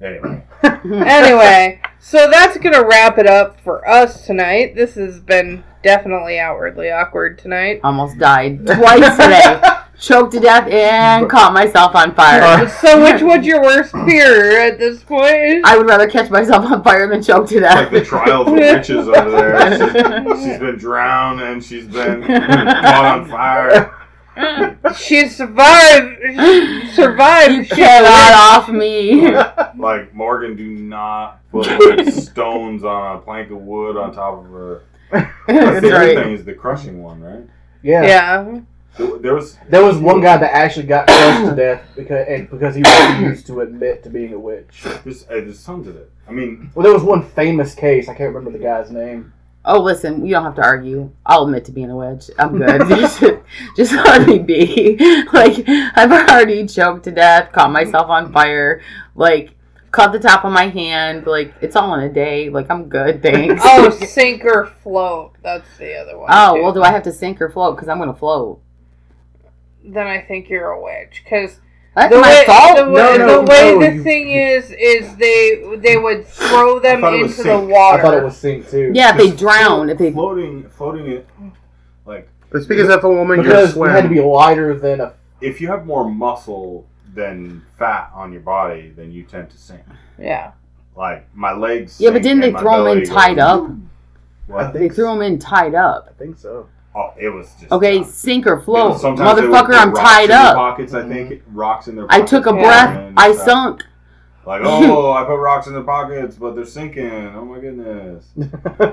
[0.00, 0.42] anyway.
[0.62, 4.74] anyway, so that's gonna wrap it up for us tonight.
[4.74, 7.80] This has been definitely outwardly awkward tonight.
[7.84, 9.60] Almost died twice today.
[9.98, 12.42] Choked to death and caught myself on fire.
[12.42, 15.64] Uh, so, which was your worst fear at this point?
[15.64, 17.76] I would rather catch myself on fire than choke to death.
[17.76, 18.08] like the death.
[18.08, 19.70] trials of witches over there.
[19.70, 23.92] She's, she's been drowned and she's been caught on fire.
[24.94, 26.18] She survived.
[26.22, 27.54] She survived.
[27.54, 29.30] You She cannot off me.
[29.82, 34.54] Like Morgan, do not put like, stones on a plank of wood on top of
[34.54, 34.80] a.
[35.10, 36.16] That's That's the other right.
[36.18, 37.44] thing is the crushing one, right?
[37.82, 38.02] yeah.
[38.02, 38.60] Yeah.
[38.98, 42.50] There, there was There was one guy that actually got crushed to death because and
[42.50, 44.82] because he refused to admit to being a witch.
[45.04, 46.10] there's, uh, there's tons of it.
[46.28, 48.08] I mean, Well, there was one famous case.
[48.08, 49.32] I can't remember the guy's name.
[49.68, 51.10] Oh, listen, you don't have to argue.
[51.26, 52.30] I'll admit to being a witch.
[52.38, 52.82] I'm good.
[52.88, 53.22] just,
[53.76, 54.96] just let me be.
[55.32, 58.80] Like, I've already choked to death, caught myself on fire,
[59.16, 59.50] like,
[59.90, 61.26] cut the top of my hand.
[61.26, 62.48] Like, it's all in a day.
[62.48, 63.22] Like, I'm good.
[63.22, 63.60] Thanks.
[63.64, 65.32] Oh, sink or float.
[65.42, 66.28] That's the other one.
[66.32, 66.62] Oh, too.
[66.62, 67.74] well, do I have to sink or float?
[67.76, 68.60] Because I'm going to float.
[69.86, 71.22] Then I think you're a witch.
[71.24, 71.60] Because
[71.94, 72.76] That's The my way, fault.
[72.76, 76.26] the way, No, no, the, way no, the you- thing is, is they they would
[76.26, 77.70] throw them thought it was into the sink.
[77.70, 77.98] water.
[77.98, 78.90] I thought it was sink too.
[78.94, 81.26] yeah, if they Just drown, if they floating, floating it,
[82.04, 85.14] like It's because if a woman because just you had to be lighter than a.
[85.40, 89.80] if you have more muscle than fat on your body, then you tend to sink.
[90.18, 90.52] Yeah.
[90.94, 91.98] Like my legs.
[92.00, 93.70] yeah, but didn't they and my throw them in tied up?
[94.48, 94.72] What?
[94.74, 96.08] They threw them in tied up.
[96.10, 96.68] I think so.
[96.96, 99.74] Oh, it was just Okay, sink or you know, float, sometimes would motherfucker.
[99.74, 100.54] I'm rocks tied in their up.
[100.54, 102.06] Pockets, I think rocks in their.
[102.08, 103.12] I took a breath.
[103.18, 103.44] I stuff.
[103.44, 103.84] sunk.
[104.46, 107.10] Like, oh, I put rocks in their pockets, but they're sinking.
[107.34, 108.30] Oh my goodness!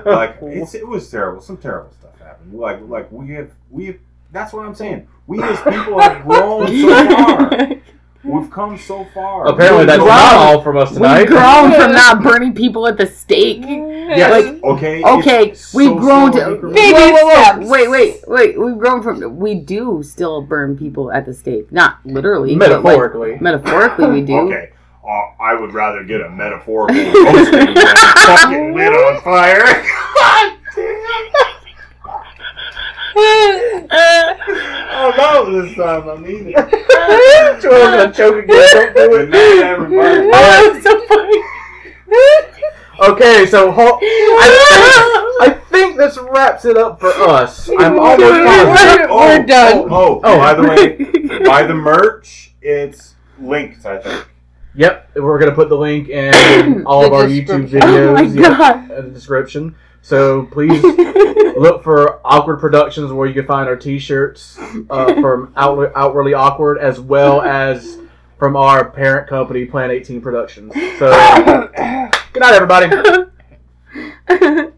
[0.04, 1.40] Like, it's, it was terrible.
[1.40, 2.52] Some terrible stuff happened.
[2.52, 3.96] Like, like we have, we have.
[4.32, 5.08] That's what I'm saying.
[5.26, 7.70] We as people have grown so far.
[8.24, 9.46] We've come so far.
[9.46, 11.18] Apparently, that's not all from us tonight.
[11.20, 13.60] We've grown from not burning people at the stake.
[13.62, 14.30] Yes.
[14.30, 15.02] Like, Okay.
[15.04, 16.52] Okay, we've so grown to.
[16.52, 16.80] increments.
[16.80, 17.30] Whoa, Baby whoa, whoa.
[17.44, 17.68] steps.
[17.68, 18.58] Wait, wait, wait.
[18.58, 19.36] We've grown from.
[19.38, 21.70] We do still burn people at the stake.
[21.70, 22.56] Not literally.
[22.56, 23.36] but, like, Metaphorically.
[23.40, 24.38] metaphorically, we do.
[24.38, 24.70] Okay.
[25.06, 29.62] Uh, I would rather get a metaphorical roasting than fucking lit on fire.
[35.16, 37.62] oh no, this time I mean it.
[37.62, 38.94] Joel's gonna choke again.
[38.94, 39.30] Don't do Good it.
[39.30, 40.30] night, everybody.
[40.32, 41.42] Oh, that's so funny.
[43.00, 47.68] Okay, so ho- I, think, I think this wraps it up for us.
[47.78, 49.10] I'm almost We're, positive.
[49.10, 49.78] we're, we're done.
[49.90, 50.38] Oh, oh, Oh.
[50.38, 52.54] by the way, buy the merch.
[52.62, 54.28] It's linked, I think.
[54.76, 58.22] Yep, we're gonna put the link in all of our YouTube oh videos Oh my
[58.22, 58.90] yeah, god.
[58.92, 59.74] in the description.
[60.04, 60.82] So please
[61.56, 64.58] look for Awkward Productions where you can find our T-shirts
[64.90, 67.96] uh, from Out- Outwardly Awkward as well as
[68.38, 70.74] from our parent company Plan 18 Productions.
[70.98, 71.10] So
[72.34, 73.30] good night, everybody.